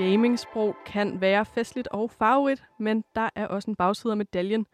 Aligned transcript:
Gamingsprog 0.00 0.76
kan 0.86 1.20
være 1.20 1.44
festligt 1.44 1.88
og 1.88 2.10
farverigt, 2.10 2.64
men 2.78 3.04
der 3.14 3.30
er 3.34 3.46
også 3.46 3.70
en 3.70 3.76
bagside 3.76 4.12
af 4.12 4.16
medaljen. 4.16 4.66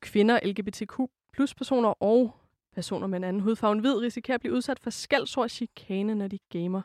Kvinder, 0.00 0.40
LGBTQ 0.44 1.00
plus 1.32 1.54
personer 1.54 2.02
og 2.02 2.36
personer 2.74 3.06
med 3.06 3.16
en 3.18 3.24
anden 3.24 3.42
hudfarve 3.42 3.72
end 3.72 3.80
hvid 3.80 3.94
risikerer 3.94 4.34
at 4.34 4.40
blive 4.40 4.54
udsat 4.54 4.80
for 4.80 4.90
skældsord 4.90 5.42
og 5.42 5.50
chikane, 5.50 6.14
når 6.14 6.28
de 6.28 6.38
gamer. 6.48 6.82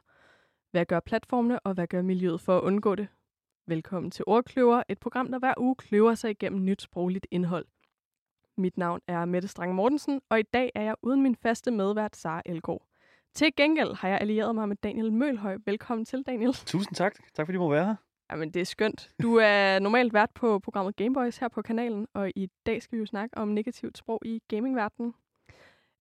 Hvad 0.72 0.86
gør 0.86 1.00
platformene, 1.00 1.59
og 1.59 1.73
hvad 1.73 1.88
gør 1.88 2.02
miljøet 2.02 2.42
for 2.42 2.58
at 2.58 2.64
undgå 2.64 2.95
det? 2.95 3.08
Velkommen 3.68 4.12
til 4.12 4.23
Ordkløver, 4.28 4.84
et 4.90 5.00
program, 5.00 5.31
der 5.31 5.40
hver 5.40 5.54
uge 5.58 5.76
kløver 5.76 6.16
sig 6.16 6.31
igennem 6.31 6.66
nyt 6.66 6.81
sprogligt 6.81 7.28
indhold. 7.31 7.66
Mit 8.58 8.78
navn 8.78 9.02
er 9.08 9.26
Mette 9.26 9.48
Strang 9.48 9.76
Mortensen, 9.76 10.22
og 10.30 10.40
i 10.40 10.44
dag 10.44 10.72
er 10.76 10.84
jeg 10.84 10.95
uden 11.02 11.23
min 11.23 11.36
faste 11.36 11.72
medvært, 11.72 12.16
Sara 12.16 12.42
Elgård. 12.45 12.88
Til 13.35 13.55
gengæld 13.57 13.95
har 13.95 14.07
jeg 14.07 14.17
allieret 14.21 14.55
mig 14.55 14.67
med 14.70 14.75
Daniel 14.84 15.13
Mølhøj. 15.13 15.57
Velkommen 15.66 16.05
til, 16.05 16.23
Daniel. 16.27 16.53
Tusind 16.66 16.95
tak. 16.95 17.16
Tak 17.34 17.45
fordi 17.45 17.55
du 17.55 17.59
må 17.59 17.70
være 17.70 17.85
her. 17.85 17.95
Jamen, 18.31 18.49
det 18.49 18.59
er 18.59 18.66
skønt. 18.66 19.09
Du 19.21 19.35
er 19.35 19.80
normalt 19.80 20.13
vært 20.13 20.30
på 20.35 20.59
programmet 20.59 20.95
Gameboys 20.95 21.38
her 21.38 21.48
på 21.48 21.61
kanalen, 21.61 22.08
og 22.13 22.31
i 22.35 22.49
dag 22.66 22.84
skal 22.84 22.95
vi 22.95 22.99
jo 22.99 23.05
snakke 23.05 23.38
om 23.38 23.48
negativt 23.48 23.98
sprog 23.98 24.21
i 24.25 24.41
gamingverdenen. 24.48 25.13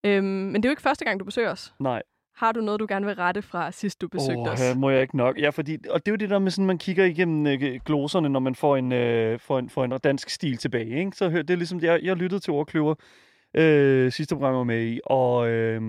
Øhm, 0.04 0.24
men 0.24 0.54
det 0.54 0.64
er 0.64 0.68
jo 0.68 0.72
ikke 0.72 0.82
første 0.82 1.04
gang, 1.04 1.20
du 1.20 1.24
besøger 1.24 1.50
os. 1.50 1.74
Nej. 1.80 2.02
Har 2.36 2.52
du 2.52 2.60
noget, 2.60 2.80
du 2.80 2.86
gerne 2.88 3.06
vil 3.06 3.14
rette 3.14 3.42
fra 3.42 3.72
sidst, 3.72 4.00
du 4.00 4.08
besøgte 4.08 4.38
oh, 4.38 4.52
os? 4.52 4.60
Her 4.60 4.74
må 4.74 4.91
jeg 4.91 5.02
ikke 5.02 5.16
nok. 5.16 5.38
Ja, 5.38 5.50
fordi, 5.50 5.78
og 5.91 6.06
det 6.06 6.10
er 6.10 6.12
jo 6.12 6.16
det 6.16 6.30
der 6.30 6.38
med, 6.38 6.50
sådan, 6.50 6.66
man 6.66 6.78
kigger 6.78 7.04
igennem 7.04 7.46
øh, 7.46 7.80
gloserne, 7.84 8.28
når 8.28 8.41
man 8.41 8.54
får 8.54 8.76
en, 8.76 8.92
øh, 8.92 9.38
får 9.38 9.58
en, 9.58 9.70
får 9.70 9.84
en 9.84 9.91
dansk 10.04 10.30
stil 10.30 10.56
tilbage. 10.56 10.98
Ikke? 10.98 11.16
Så 11.16 11.30
hør, 11.30 11.42
det 11.42 11.50
er 11.50 11.58
ligesom, 11.58 11.80
jeg, 11.80 12.00
jeg 12.02 12.16
lyttede 12.16 12.41
til 12.41 12.52
Ordkløver 12.52 12.94
øh, 13.54 14.12
sidste 14.12 14.34
program, 14.34 14.52
jeg 14.52 14.58
var 14.58 14.64
med 14.64 14.86
i, 14.86 15.00
og... 15.04 15.48
Øh, 15.48 15.82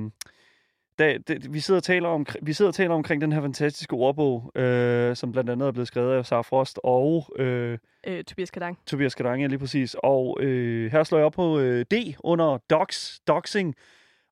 da, 0.99 1.17
det, 1.27 1.53
vi, 1.53 1.59
sidder 1.59 1.79
og 1.79 1.83
taler 1.83 2.09
om, 2.09 2.25
vi 2.41 2.53
sidder 2.53 2.69
og 2.69 2.75
taler 2.75 2.93
omkring 2.93 3.21
den 3.21 3.31
her 3.31 3.41
fantastiske 3.41 3.93
ordbog, 3.93 4.51
øh, 4.55 5.15
som 5.15 5.31
blandt 5.31 5.49
andet 5.49 5.67
er 5.67 5.71
blevet 5.71 5.87
skrevet 5.87 6.13
af 6.17 6.25
Sara 6.25 6.41
Frost 6.41 6.79
og 6.83 7.27
øh, 7.39 7.77
øh, 8.07 8.23
Tobias 8.23 8.51
Kadang. 8.51 8.79
Tobias 8.87 9.15
Kadang, 9.15 9.41
ja, 9.41 9.47
lige 9.47 9.59
præcis. 9.59 9.95
Og 9.99 10.37
øh, 10.41 10.91
her 10.91 11.03
slår 11.03 11.17
jeg 11.17 11.25
op 11.25 11.33
på 11.33 11.59
øh, 11.59 11.85
D 11.91 11.93
under 12.19 12.57
dox, 12.69 13.19
doxing, 13.27 13.75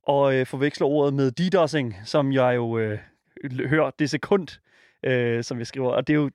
og 0.07 0.35
øh, 0.35 0.45
forveksler 0.45 0.87
ordet 0.87 1.13
med 1.13 1.31
DDoSing, 1.31 1.95
som 2.05 2.33
jeg 2.33 2.55
jo 2.55 2.77
øh, 2.77 2.99
hører 3.65 3.91
det 3.99 4.09
sekund, 4.09 4.47
øh, 5.03 5.43
som 5.43 5.57
jeg 5.57 5.67
skriver. 5.67 5.89
Og 5.89 6.07
det 6.07 6.13
er 6.13 6.17
jo 6.17 6.29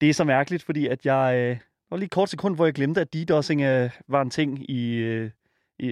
det 0.00 0.08
er 0.08 0.14
så 0.14 0.24
mærkeligt, 0.24 0.62
fordi 0.62 0.86
at 0.86 1.06
jeg... 1.06 1.36
Øh, 1.36 1.56
var 1.90 1.96
lige 1.96 2.04
et 2.04 2.10
kort 2.10 2.28
sekund, 2.30 2.54
hvor 2.54 2.64
jeg 2.64 2.74
glemte, 2.74 3.00
at 3.00 3.14
DDoSing 3.14 3.60
øh, 3.60 3.90
var 4.08 4.22
en 4.22 4.30
ting 4.30 4.70
i, 4.70 4.94
øh, 4.94 5.24
i, 5.26 5.30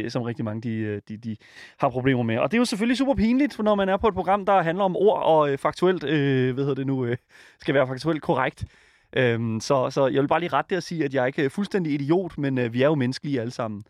som 0.08 0.22
rigtig 0.22 0.44
mange 0.44 0.60
de, 0.60 0.74
øh, 0.74 1.00
de, 1.08 1.16
de 1.16 1.36
har 1.78 1.88
problemer 1.88 2.22
med. 2.22 2.38
Og 2.38 2.50
det 2.50 2.56
er 2.56 2.60
jo 2.60 2.64
selvfølgelig 2.64 2.98
super 2.98 3.14
pinligt, 3.14 3.58
når 3.58 3.74
man 3.74 3.88
er 3.88 3.96
på 3.96 4.08
et 4.08 4.14
program, 4.14 4.46
der 4.46 4.62
handler 4.62 4.84
om 4.84 4.96
ord 4.96 5.22
og 5.22 5.50
øh, 5.50 5.58
faktuelt, 5.58 6.04
øh, 6.04 6.54
hvad 6.54 6.64
hedder 6.64 6.74
det 6.74 6.86
nu, 6.86 7.04
øh, 7.04 7.16
skal 7.60 7.74
være 7.74 7.86
faktuelt 7.86 8.22
korrekt. 8.22 8.64
Øhm, 9.16 9.60
så, 9.60 9.90
så 9.90 10.06
jeg 10.06 10.22
vil 10.22 10.28
bare 10.28 10.40
lige 10.40 10.52
rette 10.52 10.70
det 10.70 10.76
og 10.76 10.82
sige, 10.82 11.04
at 11.04 11.14
jeg 11.14 11.26
ikke 11.26 11.44
er 11.44 11.48
fuldstændig 11.48 11.92
idiot, 11.92 12.38
men 12.38 12.58
øh, 12.58 12.72
vi 12.72 12.82
er 12.82 12.86
jo 12.86 12.94
menneskelige 12.94 13.40
alle 13.40 13.50
sammen. 13.50 13.84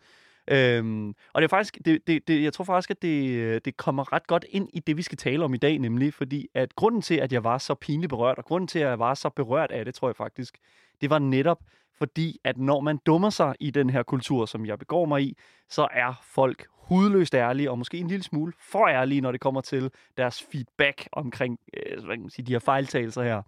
Øhm, 0.51 1.09
og 1.33 1.41
det 1.41 1.43
er 1.43 1.49
faktisk, 1.49 1.77
det, 1.85 2.07
det, 2.07 2.27
det, 2.27 2.43
jeg 2.43 2.53
tror 2.53 2.63
faktisk, 2.63 2.91
at 2.91 3.01
det, 3.01 3.29
øh, 3.29 3.61
det 3.65 3.77
kommer 3.77 4.13
ret 4.13 4.27
godt 4.27 4.45
ind 4.49 4.69
i 4.73 4.79
det, 4.79 4.97
vi 4.97 5.01
skal 5.01 5.17
tale 5.17 5.45
om 5.45 5.53
i 5.53 5.57
dag, 5.57 5.79
nemlig 5.79 6.13
fordi, 6.13 6.47
at 6.53 6.75
grunden 6.75 7.01
til, 7.01 7.15
at 7.15 7.33
jeg 7.33 7.43
var 7.43 7.57
så 7.57 7.75
pinligt 7.75 8.09
berørt, 8.09 8.37
og 8.37 8.45
grunden 8.45 8.67
til, 8.67 8.79
at 8.79 8.89
jeg 8.89 8.99
var 8.99 9.13
så 9.13 9.29
berørt 9.29 9.71
af 9.71 9.85
det, 9.85 9.95
tror 9.95 10.07
jeg 10.07 10.15
faktisk, 10.15 10.57
det 11.01 11.09
var 11.09 11.19
netop, 11.19 11.59
fordi 11.97 12.39
at 12.43 12.57
når 12.57 12.79
man 12.79 12.99
dummer 13.05 13.29
sig 13.29 13.55
i 13.59 13.71
den 13.71 13.89
her 13.89 14.03
kultur, 14.03 14.45
som 14.45 14.65
jeg 14.65 14.79
begår 14.79 15.05
mig 15.05 15.23
i, 15.23 15.37
så 15.69 15.87
er 15.91 16.21
folk 16.23 16.67
hudløst 16.87 17.35
ærlige, 17.35 17.71
og 17.71 17.77
måske 17.77 17.97
en 17.97 18.07
lille 18.07 18.23
smule 18.23 18.53
for 18.59 18.87
ærlige, 18.87 19.21
når 19.21 19.31
det 19.31 19.41
kommer 19.41 19.61
til 19.61 19.91
deres 20.17 20.43
feedback 20.51 21.07
omkring 21.11 21.59
øh, 21.73 22.05
hvad 22.05 22.15
kan 22.15 22.21
man 22.21 22.29
sige, 22.29 22.45
de 22.45 22.51
her 22.51 22.59
fejltagelser 22.59 23.23
her. 23.23 23.41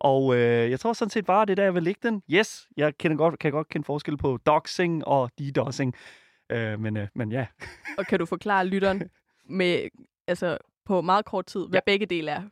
Og 0.00 0.36
øh, 0.36 0.70
jeg 0.70 0.80
tror 0.80 0.92
sådan 0.92 1.10
set 1.10 1.24
bare, 1.24 1.46
det 1.46 1.50
er 1.50 1.54
der, 1.54 1.62
jeg 1.62 1.74
vil 1.74 1.82
lægge 1.82 2.00
den. 2.02 2.22
Yes, 2.30 2.68
jeg 2.76 2.98
kender 2.98 3.16
godt, 3.16 3.38
kan 3.38 3.52
godt 3.52 3.68
kende 3.68 3.84
forskel 3.84 4.16
på 4.16 4.38
doxing 4.46 5.06
og 5.06 5.30
DDoSing. 5.38 5.94
Øh, 6.50 6.80
men, 6.80 6.96
øh, 6.96 7.08
men 7.14 7.32
ja. 7.32 7.46
og 7.98 8.06
kan 8.06 8.18
du 8.18 8.26
forklare 8.26 8.66
lytteren 8.66 9.02
med, 9.58 9.88
altså, 10.26 10.58
på 10.86 11.00
meget 11.00 11.24
kort 11.24 11.46
tid, 11.46 11.68
hvad 11.68 11.76
ja. 11.76 11.80
begge 11.86 12.06
dele 12.06 12.30
er? 12.30 12.42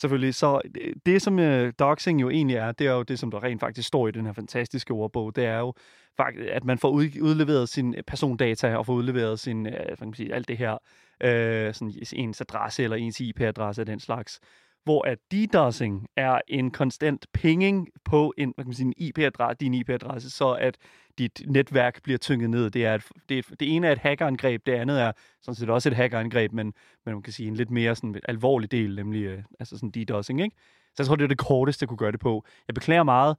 Selvfølgelig. 0.00 0.34
Så 0.34 0.60
det, 0.74 1.06
det 1.06 1.22
som 1.22 1.38
uh, 1.38 1.70
doxing 1.78 2.20
jo 2.20 2.30
egentlig 2.30 2.56
er, 2.56 2.72
det 2.72 2.86
er 2.86 2.92
jo 2.92 3.02
det, 3.02 3.18
som 3.18 3.30
der 3.30 3.42
rent 3.42 3.60
faktisk 3.60 3.88
står 3.88 4.08
i 4.08 4.10
den 4.10 4.26
her 4.26 4.32
fantastiske 4.32 4.92
ordbog. 4.92 5.36
Det 5.36 5.44
er 5.44 5.58
jo 5.58 5.74
faktisk, 6.16 6.48
at 6.48 6.64
man 6.64 6.78
får 6.78 6.90
udleveret 7.20 7.68
sin 7.68 7.94
persondata 8.06 8.76
og 8.76 8.86
får 8.86 8.92
udleveret 8.92 9.40
sin, 9.40 9.66
uh, 9.66 9.72
kan 9.72 9.96
man 10.00 10.14
sige, 10.14 10.34
alt 10.34 10.48
det 10.48 10.58
her, 10.58 10.72
uh, 10.72 11.74
sådan 11.74 11.92
ens 12.12 12.40
adresse 12.40 12.82
eller 12.82 12.96
ens 12.96 13.20
IP-adresse 13.20 13.82
af 13.82 13.86
den 13.86 14.00
slags 14.00 14.40
hvor 14.84 15.06
at 15.06 15.18
DDoSing 15.32 16.06
er 16.16 16.40
en 16.48 16.70
konstant 16.70 17.26
pinging 17.34 17.88
på 18.04 18.34
en, 18.38 18.52
hvad 18.54 18.64
kan 18.64 18.68
man 18.68 18.74
sige, 18.74 18.86
en 18.86 18.94
IP-adresse, 18.96 19.56
din 19.60 19.74
IP-adresse, 19.74 20.30
så 20.30 20.52
at 20.52 20.76
dit 21.18 21.42
netværk 21.46 22.02
bliver 22.02 22.18
tynget 22.18 22.50
ned. 22.50 22.70
Det, 22.70 22.86
er 22.86 22.94
et, 22.94 23.04
det, 23.28 23.38
er, 23.38 23.42
det 23.60 23.76
ene 23.76 23.86
er 23.86 23.92
et 23.92 23.98
hackerangreb, 23.98 24.66
det 24.66 24.72
andet 24.72 25.00
er 25.00 25.12
sådan 25.42 25.54
set 25.54 25.70
også 25.70 25.88
et 25.88 25.96
hackerangreb, 25.96 26.52
men, 26.52 26.66
men 27.04 27.14
man 27.14 27.22
kan 27.22 27.32
sige 27.32 27.48
en 27.48 27.54
lidt 27.54 27.70
mere 27.70 27.94
sådan 27.94 28.20
alvorlig 28.28 28.70
del, 28.72 28.96
nemlig 28.96 29.22
øh, 29.22 29.42
altså 29.60 29.76
sådan 29.76 29.90
DDoSing, 29.90 30.40
ikke? 30.40 30.56
Så 30.86 30.94
jeg 30.98 31.06
tror, 31.06 31.16
det 31.16 31.24
er 31.24 31.28
det 31.28 31.38
korteste, 31.38 31.82
jeg 31.82 31.88
kunne 31.88 31.98
gøre 31.98 32.12
det 32.12 32.20
på. 32.20 32.44
Jeg 32.68 32.74
beklager 32.74 33.02
meget, 33.02 33.36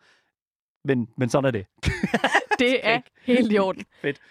men, 0.85 1.09
men 1.17 1.29
sådan 1.29 1.45
er 1.45 1.51
det. 1.51 1.65
det 2.59 2.87
er 2.87 3.01
helt 3.23 3.51
i 3.51 3.57
orden. 3.57 3.83
Fedt. 4.01 4.21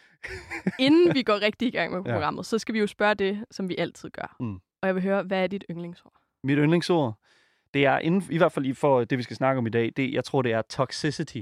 Inden 0.78 1.14
vi 1.14 1.22
går 1.22 1.42
rigtig 1.42 1.68
i 1.68 1.70
gang 1.70 1.92
med 1.92 2.02
programmet, 2.12 2.38
ja. 2.38 2.42
så 2.42 2.58
skal 2.58 2.74
vi 2.74 2.78
jo 2.78 2.86
spørge 2.86 3.14
det, 3.14 3.44
som 3.50 3.68
vi 3.68 3.76
altid 3.78 4.10
gør. 4.10 4.36
Mm. 4.40 4.54
Og 4.54 4.86
jeg 4.86 4.94
vil 4.94 5.02
høre, 5.02 5.22
hvad 5.22 5.42
er 5.42 5.46
dit 5.46 5.64
yndlingsord? 5.70 6.21
Mit 6.44 6.58
yndlingsord, 6.58 7.14
det 7.75 7.86
er 7.86 7.98
inden, 7.98 8.25
i 8.30 8.36
hvert 8.36 8.53
fald 8.53 8.75
for 8.75 9.04
det, 9.04 9.19
vi 9.19 9.22
skal 9.22 9.36
snakke 9.36 9.58
om 9.58 9.66
i 9.66 9.70
dag, 9.70 9.92
det, 9.97 10.12
jeg 10.12 10.25
tror, 10.25 10.42
det 10.42 10.53
er 10.53 10.62
toxicity. 10.62 11.41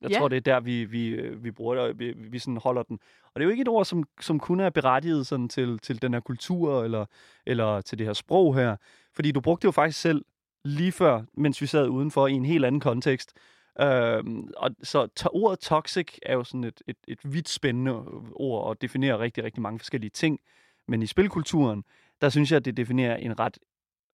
Jeg 0.00 0.10
ja. 0.10 0.18
tror, 0.18 0.28
det 0.28 0.36
er 0.36 0.40
der, 0.40 0.60
vi, 0.60 0.84
vi, 0.84 1.08
øh, 1.08 1.44
vi 1.44 1.50
bruger 1.50 1.74
det, 1.74 1.84
og 1.84 1.98
vi, 1.98 2.12
vi 2.16 2.38
sådan 2.38 2.56
holder 2.56 2.82
den. 2.82 2.98
Og 3.24 3.30
det 3.34 3.40
er 3.40 3.44
jo 3.44 3.50
ikke 3.50 3.60
et 3.60 3.68
ord, 3.68 3.84
som, 3.84 4.04
som 4.20 4.40
kun 4.40 4.60
er 4.60 4.70
berettiget 4.70 5.26
sådan 5.26 5.48
til, 5.48 5.78
til 5.78 6.02
den 6.02 6.12
her 6.12 6.20
kultur, 6.20 6.84
eller, 6.84 7.06
eller 7.46 7.80
til 7.80 7.98
det 7.98 8.06
her 8.06 8.12
sprog 8.12 8.56
her. 8.56 8.76
Fordi 9.14 9.32
du 9.32 9.40
brugte 9.40 9.62
det 9.62 9.66
jo 9.66 9.72
faktisk 9.72 10.00
selv 10.00 10.24
lige 10.64 10.92
før, 10.92 11.22
mens 11.34 11.60
vi 11.60 11.66
sad 11.66 11.88
udenfor 11.88 12.26
i 12.26 12.32
en 12.32 12.44
helt 12.44 12.64
anden 12.64 12.80
kontekst. 12.80 13.32
Øhm, 13.80 14.50
og 14.56 14.70
så 14.82 15.06
to, 15.06 15.28
ordet 15.32 15.58
toxic 15.58 16.18
er 16.22 16.34
jo 16.34 16.44
sådan 16.44 16.64
et, 16.64 16.82
et, 16.86 16.96
et 17.08 17.18
vidt 17.24 17.48
spændende 17.48 17.92
ord, 18.34 18.64
og 18.64 18.82
definerer 18.82 19.18
rigtig, 19.18 19.44
rigtig 19.44 19.62
mange 19.62 19.78
forskellige 19.78 20.10
ting. 20.10 20.40
Men 20.88 21.02
i 21.02 21.06
spilkulturen, 21.06 21.84
der 22.20 22.28
synes 22.28 22.50
jeg, 22.50 22.56
at 22.56 22.64
det 22.64 22.76
definerer 22.76 23.16
en 23.16 23.38
ret 23.38 23.58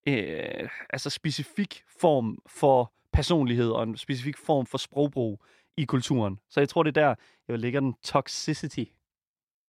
øh, 0.06 0.68
altså 0.90 1.10
specifik 1.10 1.82
form 2.00 2.38
for 2.46 2.92
personlighed 3.12 3.70
og 3.70 3.82
en 3.82 3.96
specifik 3.96 4.36
form 4.36 4.66
for 4.66 4.78
sprogbrug 4.78 5.42
i 5.76 5.84
kulturen. 5.84 6.40
Så 6.48 6.60
jeg 6.60 6.68
tror, 6.68 6.82
det 6.82 6.96
er 6.96 7.00
der, 7.00 7.14
jeg 7.48 7.58
lægger 7.58 7.80
den 7.80 7.94
toxicity. 8.02 8.84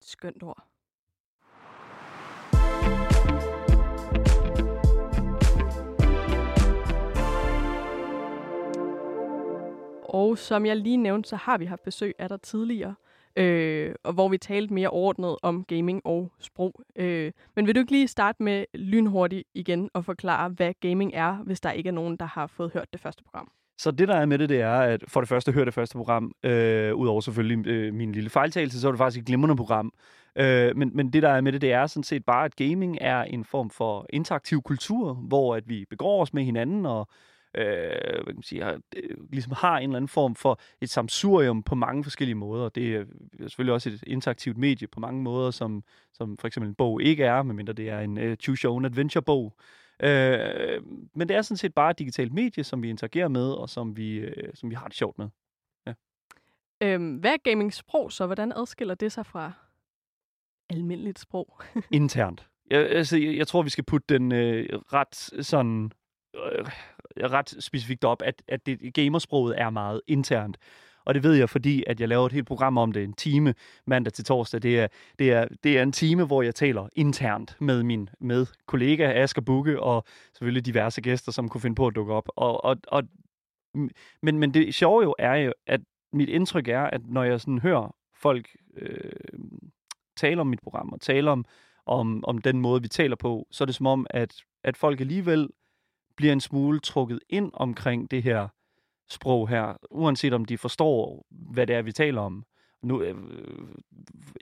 Skønt 0.02 0.44
ord. 0.44 0.64
Og 10.10 10.38
som 10.38 10.66
jeg 10.66 10.78
lige 10.78 10.98
nævnte, 10.98 11.30
så 11.30 11.36
har 11.36 11.58
vi 11.58 11.66
haft 11.66 11.84
besøg 11.84 12.16
af 12.20 12.30
dig 12.30 12.42
tidligere 12.42 12.96
øh, 13.38 13.96
og 14.04 14.14
hvor 14.14 14.30
vi 14.30 14.38
talte 14.38 14.74
mere 14.74 14.90
overordnet 14.90 15.36
om 15.44 15.64
gaming 15.64 16.02
og 16.06 16.32
sprog. 16.40 16.82
Øh, 16.96 17.32
men 17.56 17.68
vil 17.68 17.76
du 17.76 17.80
ikke 17.80 17.92
lige 17.92 18.08
starte 18.08 18.44
med 18.44 18.66
lynhurtigt 18.74 19.48
igen 19.54 19.90
og 19.94 20.06
forklare, 20.06 20.50
hvad 20.50 20.74
gaming 20.80 21.12
er, 21.14 21.36
hvis 21.36 21.60
der 21.60 21.72
ikke 21.72 21.88
er 21.88 21.94
nogen, 21.94 22.18
der 22.18 22.26
har 22.26 22.48
fået 22.48 22.72
hørt 22.74 22.94
det 22.94 23.02
første 23.02 23.24
program? 23.24 23.52
Så 23.80 23.92
det, 23.92 24.08
der 24.08 24.16
er 24.16 24.26
med 24.26 24.38
det, 24.38 24.50
det 24.50 24.62
er, 24.62 24.80
at 24.80 25.04
for 25.08 25.22
det 25.22 25.30
første 25.30 25.52
høre 25.52 25.66
det 25.66 25.74
første 25.74 25.98
program, 25.98 26.32
øh, 26.44 26.96
udover 26.96 27.22
selvfølgelig 27.22 27.68
øh, 27.68 27.94
min 27.94 28.12
lille 28.12 28.30
fejltagelse, 28.30 28.82
så 28.82 28.88
er 28.88 28.92
det 28.92 28.98
faktisk 28.98 29.22
et 29.22 29.26
glimrende 29.26 29.56
program. 29.56 29.94
Øh, 30.36 30.78
men, 30.78 30.92
men 30.94 31.14
det, 31.14 31.24
der 31.24 31.30
er 31.30 31.42
med 31.42 31.52
det, 31.52 31.62
det 31.62 31.74
er 31.74 31.88
sådan 31.88 32.04
set 32.04 32.26
bare, 32.26 32.46
at 32.46 32.56
gaming 32.56 32.98
er 33.02 33.24
en 33.24 33.46
form 33.46 33.70
for 33.70 34.06
interaktiv 34.10 34.62
kultur, 34.62 35.14
hvor 35.14 35.56
at 35.56 35.64
vi 35.70 35.86
begår 35.90 36.22
os 36.22 36.34
med 36.34 36.44
hinanden 36.44 36.86
og 36.86 37.08
øh, 37.56 37.66
hvad 37.66 38.26
kan 38.26 38.36
man 38.36 38.44
sige, 38.44 38.64
har, 38.64 38.80
øh, 38.96 39.18
ligesom 39.32 39.54
har 39.58 39.78
en 39.78 39.84
eller 39.84 39.98
anden 39.98 40.08
form 40.08 40.36
for 40.36 40.60
et 40.82 40.90
samsurium 40.90 41.64
på 41.64 41.76
mange 41.76 42.04
forskellige 42.04 42.36
måder. 42.36 42.70
Det 42.70 42.96
er 42.96 43.06
selvfølgelig 43.40 43.74
også 43.74 43.90
et 43.90 44.04
interaktivt 44.08 44.58
medie 44.58 44.88
på 44.88 45.00
mange 45.00 45.24
måder, 45.24 45.52
som, 45.52 45.84
som 46.14 46.38
for 46.38 46.48
eksempel 46.48 46.70
en 46.70 46.76
bog 46.76 47.02
ikke 47.02 47.24
er, 47.24 47.44
medmindre 47.44 47.74
det 47.74 47.90
er 47.90 48.00
en 48.00 48.18
uh, 48.18 48.36
Choose 48.36 48.66
Your 48.66 48.74
Own 48.74 48.86
Adventure-bog. 48.86 49.54
Øh, 50.04 50.82
men 51.16 51.30
det 51.30 51.38
er 51.38 51.42
sådan 51.42 51.58
set 51.58 51.74
bare 51.74 51.92
et 51.92 52.00
digitalt 52.00 52.34
medie, 52.34 52.64
som 52.64 52.84
vi 52.84 52.90
interagerer 52.90 53.28
med, 53.28 53.52
og 53.52 53.70
som 53.70 53.98
vi, 53.98 54.18
øh, 54.18 54.54
som 54.54 54.70
vi 54.70 54.76
har 54.76 54.88
det 54.88 54.96
sjovt 54.96 55.18
med. 55.18 55.30
Ja. 55.88 55.94
Øhm, 56.82 57.16
hvad 57.16 57.32
er 57.32 57.38
gaming-sprog 57.44 58.12
så? 58.12 58.26
Hvordan 58.26 58.52
adskiller 58.52 58.96
det 58.96 59.12
sig 59.12 59.26
fra 59.26 59.52
almindeligt 60.70 61.20
sprog? 61.20 61.62
Internt. 61.92 62.48
Jeg, 62.70 62.90
altså, 62.90 63.18
jeg, 63.18 63.38
jeg 63.38 63.48
tror, 63.48 63.62
vi 63.62 63.70
skal 63.70 63.84
putte 63.84 64.14
den 64.14 64.32
øh, 64.32 64.80
ret 64.94 65.46
sådan 65.46 65.92
øh, 66.36 66.66
ret 67.24 67.56
specifikt 67.60 68.04
op, 68.04 68.22
at, 68.26 68.44
at 68.48 68.66
det, 68.66 68.94
gamersproget 68.94 69.62
er 69.62 69.70
meget 69.70 70.02
internt. 70.08 70.58
Og 71.06 71.14
det 71.14 71.24
ved 71.24 71.34
jeg, 71.34 71.50
fordi 71.50 71.84
at 71.88 72.00
jeg 72.00 72.08
laver 72.08 72.26
et 72.26 72.32
helt 72.32 72.48
program 72.48 72.78
om 72.78 72.92
det, 72.92 73.04
en 73.04 73.14
time 73.14 73.54
mandag 73.86 74.14
til 74.14 74.26
torsdag. 74.26 74.62
Det 74.62 74.80
er, 74.80 74.88
det 75.20 75.34
er, 75.34 75.46
det 75.64 75.78
er 75.78 75.84
en 75.84 75.92
time, 75.92 76.26
hvor 76.26 76.42
jeg 76.42 76.56
taler 76.56 76.90
internt 76.96 77.56
med 77.60 77.84
min 77.84 78.10
med 78.20 78.46
kollega 78.66 79.24
Asger 79.24 79.42
Bukke, 79.42 79.80
og 79.80 80.04
selvfølgelig 80.34 80.66
diverse 80.66 81.02
gæster, 81.02 81.32
som 81.32 81.50
kunne 81.50 81.62
finde 81.62 81.76
på 81.76 81.88
at 81.88 81.96
dukke 81.96 82.14
op. 82.14 82.30
Og, 82.36 82.66
og, 82.66 82.78
og 82.88 83.04
men, 84.22 84.40
men 84.40 84.54
det 84.54 84.76
sjove 84.76 85.04
jo 85.04 85.16
er 85.20 85.36
jo, 85.36 85.54
at 85.68 85.82
mit 86.14 86.30
indtryk 86.30 86.68
er, 86.68 86.84
at 86.84 87.02
når 87.06 87.24
jeg 87.24 87.42
sådan 87.42 87.60
hører 87.60 87.96
folk 88.16 88.48
øh, 88.78 89.12
tale 90.18 90.42
om 90.42 90.48
mit 90.48 90.62
program, 90.64 90.90
og 90.94 91.02
tale 91.02 91.32
om, 91.32 91.46
om, 91.86 92.24
om 92.26 92.38
den 92.38 92.62
måde, 92.62 92.82
vi 92.82 92.88
taler 92.88 93.16
på, 93.16 93.48
så 93.52 93.64
er 93.64 93.66
det 93.66 93.76
som 93.76 93.88
om, 93.88 94.08
at, 94.10 94.36
at 94.64 94.78
folk 94.78 95.02
alligevel 95.02 95.50
bliver 96.18 96.34
en 96.34 96.42
smule 96.42 96.80
trukket 96.80 97.20
ind 97.30 97.52
omkring 97.54 98.12
det 98.12 98.24
her 98.24 98.48
sprog 99.10 99.50
her, 99.50 99.78
uanset 99.92 100.34
om 100.34 100.46
de 100.46 100.58
forstår, 100.58 101.26
hvad 101.32 101.68
det 101.68 101.76
er, 101.76 101.82
vi 101.82 101.92
taler 101.92 102.22
om. 102.22 102.44
Nu, 102.84 103.02
øh, 103.02 103.16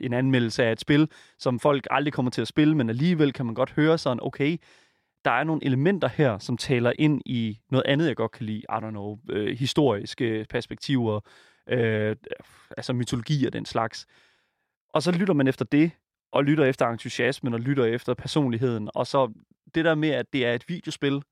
en 0.00 0.12
anmeldelse 0.12 0.64
af 0.64 0.72
et 0.72 0.80
spil, 0.80 1.10
som 1.38 1.60
folk 1.60 1.86
aldrig 1.90 2.12
kommer 2.12 2.30
til 2.30 2.40
at 2.40 2.48
spille, 2.48 2.74
men 2.74 2.88
alligevel 2.88 3.32
kan 3.32 3.46
man 3.46 3.54
godt 3.54 3.70
høre 3.70 3.98
sådan, 3.98 4.18
okay, 4.22 4.56
der 5.24 5.30
er 5.30 5.44
nogle 5.44 5.64
elementer 5.64 6.08
her, 6.08 6.38
som 6.38 6.56
taler 6.56 6.92
ind 6.98 7.22
i 7.26 7.58
noget 7.70 7.86
andet, 7.86 8.06
jeg 8.06 8.16
godt 8.16 8.32
kan 8.32 8.46
lide. 8.46 8.58
I 8.58 8.72
don't 8.72 8.90
know, 8.90 9.18
øh, 9.30 9.58
historiske 9.58 10.46
perspektiver, 10.50 11.20
øh, 11.68 12.16
altså 12.76 12.92
mytologi 12.92 13.46
og 13.46 13.52
den 13.52 13.66
slags. 13.66 14.06
Og 14.94 15.02
så 15.02 15.12
lytter 15.12 15.34
man 15.34 15.48
efter 15.48 15.64
det, 15.64 15.90
og 16.32 16.44
lytter 16.44 16.64
efter 16.64 16.86
entusiasmen, 16.86 17.54
og 17.54 17.60
lytter 17.60 17.84
efter 17.84 18.14
personligheden. 18.14 18.90
Og 18.94 19.06
så 19.06 19.32
det 19.74 19.84
der 19.84 19.94
med, 19.94 20.10
at 20.10 20.32
det 20.32 20.46
er 20.46 20.52
et 20.52 20.68
videospil, 20.68 21.22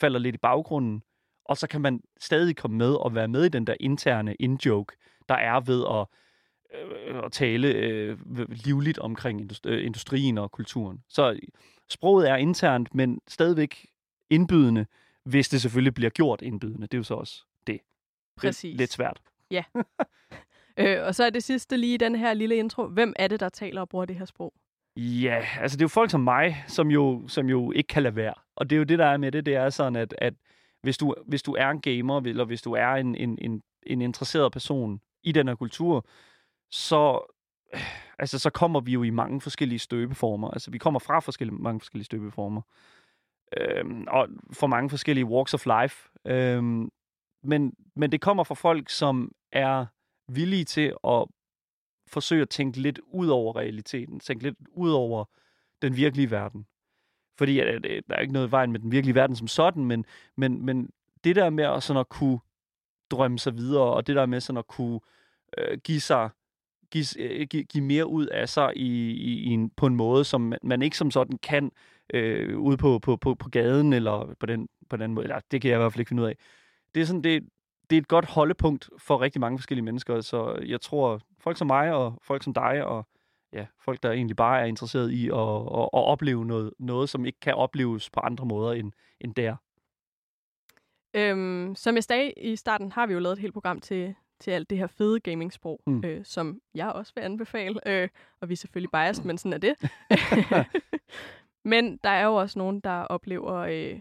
falder 0.00 0.18
lidt 0.18 0.34
i 0.34 0.38
baggrunden, 0.38 1.02
og 1.44 1.56
så 1.56 1.66
kan 1.66 1.80
man 1.80 2.00
stadig 2.20 2.56
komme 2.56 2.76
med 2.76 2.94
og 2.94 3.14
være 3.14 3.28
med 3.28 3.44
i 3.44 3.48
den 3.48 3.66
der 3.66 3.74
interne 3.80 4.34
in-joke, 4.34 4.96
der 5.28 5.34
er 5.34 5.60
ved 5.60 5.84
at, 5.90 6.06
øh, 6.78 7.24
at 7.24 7.32
tale 7.32 7.68
øh, 7.68 8.18
livligt 8.50 8.98
omkring 8.98 9.40
industri- 9.40 9.70
øh, 9.70 9.86
industrien 9.86 10.38
og 10.38 10.50
kulturen. 10.50 11.02
Så 11.08 11.40
sproget 11.88 12.30
er 12.30 12.36
internt, 12.36 12.94
men 12.94 13.20
stadigvæk 13.28 13.86
indbydende, 14.30 14.86
hvis 15.24 15.48
det 15.48 15.62
selvfølgelig 15.62 15.94
bliver 15.94 16.10
gjort 16.10 16.42
indbydende. 16.42 16.82
Det 16.82 16.94
er 16.94 16.98
jo 16.98 17.04
så 17.04 17.14
også 17.14 17.44
det. 17.66 17.80
Præcis. 18.36 18.62
Lidt, 18.64 18.78
lidt 18.78 18.92
svært. 18.92 19.20
Ja. 19.50 19.64
øh, 20.80 21.06
og 21.06 21.14
så 21.14 21.24
er 21.24 21.30
det 21.30 21.44
sidste 21.44 21.76
lige 21.76 21.94
i 21.94 21.96
den 21.96 22.14
her 22.14 22.34
lille 22.34 22.56
intro. 22.56 22.86
Hvem 22.86 23.12
er 23.16 23.28
det, 23.28 23.40
der 23.40 23.48
taler 23.48 23.80
og 23.80 23.88
bruger 23.88 24.04
det 24.04 24.16
her 24.16 24.24
sprog? 24.24 24.54
Ja, 25.00 25.44
altså 25.60 25.76
det 25.76 25.82
er 25.82 25.84
jo 25.84 25.88
folk 25.88 26.10
som 26.10 26.20
mig, 26.20 26.64
som 26.66 26.90
jo, 26.90 27.28
som 27.28 27.48
jo 27.48 27.72
ikke 27.72 27.86
kan 27.86 28.02
lade 28.02 28.16
være. 28.16 28.34
Og 28.56 28.70
det 28.70 28.76
er 28.76 28.78
jo 28.78 28.84
det, 28.84 28.98
der 28.98 29.06
er 29.06 29.16
med 29.16 29.32
det, 29.32 29.46
det 29.46 29.54
er 29.54 29.70
sådan, 29.70 29.96
at, 29.96 30.14
at 30.18 30.34
hvis, 30.82 30.98
du, 30.98 31.14
hvis 31.26 31.42
du 31.42 31.52
er 31.52 31.70
en 31.70 31.80
gamer, 31.80 32.20
eller 32.20 32.44
hvis 32.44 32.62
du 32.62 32.72
er 32.72 32.88
en, 32.88 33.14
en, 33.14 33.38
en, 33.40 33.62
en 33.86 34.02
interesseret 34.02 34.52
person 34.52 35.00
i 35.22 35.32
den 35.32 35.48
her 35.48 35.54
kultur, 35.54 36.06
så, 36.70 37.32
altså, 38.18 38.38
så 38.38 38.50
kommer 38.50 38.80
vi 38.80 38.92
jo 38.92 39.02
i 39.02 39.10
mange 39.10 39.40
forskellige 39.40 39.78
støbeformer. 39.78 40.50
Altså 40.50 40.70
vi 40.70 40.78
kommer 40.78 41.00
fra 41.00 41.20
forskellige, 41.20 41.58
mange 41.58 41.80
forskellige 41.80 42.04
støbeformer. 42.04 42.62
Øhm, 43.56 44.06
og 44.08 44.28
fra 44.52 44.66
mange 44.66 44.90
forskellige 44.90 45.26
walks 45.26 45.54
of 45.54 45.66
life. 45.66 46.08
Øhm, 46.24 46.90
men, 47.42 47.72
men 47.96 48.12
det 48.12 48.20
kommer 48.20 48.44
fra 48.44 48.54
folk, 48.54 48.88
som 48.88 49.32
er 49.52 49.86
villige 50.28 50.64
til 50.64 50.94
at 51.04 51.26
forsøge 52.08 52.42
at 52.42 52.48
tænke 52.48 52.80
lidt 52.80 53.00
ud 53.12 53.28
over 53.28 53.56
realiteten, 53.56 54.20
tænke 54.20 54.42
lidt 54.42 54.56
ud 54.70 54.90
over 54.90 55.24
den 55.82 55.96
virkelige 55.96 56.30
verden. 56.30 56.66
Fordi 57.38 57.60
at, 57.60 57.68
at, 57.68 58.04
der 58.08 58.14
er 58.14 58.20
ikke 58.20 58.32
noget 58.32 58.50
vejen 58.50 58.72
med 58.72 58.80
den 58.80 58.92
virkelige 58.92 59.14
verden 59.14 59.36
som 59.36 59.48
sådan, 59.48 59.84
men, 59.84 60.04
men, 60.36 60.64
men 60.64 60.90
det 61.24 61.36
der 61.36 61.50
med 61.50 61.64
at, 61.64 61.82
sådan 61.82 62.00
at 62.00 62.08
kunne 62.08 62.38
drømme 63.10 63.38
sig 63.38 63.56
videre, 63.56 63.94
og 63.94 64.06
det 64.06 64.16
der 64.16 64.26
med 64.26 64.40
sådan 64.40 64.58
at 64.58 64.66
kunne 64.66 65.00
øh, 65.58 65.78
give 65.84 66.00
sig 66.00 66.30
give, 66.90 67.04
øh, 67.18 67.46
give, 67.46 67.64
give 67.64 67.84
mere 67.84 68.06
ud 68.06 68.26
af 68.26 68.48
sig 68.48 68.72
i, 68.76 69.10
i, 69.10 69.38
i 69.38 69.46
en, 69.46 69.70
på 69.70 69.86
en 69.86 69.96
måde, 69.96 70.24
som 70.24 70.54
man 70.62 70.82
ikke 70.82 70.96
som 70.96 71.10
sådan 71.10 71.38
kan 71.38 71.70
øh, 72.14 72.58
ude 72.58 72.76
på, 72.76 72.98
på, 72.98 73.16
på, 73.16 73.34
på 73.34 73.48
gaden, 73.48 73.92
eller 73.92 74.34
på 74.40 74.46
den, 74.46 74.68
på 74.90 74.96
den 74.96 75.14
måde. 75.14 75.24
Eller, 75.24 75.40
det 75.50 75.62
kan 75.62 75.70
jeg 75.70 75.76
i 75.76 75.80
hvert 75.80 75.92
fald 75.92 76.00
ikke 76.00 76.08
finde 76.08 76.22
ud 76.22 76.28
af. 76.28 76.36
Det 76.94 77.00
er, 77.00 77.06
sådan, 77.06 77.22
det, 77.22 77.48
det 77.90 77.96
er 77.96 78.00
et 78.00 78.08
godt 78.08 78.24
holdepunkt 78.24 78.90
for 78.98 79.20
rigtig 79.20 79.40
mange 79.40 79.58
forskellige 79.58 79.84
mennesker, 79.84 80.20
så 80.20 80.58
jeg 80.66 80.80
tror, 80.80 81.20
folk 81.40 81.56
som 81.56 81.66
mig, 81.66 81.92
og 81.92 82.18
folk 82.22 82.42
som 82.42 82.54
dig, 82.54 82.84
og 82.84 83.06
ja, 83.52 83.66
folk, 83.84 84.02
der 84.02 84.12
egentlig 84.12 84.36
bare 84.36 84.60
er 84.60 84.64
interesseret 84.64 85.10
i 85.10 85.28
at, 85.28 85.34
at, 85.34 85.82
at 85.82 86.04
opleve 86.04 86.46
noget, 86.46 86.72
noget, 86.78 87.08
som 87.08 87.26
ikke 87.26 87.40
kan 87.40 87.54
opleves 87.54 88.10
på 88.10 88.20
andre 88.20 88.46
måder 88.46 88.72
end, 88.72 88.92
end 89.20 89.34
der. 89.34 89.56
Øhm, 91.14 91.74
som 91.74 91.94
jeg 91.94 92.04
sagde 92.04 92.32
i 92.32 92.56
starten, 92.56 92.92
har 92.92 93.06
vi 93.06 93.12
jo 93.12 93.18
lavet 93.18 93.32
et 93.32 93.38
helt 93.38 93.52
program 93.52 93.80
til, 93.80 94.14
til 94.40 94.50
alt 94.50 94.70
det 94.70 94.78
her 94.78 94.86
fede 94.86 95.20
gamingsprog, 95.20 95.80
mm. 95.86 96.04
øh, 96.04 96.24
som 96.24 96.60
jeg 96.74 96.92
også 96.92 97.12
vil 97.14 97.22
anbefale. 97.22 97.88
Øh, 97.88 98.08
og 98.40 98.48
vi 98.48 98.52
er 98.52 98.56
selvfølgelig 98.56 98.90
biased, 98.90 99.24
men 99.24 99.38
sådan 99.38 99.52
er 99.52 99.58
det. 99.58 99.76
men 101.72 101.96
der 101.96 102.10
er 102.10 102.24
jo 102.24 102.34
også 102.34 102.58
nogen, 102.58 102.80
der 102.80 103.00
oplever 103.00 103.54
øh, 103.54 104.00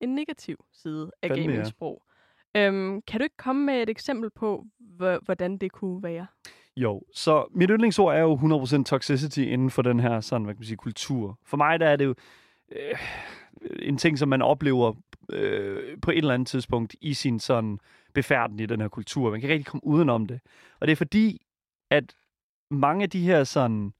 en 0.00 0.14
negativ 0.14 0.64
side 0.72 1.10
af 1.22 1.28
gamingsprog. 1.30 2.02
Ja. 2.06 2.11
Øhm, 2.56 3.02
kan 3.02 3.20
du 3.20 3.24
ikke 3.24 3.36
komme 3.36 3.66
med 3.66 3.82
et 3.82 3.88
eksempel 3.88 4.30
på, 4.30 4.64
hvordan 5.24 5.56
det 5.56 5.72
kunne 5.72 6.02
være? 6.02 6.26
Jo, 6.76 7.02
så 7.14 7.46
mit 7.50 7.70
yndlingsord 7.70 8.14
er 8.14 8.20
jo 8.20 8.34
100% 8.34 8.84
toxicity 8.84 9.38
inden 9.38 9.70
for 9.70 9.82
den 9.82 10.00
her 10.00 10.20
sådan, 10.20 10.44
hvad 10.44 10.54
kan 10.54 10.60
man 10.60 10.66
sige, 10.66 10.76
kultur. 10.76 11.38
For 11.44 11.56
mig 11.56 11.80
der 11.80 11.88
er 11.88 11.96
det 11.96 12.04
jo 12.04 12.14
øh, 12.72 12.98
en 13.78 13.96
ting, 13.96 14.18
som 14.18 14.28
man 14.28 14.42
oplever 14.42 14.94
øh, 15.32 16.00
på 16.02 16.10
et 16.10 16.18
eller 16.18 16.34
andet 16.34 16.48
tidspunkt 16.48 16.96
i 17.00 17.14
sin 17.14 17.40
sådan 17.40 17.78
befærden 18.14 18.60
i 18.60 18.66
den 18.66 18.80
her 18.80 18.88
kultur. 18.88 19.30
Man 19.30 19.40
kan 19.40 19.50
ikke 19.50 19.54
rigtig 19.54 19.66
komme 19.66 19.86
udenom 19.86 20.26
det. 20.26 20.40
Og 20.80 20.86
det 20.86 20.92
er 20.92 20.96
fordi, 20.96 21.46
at 21.90 22.14
mange 22.70 23.02
af 23.02 23.10
de 23.10 23.24
her 23.24 23.44
sådan, 23.44 23.92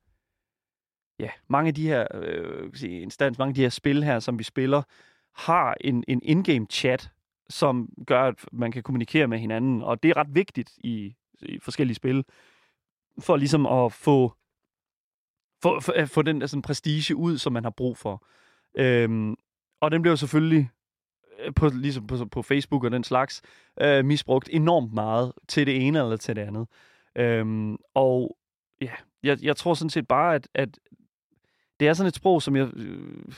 ja, 1.18 1.30
mange 1.48 1.68
af 1.68 1.74
de 1.74 1.86
her 1.86 2.06
øh, 2.14 2.70
instans, 2.82 3.38
mange 3.38 3.50
af 3.50 3.54
de 3.54 3.62
her 3.62 3.68
spil 3.68 4.04
her, 4.04 4.18
som 4.18 4.38
vi 4.38 4.44
spiller, 4.44 4.82
har 5.34 5.76
en, 5.80 6.04
en 6.08 6.20
in-game 6.22 6.66
chat, 6.70 7.10
som 7.52 7.88
gør, 8.06 8.22
at 8.22 8.34
man 8.52 8.72
kan 8.72 8.82
kommunikere 8.82 9.26
med 9.26 9.38
hinanden. 9.38 9.82
Og 9.82 10.02
det 10.02 10.10
er 10.10 10.16
ret 10.16 10.34
vigtigt 10.34 10.70
i, 10.78 11.14
i 11.42 11.58
forskellige 11.60 11.94
spil 11.94 12.24
for 13.20 13.36
ligesom 13.36 13.66
at 13.66 13.92
få, 13.92 14.32
få, 15.62 15.80
at 15.94 16.10
få 16.10 16.22
den 16.22 16.48
sådan 16.48 16.62
prestige 16.62 17.16
ud, 17.16 17.38
som 17.38 17.52
man 17.52 17.64
har 17.64 17.70
brug 17.70 17.96
for. 17.96 18.26
Øhm, 18.74 19.36
og 19.80 19.90
den 19.90 20.02
bliver 20.02 20.16
selvfølgelig 20.16 20.70
øh, 21.38 21.54
på, 21.54 21.68
ligesom 21.68 22.06
på, 22.06 22.24
på 22.24 22.42
Facebook 22.42 22.84
og 22.84 22.90
den 22.90 23.04
slags, 23.04 23.42
øh, 23.80 24.04
misbrugt 24.04 24.48
enormt 24.52 24.92
meget 24.92 25.32
til 25.48 25.66
det 25.66 25.86
ene 25.86 25.98
eller 25.98 26.16
til 26.16 26.36
det 26.36 26.42
andet. 26.42 26.68
Øhm, 27.16 27.76
og 27.94 28.36
ja, 28.80 28.92
jeg, 29.22 29.38
jeg 29.42 29.56
tror 29.56 29.74
sådan 29.74 29.90
set 29.90 30.08
bare, 30.08 30.34
at, 30.34 30.48
at 30.54 30.78
det 31.80 31.88
er 31.88 31.92
sådan 31.92 32.08
et 32.08 32.14
sprog, 32.14 32.42
som 32.42 32.56
jeg... 32.56 32.70
Øh, 32.76 33.32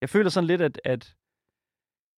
jeg 0.00 0.10
føler 0.10 0.30
sådan 0.30 0.46
lidt, 0.46 0.60
at, 0.60 0.80
at 0.84 1.16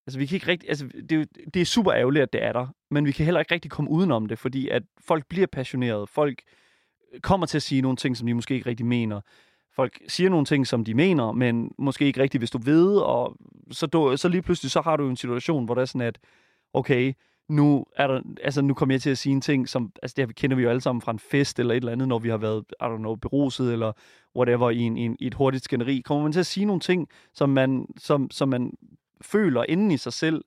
Altså, 0.07 0.19
vi 0.19 0.27
kan 0.27 0.37
ikke 0.37 0.47
rigtig, 0.47 0.69
altså, 0.69 0.89
det, 1.11 1.29
det 1.55 1.63
er 1.63 1.67
super 1.67 1.93
ærgerligt, 1.95 2.23
at 2.23 2.33
det 2.33 2.43
er 2.43 2.53
der, 2.53 2.67
men 2.91 3.07
vi 3.07 3.13
kan 3.13 3.25
heller 3.25 3.41
ikke 3.41 3.55
rigtig 3.55 3.71
komme 3.71 3.91
udenom 3.91 4.27
det, 4.27 4.39
fordi 4.39 4.69
at 4.69 4.83
folk 5.07 5.27
bliver 5.29 5.47
passionerede. 5.47 6.07
Folk 6.07 6.43
øh, 7.15 7.21
kommer 7.21 7.47
til 7.47 7.59
at 7.59 7.63
sige 7.63 7.83
nogle 7.83 7.97
ting, 7.97 8.17
som 8.17 8.27
de 8.27 8.35
måske 8.35 8.55
ikke 8.55 8.71
rigtig 8.71 8.87
mener. 8.87 9.21
Folk 9.77 10.01
siger 10.09 10.31
nogle 10.31 10.47
ting, 10.47 10.67
som 10.67 10.85
de 10.85 10.95
mener, 10.95 11.33
men 11.33 11.73
måske 11.79 12.05
ikke 12.05 12.23
rigtigt, 12.23 12.41
hvis 12.41 12.51
du 12.51 12.59
ved, 12.59 12.97
og 12.97 13.37
så, 13.71 13.87
du, 13.87 14.17
så 14.17 14.29
lige 14.29 14.43
pludselig, 14.43 14.71
så 14.71 14.81
har 14.81 14.97
du 14.97 15.09
en 15.09 15.17
situation, 15.17 15.65
hvor 15.65 15.75
det 15.75 15.83
er 15.83 15.87
sådan, 15.87 16.07
at 16.07 16.19
okay, 16.73 17.13
nu, 17.49 17.85
er 17.97 18.07
der, 18.07 18.21
altså, 18.43 18.63
nu 18.63 18.75
kommer 18.75 18.95
jeg 18.95 19.03
til 19.03 19.11
at 19.11 19.19
sige 19.19 19.33
en 19.33 19.41
ting, 19.41 19.69
som, 19.69 19.93
altså 20.03 20.15
det 20.17 20.27
her 20.27 20.33
kender 20.33 20.57
vi 20.57 20.63
jo 20.63 20.69
alle 20.69 20.81
sammen 20.81 21.03
fra 21.03 21.13
en 21.13 21.19
fest 21.19 21.59
eller 21.59 21.75
et 21.75 21.77
eller 21.77 21.93
andet, 21.93 22.09
når 22.09 22.19
vi 22.19 22.29
har 22.29 22.37
været, 22.37 22.65
I 22.81 22.85
don't 22.85 22.97
know, 22.97 23.15
beruset 23.15 23.73
eller 23.73 23.93
whatever 24.37 24.71
i, 24.71 24.79
en, 24.79 24.97
i, 24.97 25.01
en, 25.01 25.17
i 25.21 25.27
et 25.27 25.35
hurtigt 25.35 25.65
skænderi. 25.65 26.03
Kommer 26.05 26.23
man 26.23 26.33
til 26.33 26.41
at 26.41 26.47
sige 26.47 26.67
nogle 26.67 26.81
ting, 26.81 27.09
som 27.35 27.51
man, 27.51 27.87
som, 27.99 28.31
som 28.31 28.49
man 28.49 28.73
føler 29.23 29.65
inden 29.69 29.91
i 29.91 29.97
sig 29.97 30.13
selv. 30.13 30.45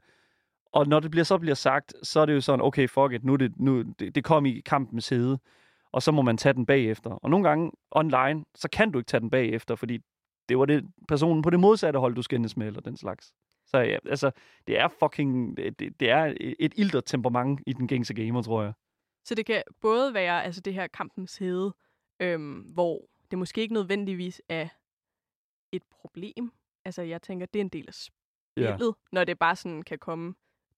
Og 0.71 0.87
når 0.87 0.99
det 0.99 1.11
bliver, 1.11 1.23
så 1.23 1.37
bliver 1.37 1.55
sagt, 1.55 1.93
så 2.03 2.19
er 2.19 2.25
det 2.25 2.33
jo 2.33 2.41
sådan, 2.41 2.61
okay, 2.61 2.89
fuck 2.89 3.13
it, 3.13 3.23
nu 3.23 3.35
det, 3.35 3.59
nu, 3.59 3.81
det, 3.81 4.15
det 4.15 4.23
kom 4.23 4.45
i 4.45 4.59
kampens 4.59 5.09
hede, 5.09 5.39
og 5.91 6.01
så 6.01 6.11
må 6.11 6.21
man 6.21 6.37
tage 6.37 6.53
den 6.53 6.65
bagefter. 6.65 7.09
Og 7.09 7.29
nogle 7.29 7.47
gange 7.49 7.71
online, 7.91 8.45
så 8.55 8.69
kan 8.69 8.91
du 8.91 8.99
ikke 8.99 9.07
tage 9.07 9.21
den 9.21 9.29
bagefter, 9.29 9.75
fordi 9.75 9.99
det 10.49 10.57
var 10.57 10.65
det 10.65 10.85
personen 11.07 11.41
på 11.41 11.49
det 11.49 11.59
modsatte 11.59 11.99
hold, 11.99 12.15
du 12.15 12.21
skændes 12.21 12.57
med, 12.57 12.67
eller 12.67 12.81
den 12.81 12.97
slags. 12.97 13.33
Så 13.65 13.77
ja, 13.77 13.97
altså, 14.05 14.31
det 14.67 14.79
er 14.79 14.87
fucking, 14.99 15.57
det, 15.57 15.99
det 15.99 16.09
er 16.09 16.33
et 16.59 16.73
ilter 16.75 17.01
temperament 17.01 17.61
i 17.67 17.73
den 17.73 17.87
gængse 17.87 18.13
gamer, 18.13 18.41
tror 18.41 18.63
jeg. 18.63 18.73
Så 19.25 19.35
det 19.35 19.45
kan 19.45 19.63
både 19.81 20.13
være 20.13 20.43
altså 20.43 20.61
det 20.61 20.73
her 20.73 20.87
kampens 20.87 21.37
hede, 21.37 21.73
øhm, 22.19 22.59
hvor 22.59 23.09
det 23.31 23.39
måske 23.39 23.61
ikke 23.61 23.73
nødvendigvis 23.73 24.41
er 24.49 24.67
et 25.71 25.83
problem. 25.83 26.51
Altså, 26.85 27.01
jeg 27.01 27.21
tænker, 27.21 27.45
det 27.45 27.59
er 27.59 27.63
en 27.63 27.69
del 27.69 27.85
af 27.87 27.93
ja. 28.57 28.77
når 29.11 29.23
det 29.23 29.39
bare 29.39 29.55
sådan 29.55 29.81
kan 29.81 29.97
komme 29.99 30.33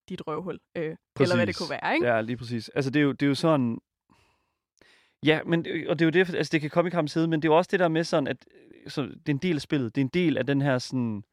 dit 0.10 0.28
røvhul. 0.28 0.60
Øh, 0.76 0.96
eller 1.20 1.36
hvad 1.36 1.48
det 1.48 1.58
kunne 1.58 1.70
være, 1.70 1.96
ikke? 1.96 2.08
Ja, 2.08 2.22
lige 2.22 2.38
præcis. 2.38 2.70
Altså, 2.70 2.92
det 2.92 3.00
er 3.00 3.04
jo, 3.04 3.12
det 3.12 3.26
er 3.26 3.28
jo 3.28 3.36
sådan... 3.36 3.78
Ja, 5.26 5.40
men, 5.46 5.60
og 5.60 6.00
det 6.00 6.02
er 6.02 6.06
jo 6.06 6.10
det, 6.10 6.36
altså 6.36 6.52
det 6.52 6.62
kan 6.62 6.70
komme 6.70 6.88
i 6.88 6.92
kampens 6.92 7.12
side, 7.12 7.28
men 7.28 7.42
det 7.42 7.48
er 7.48 7.52
jo 7.52 7.58
også 7.58 7.70
det 7.72 7.80
der 7.80 7.88
med 7.88 8.04
sådan, 8.04 8.28
at 8.28 8.46
så 8.88 9.02
det 9.02 9.30
er 9.30 9.34
en 9.34 9.38
del 9.38 9.56
af 9.56 9.62
spillet. 9.62 9.96
Det 9.96 10.02
er 10.02 10.06
en 10.06 10.12
del 10.14 10.38
af 10.38 10.46
den 10.46 10.62
her 10.62 10.78
sådan 10.78 11.24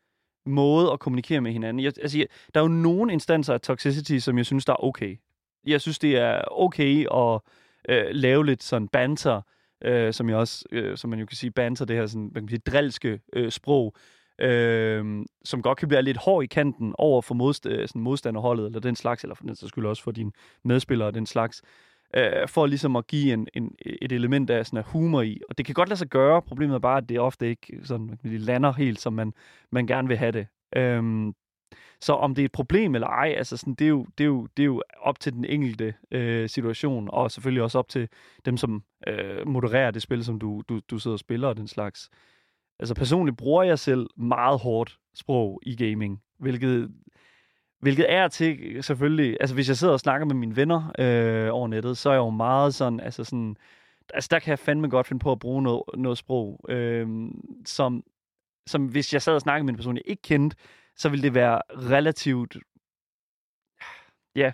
måde 0.47 0.93
at 0.93 1.01
kommunikere 1.01 1.41
med 1.41 1.53
hinanden. 1.53 1.85
Jeg, 1.85 1.93
altså, 2.03 2.19
jeg, 2.19 2.27
der 2.55 2.61
er 2.61 2.65
jo 2.65 2.69
nogle 2.69 3.13
instanser 3.13 3.55
af 3.55 3.61
toxicity, 3.61 4.19
som 4.19 4.39
jeg 4.39 4.47
synes, 4.47 4.65
der 4.65 4.73
er 4.73 4.85
okay. 4.85 5.17
Jeg 5.67 5.81
synes, 5.81 5.99
det 5.99 6.17
er 6.17 6.43
okay 6.51 7.07
at 7.15 7.41
øh, 7.89 8.07
lave 8.11 8.47
lidt 8.47 8.63
sådan 8.63 8.89
banter, 8.89 9.43
øh, 9.85 10.13
som 10.13 10.29
jeg 10.29 10.37
også, 10.37 10.65
øh, 10.71 10.97
som 10.97 11.11
man 11.11 11.19
jo 11.19 11.27
kan 11.27 11.37
sige, 11.37 11.51
banter, 11.51 11.85
det 11.85 11.97
her 11.97 12.07
sådan, 12.07 12.31
man 12.35 12.43
kan 12.43 12.49
sige, 12.49 12.63
drilske 12.73 13.21
øh, 13.33 13.51
sprog, 13.51 13.97
øh, 14.39 15.25
som 15.45 15.63
godt 15.63 15.79
kan 15.79 15.89
blive 15.89 16.03
lidt 16.03 16.17
hård 16.17 16.45
i 16.45 16.47
kanten 16.47 16.95
over 16.99 17.23
for 17.23 17.35
modst- 17.35 17.69
øh, 17.69 17.89
sådan 17.89 18.03
modstanderholdet, 18.03 18.67
eller 18.67 18.81
den 18.81 18.97
slags, 18.97 19.23
eller 19.23 19.35
for 19.35 19.45
den 19.45 19.57
skyld 19.57 19.87
også 19.87 20.03
for 20.03 20.11
dine 20.11 20.33
medspillere 20.65 21.09
og 21.09 21.15
den 21.15 21.27
slags, 21.27 21.63
øh, 22.17 22.49
for 22.49 22.67
ligesom 22.67 22.97
at 22.97 23.07
give 23.07 23.33
en, 23.33 23.49
en, 23.55 23.75
et 24.03 24.13
element 24.13 24.51
af, 24.51 24.67
sådan 24.67 24.79
af 24.79 24.85
humor 24.85 25.23
i. 25.23 25.41
Og 25.49 25.59
det 25.59 25.67
kan 25.67 25.75
godt 25.75 25.89
lade 25.89 25.99
sig 25.99 26.09
gøre, 26.09 26.43
problemet 26.43 26.75
er 26.75 26.79
bare, 26.79 26.99
at 26.99 27.09
det 27.09 27.21
ofte 27.21 27.49
ikke 27.49 27.79
sådan, 27.83 28.19
de 28.23 28.39
lander 28.39 28.73
helt, 28.73 29.01
som 29.01 29.13
man, 29.13 29.33
man 29.73 29.87
gerne 29.87 30.09
vil 30.09 30.17
have 30.17 30.33
det. 30.33 30.47
Øh, 30.77 31.33
så 32.01 32.13
om 32.13 32.35
det 32.35 32.43
er 32.43 32.47
et 32.47 32.53
problem 32.53 32.95
eller 32.95 33.09
ej, 33.09 33.35
altså 33.37 33.57
sådan, 33.57 33.75
det, 33.75 33.85
er 33.85 33.89
jo, 33.89 34.07
det, 34.19 34.25
er 34.25 34.29
jo, 34.29 34.47
det 34.57 34.63
er 34.63 34.67
jo 34.67 34.83
op 35.01 35.21
til 35.21 35.33
den 35.33 35.45
enkelte 35.45 35.95
øh, 36.11 36.49
situation, 36.49 37.09
og 37.13 37.31
selvfølgelig 37.31 37.63
også 37.63 37.79
op 37.79 37.89
til 37.89 38.09
dem, 38.45 38.57
som 38.57 38.85
øh, 39.07 39.49
modererer 39.49 39.91
det 39.91 40.03
spil, 40.03 40.25
som 40.25 40.39
du, 40.39 40.63
du, 40.69 40.81
du 40.91 40.99
sidder 40.99 41.15
og 41.15 41.19
spiller 41.19 41.49
og 41.49 41.57
den 41.57 41.69
slags. 41.69 42.11
Altså 42.79 42.95
personligt 42.95 43.37
bruger 43.37 43.63
jeg 43.63 43.79
selv 43.79 44.07
meget 44.17 44.61
hårdt 44.61 44.99
sprog 45.15 45.61
i 45.63 45.77
gaming, 45.77 46.23
hvilket, 46.39 46.93
hvilket 47.81 48.13
er 48.13 48.29
til 48.29 48.83
selvfølgelig, 48.83 49.37
altså 49.41 49.55
hvis 49.55 49.69
jeg 49.69 49.77
sidder 49.77 49.93
og 49.93 50.01
snakker 50.01 50.27
med 50.27 50.35
mine 50.35 50.57
venner 50.57 50.93
øh, 50.99 51.49
over 51.53 51.69
nettet, 51.69 51.99
så 51.99 52.09
er 52.09 52.15
jeg 52.15 52.19
jo 52.19 52.31
meget 52.31 52.75
sådan, 52.75 53.01
altså 53.01 53.25
sådan, 53.25 53.57
altså 54.15 54.29
der 54.31 54.39
kan 54.39 54.51
jeg 54.51 54.59
fandme 54.59 54.89
godt 54.89 55.07
finde 55.07 55.21
på 55.21 55.33
at 55.33 55.39
bruge 55.39 55.63
noget, 55.63 55.83
noget 55.97 56.19
sprog, 56.19 56.61
øh, 56.69 57.29
som, 57.65 58.03
som 58.67 58.87
hvis 58.87 59.13
jeg 59.13 59.23
sad 59.23 59.35
og 59.35 59.41
snakkede 59.41 59.65
med 59.65 59.73
en 59.73 59.77
person, 59.77 59.97
jeg 59.97 60.03
ikke 60.07 60.23
kendte, 60.23 60.57
så 60.97 61.09
vil 61.09 61.23
det 61.23 61.35
være 61.35 61.61
relativt... 61.71 62.57
Ja, 64.37 64.53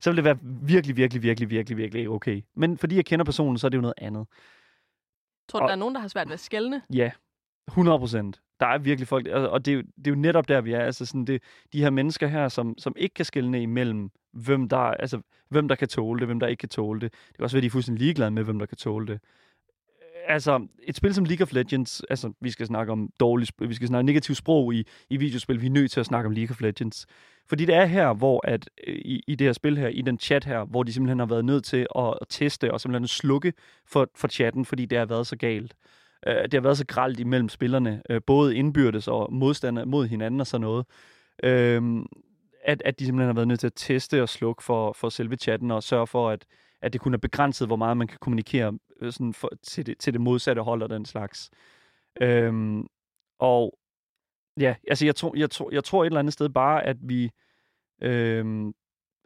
så 0.00 0.10
vil 0.10 0.16
det 0.16 0.24
være 0.24 0.38
virkelig, 0.42 0.96
virkelig, 0.96 1.22
virkelig, 1.22 1.50
virkelig, 1.50 1.76
virkelig 1.76 2.08
okay. 2.08 2.42
Men 2.54 2.78
fordi 2.78 2.96
jeg 2.96 3.04
kender 3.04 3.24
personen, 3.24 3.58
så 3.58 3.66
er 3.66 3.68
det 3.68 3.76
jo 3.76 3.82
noget 3.82 3.94
andet. 3.98 4.26
Tror 5.48 5.58
du, 5.58 5.64
og, 5.64 5.68
der 5.68 5.74
er 5.74 5.78
nogen, 5.78 5.94
der 5.94 6.00
har 6.00 6.08
svært 6.08 6.28
ved 6.28 6.34
at 6.34 6.40
skælne? 6.40 6.82
Ja, 6.94 7.10
100 7.68 7.98
procent. 7.98 8.40
Der 8.60 8.66
er 8.66 8.78
virkelig 8.78 9.08
folk, 9.08 9.26
og 9.28 9.64
det 9.64 9.72
er, 9.72 9.76
jo, 9.76 9.82
det 9.82 10.06
er 10.06 10.10
jo 10.10 10.16
netop 10.16 10.48
der, 10.48 10.60
vi 10.60 10.72
er. 10.72 10.80
Altså 10.80 11.06
sådan 11.06 11.24
det, 11.24 11.42
de 11.72 11.82
her 11.82 11.90
mennesker 11.90 12.26
her, 12.26 12.48
som, 12.48 12.74
som 12.78 12.94
ikke 12.96 13.14
kan 13.14 13.24
skælne 13.24 13.62
imellem, 13.62 14.10
hvem 14.32 14.68
der, 14.68 14.76
altså, 14.76 15.20
hvem 15.48 15.68
der 15.68 15.74
kan 15.74 15.88
tåle 15.88 16.20
det, 16.20 16.28
hvem 16.28 16.40
der 16.40 16.46
ikke 16.46 16.60
kan 16.60 16.68
tåle 16.68 17.00
det. 17.00 17.12
Det 17.12 17.36
kan 17.36 17.44
også 17.44 17.56
være, 17.56 17.58
at 17.58 17.62
de 17.62 17.66
er 17.66 17.70
fuldstændig 17.70 18.02
ligeglade 18.02 18.30
med, 18.30 18.44
hvem 18.44 18.58
der 18.58 18.66
kan 18.66 18.76
tåle 18.76 19.06
det 19.06 19.20
altså, 20.26 20.66
et 20.82 20.96
spil 20.96 21.14
som 21.14 21.24
League 21.24 21.44
of 21.44 21.52
Legends, 21.52 22.02
altså, 22.10 22.32
vi 22.40 22.50
skal 22.50 22.66
snakke 22.66 22.92
om 22.92 23.10
dårligt, 23.20 23.52
vi 23.58 23.74
skal 23.74 23.88
snakke 23.88 24.06
negativt 24.06 24.38
sprog 24.38 24.74
i, 24.74 24.86
i 25.10 25.16
videospil, 25.16 25.60
vi 25.60 25.66
er 25.66 25.70
nødt 25.70 25.90
til 25.90 26.00
at 26.00 26.06
snakke 26.06 26.26
om 26.26 26.32
League 26.32 26.50
of 26.50 26.60
Legends. 26.60 27.06
Fordi 27.48 27.64
det 27.64 27.74
er 27.74 27.84
her, 27.84 28.12
hvor 28.12 28.46
at, 28.46 28.70
øh, 28.86 28.94
i, 28.94 29.22
i 29.26 29.34
det 29.34 29.46
her 29.46 29.52
spil 29.52 29.78
her, 29.78 29.88
i 29.88 30.02
den 30.02 30.18
chat 30.18 30.44
her, 30.44 30.64
hvor 30.64 30.82
de 30.82 30.92
simpelthen 30.92 31.18
har 31.18 31.26
været 31.26 31.44
nødt 31.44 31.64
til 31.64 31.86
at, 31.96 32.14
at 32.20 32.26
teste 32.28 32.72
og 32.72 32.80
simpelthen 32.80 33.08
slukke 33.08 33.52
for, 33.86 34.10
for 34.14 34.28
chatten, 34.28 34.64
fordi 34.64 34.86
det 34.86 34.98
har 34.98 35.06
været 35.06 35.26
så 35.26 35.36
galt 35.36 35.74
øh, 36.26 36.42
det 36.42 36.54
har 36.54 36.60
været 36.60 36.78
så 36.78 36.86
gralt 36.86 37.20
imellem 37.20 37.48
spillerne, 37.48 38.02
øh, 38.10 38.20
både 38.26 38.56
indbyrdes 38.56 39.08
og 39.08 39.32
modstander 39.32 39.84
mod 39.84 40.06
hinanden 40.06 40.40
og 40.40 40.46
sådan 40.46 40.60
noget. 40.60 40.86
øh, 41.42 42.04
at, 42.64 42.82
at 42.84 42.98
de 42.98 43.04
simpelthen 43.04 43.26
har 43.26 43.34
været 43.34 43.48
nødt 43.48 43.60
til 43.60 43.66
at 43.66 43.72
teste 43.76 44.22
og 44.22 44.28
slukke 44.28 44.64
for, 44.64 44.92
for 44.92 45.08
selve 45.08 45.36
chatten 45.36 45.70
og 45.70 45.82
sørge 45.82 46.06
for, 46.06 46.30
at, 46.30 46.46
at 46.82 46.92
det 46.92 47.00
kun 47.00 47.14
er 47.14 47.18
begrænset, 47.18 47.68
hvor 47.68 47.76
meget 47.76 47.96
man 47.96 48.06
kan 48.06 48.18
kommunikere 48.20 48.78
øh, 49.00 49.12
sådan 49.12 49.34
for, 49.34 49.50
til, 49.62 49.86
det, 49.86 49.98
til 49.98 50.12
det 50.12 50.20
modsatte 50.20 50.62
hold 50.62 50.82
og 50.82 50.88
den 50.90 51.04
slags. 51.04 51.50
Øhm, 52.20 52.86
og 53.38 53.78
ja, 54.60 54.74
altså 54.88 55.04
jeg 55.06 55.16
tror, 55.16 55.36
jeg, 55.36 55.50
tror, 55.50 55.70
jeg 55.72 55.84
tror 55.84 56.02
et 56.02 56.06
eller 56.06 56.18
andet 56.18 56.32
sted 56.32 56.48
bare, 56.48 56.84
at 56.86 56.96
vi, 57.00 57.30
øhm, 58.02 58.72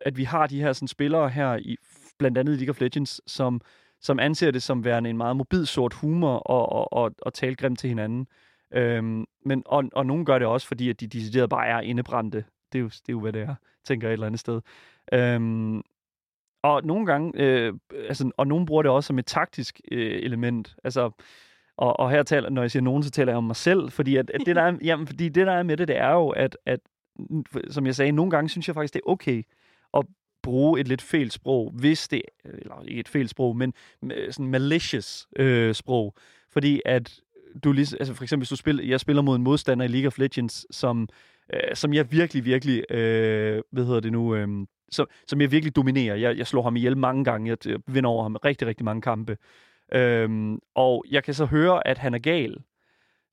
at 0.01 0.17
vi 0.17 0.25
har 0.25 0.47
de 0.47 0.61
her 0.61 0.73
sådan, 0.73 0.89
spillere 0.89 1.29
her, 1.29 1.57
i, 1.57 1.77
blandt 2.19 2.39
andet 2.39 2.53
i 2.53 2.57
League 2.57 2.71
of 2.71 2.81
Legends, 2.81 3.21
som, 3.27 3.61
som 4.01 4.19
anser 4.19 4.51
det 4.51 4.63
som 4.63 4.85
værende 4.85 5.11
en 5.11 5.17
meget 5.17 5.37
mobil 5.37 5.67
sort 5.67 5.95
humor 5.95 6.37
og, 6.37 6.73
og, 6.73 6.93
og, 6.93 7.15
og 7.23 7.35
tale 7.35 7.55
grimt 7.55 7.79
til 7.79 7.89
hinanden. 7.89 8.27
Øhm, 8.75 9.25
men, 9.45 9.63
og, 9.67 9.85
og 9.93 10.07
nogen 10.07 10.25
gør 10.25 10.39
det 10.39 10.49
også, 10.49 10.67
fordi 10.67 10.91
at 10.91 11.01
de 11.01 11.07
decideret 11.07 11.51
bare 11.51 11.67
er 11.67 11.81
indebrændte. 11.81 12.45
Det 12.73 12.79
er, 12.79 12.83
jo, 12.83 12.89
det 12.89 13.09
er 13.09 13.13
jo, 13.13 13.21
hvad 13.21 13.33
det 13.33 13.43
er, 13.43 13.55
tænker 13.85 14.09
jeg 14.09 14.13
et 14.13 14.17
eller 14.17 14.27
andet 14.27 14.41
sted. 14.41 14.61
Øhm, 15.13 15.83
og 16.63 16.85
nogle 16.85 17.07
gange, 17.07 17.33
øh, 17.35 17.75
altså, 18.09 18.31
og 18.37 18.47
nogen 18.47 18.67
bruger 18.67 18.83
det 18.83 18.91
også 18.91 19.07
som 19.07 19.19
et 19.19 19.27
taktisk 19.27 19.81
øh, 19.93 20.23
element. 20.23 20.77
Altså, 20.85 21.11
og, 21.77 22.01
og 22.01 22.11
her 22.11 22.23
taler, 22.23 22.51
når 22.51 22.63
jeg 22.63 22.71
siger 22.71 22.83
nogen, 22.83 23.03
så 23.03 23.11
taler 23.11 23.33
jeg 23.33 23.37
om 23.37 23.45
mig 23.45 23.57
selv, 23.57 23.91
fordi 23.91 24.17
at, 24.17 24.31
at 24.31 24.41
det, 24.47 24.57
der 24.57 24.63
er, 24.63 24.77
jamen, 24.85 25.07
fordi 25.07 25.29
det, 25.29 25.47
der 25.47 25.53
er 25.53 25.63
med 25.63 25.77
det, 25.77 25.89
det 25.89 25.97
er 25.97 26.11
jo, 26.11 26.29
at, 26.29 26.59
at, 26.67 26.81
som 27.71 27.87
jeg 27.87 27.95
sagde, 27.95 28.13
nogle 28.13 28.31
gange 28.31 28.49
synes 28.49 28.69
jeg 28.69 28.75
faktisk, 28.75 28.95
det 28.95 29.01
er 29.07 29.11
okay 29.11 29.43
bruge 30.47 30.81
et 30.81 30.89
lidt 30.89 31.03
fælt 31.03 31.33
sprog, 31.33 31.73
hvis 31.75 32.09
det, 32.09 32.23
eller 32.45 32.83
ikke 32.89 33.01
et 33.01 33.09
fælt 33.09 33.31
sprog, 33.31 33.57
men 33.57 33.73
sådan 34.31 34.47
malicious 34.47 35.27
øh, 35.37 35.75
sprog. 35.75 36.15
Fordi 36.53 36.83
at 36.85 37.21
du 37.65 37.73
lige, 37.73 37.97
altså 37.99 38.15
for 38.15 38.25
eksempel, 38.25 38.41
hvis 38.41 38.49
du 38.49 38.57
spiller, 38.57 38.85
jeg 38.85 39.01
spiller 39.01 39.23
mod 39.23 39.37
en 39.37 39.43
modstander 39.43 39.85
i 39.85 39.89
League 39.89 40.07
of 40.07 40.19
Legends, 40.19 40.77
som, 40.77 41.09
øh, 41.55 41.75
som 41.75 41.95
jeg 41.95 42.13
virkelig, 42.13 42.45
virkelig, 42.45 42.91
øh, 42.91 43.63
hvad 43.73 43.85
hedder 43.85 44.01
det 44.01 44.13
nu, 44.13 44.35
øh, 44.35 44.49
som, 44.91 45.07
som 45.27 45.41
jeg 45.41 45.51
virkelig 45.51 45.77
dominerer. 45.77 46.15
Jeg, 46.15 46.39
jeg 46.39 46.47
slår 46.47 46.63
ham 46.63 46.77
ihjel 46.77 46.97
mange 46.97 47.25
gange. 47.25 47.51
Jeg, 47.51 47.67
jeg 47.67 47.79
vinder 47.87 48.11
over 48.11 48.23
ham 48.23 48.37
rigtig, 48.45 48.69
rigtig 48.69 48.85
mange 48.85 49.03
kampe. 49.03 49.37
Øhm, 49.93 50.59
og 50.75 51.05
jeg 51.11 51.25
kan 51.25 51.35
så 51.35 51.45
høre, 51.45 51.87
at 51.87 51.99
han 51.99 52.15
er 52.15 52.19
gal. 52.19 52.57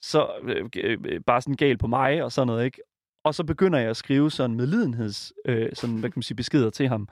Så 0.01 0.27
øh, 0.43 0.65
øh, 0.75 0.97
øh 1.05 1.21
bare 1.21 1.41
sådan 1.41 1.55
gal 1.55 1.77
på 1.77 1.87
mig 1.87 2.23
og 2.23 2.31
sådan 2.31 2.47
noget, 2.47 2.65
ikke? 2.65 2.81
Og 3.23 3.35
så 3.35 3.43
begynder 3.43 3.79
jeg 3.79 3.89
at 3.89 3.97
skrive 3.97 4.31
sådan 4.31 4.55
medlidenheds, 4.55 5.33
øh, 5.45 5.69
sådan, 5.73 5.95
hvad 5.95 6.09
kan 6.09 6.17
man 6.17 6.23
sige, 6.23 6.35
beskeder 6.35 6.69
til 6.69 6.87
ham, 6.87 7.07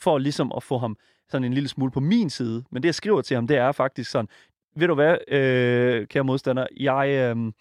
for 0.00 0.18
ligesom 0.18 0.52
at 0.56 0.62
få 0.62 0.78
ham 0.78 0.96
sådan 1.28 1.44
en 1.44 1.52
lille 1.52 1.68
smule 1.68 1.90
på 1.90 2.00
min 2.00 2.30
side. 2.30 2.64
Men 2.70 2.82
det, 2.82 2.86
jeg 2.86 2.94
skriver 2.94 3.22
til 3.22 3.34
ham, 3.34 3.46
det 3.46 3.56
er 3.56 3.72
faktisk 3.72 4.10
sådan, 4.10 4.28
ved 4.76 4.88
du 4.88 4.94
hvad, 4.94 5.16
øh, 5.28 6.06
kære 6.06 6.24
modstander, 6.24 6.66
jeg, 6.80 7.08
øh, 7.08 7.52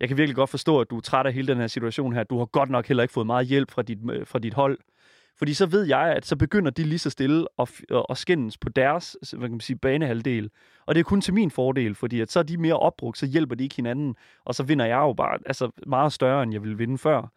jeg 0.00 0.08
kan 0.08 0.16
virkelig 0.16 0.36
godt 0.36 0.50
forstå, 0.50 0.80
at 0.80 0.90
du 0.90 0.96
er 0.96 1.00
træt 1.00 1.26
af 1.26 1.32
hele 1.32 1.46
den 1.46 1.58
her 1.58 1.66
situation 1.66 2.12
her. 2.12 2.24
Du 2.24 2.38
har 2.38 2.44
godt 2.44 2.70
nok 2.70 2.86
heller 2.86 3.02
ikke 3.02 3.14
fået 3.14 3.26
meget 3.26 3.46
hjælp 3.46 3.70
fra 3.70 3.82
dit, 3.82 3.98
øh, 4.10 4.26
fra 4.26 4.38
dit 4.38 4.54
hold. 4.54 4.78
Fordi 5.38 5.54
så 5.54 5.66
ved 5.66 5.84
jeg, 5.84 6.12
at 6.16 6.26
så 6.26 6.36
begynder 6.36 6.70
de 6.70 6.82
lige 6.82 6.98
så 6.98 7.10
stille 7.10 7.46
at, 7.58 7.70
øh, 7.90 8.00
at 8.10 8.18
skændes 8.18 8.58
på 8.58 8.68
deres 8.68 9.16
hvad 9.32 9.40
kan 9.40 9.50
man 9.50 9.60
sige, 9.60 9.76
banehalvdel. 9.76 10.50
Og 10.86 10.94
det 10.94 11.00
er 11.00 11.04
kun 11.04 11.20
til 11.20 11.34
min 11.34 11.50
fordel, 11.50 11.94
fordi 11.94 12.20
at 12.20 12.30
så 12.30 12.38
er 12.38 12.42
de 12.42 12.56
mere 12.56 12.78
opbrugt, 12.78 13.18
så 13.18 13.26
hjælper 13.26 13.54
de 13.54 13.64
ikke 13.64 13.76
hinanden, 13.76 14.16
og 14.44 14.54
så 14.54 14.62
vinder 14.62 14.84
jeg 14.84 14.96
jo 14.96 15.12
bare 15.12 15.38
altså 15.46 15.70
meget 15.86 16.12
større, 16.12 16.42
end 16.42 16.52
jeg 16.52 16.62
ville 16.62 16.78
vinde 16.78 16.98
før. 16.98 17.28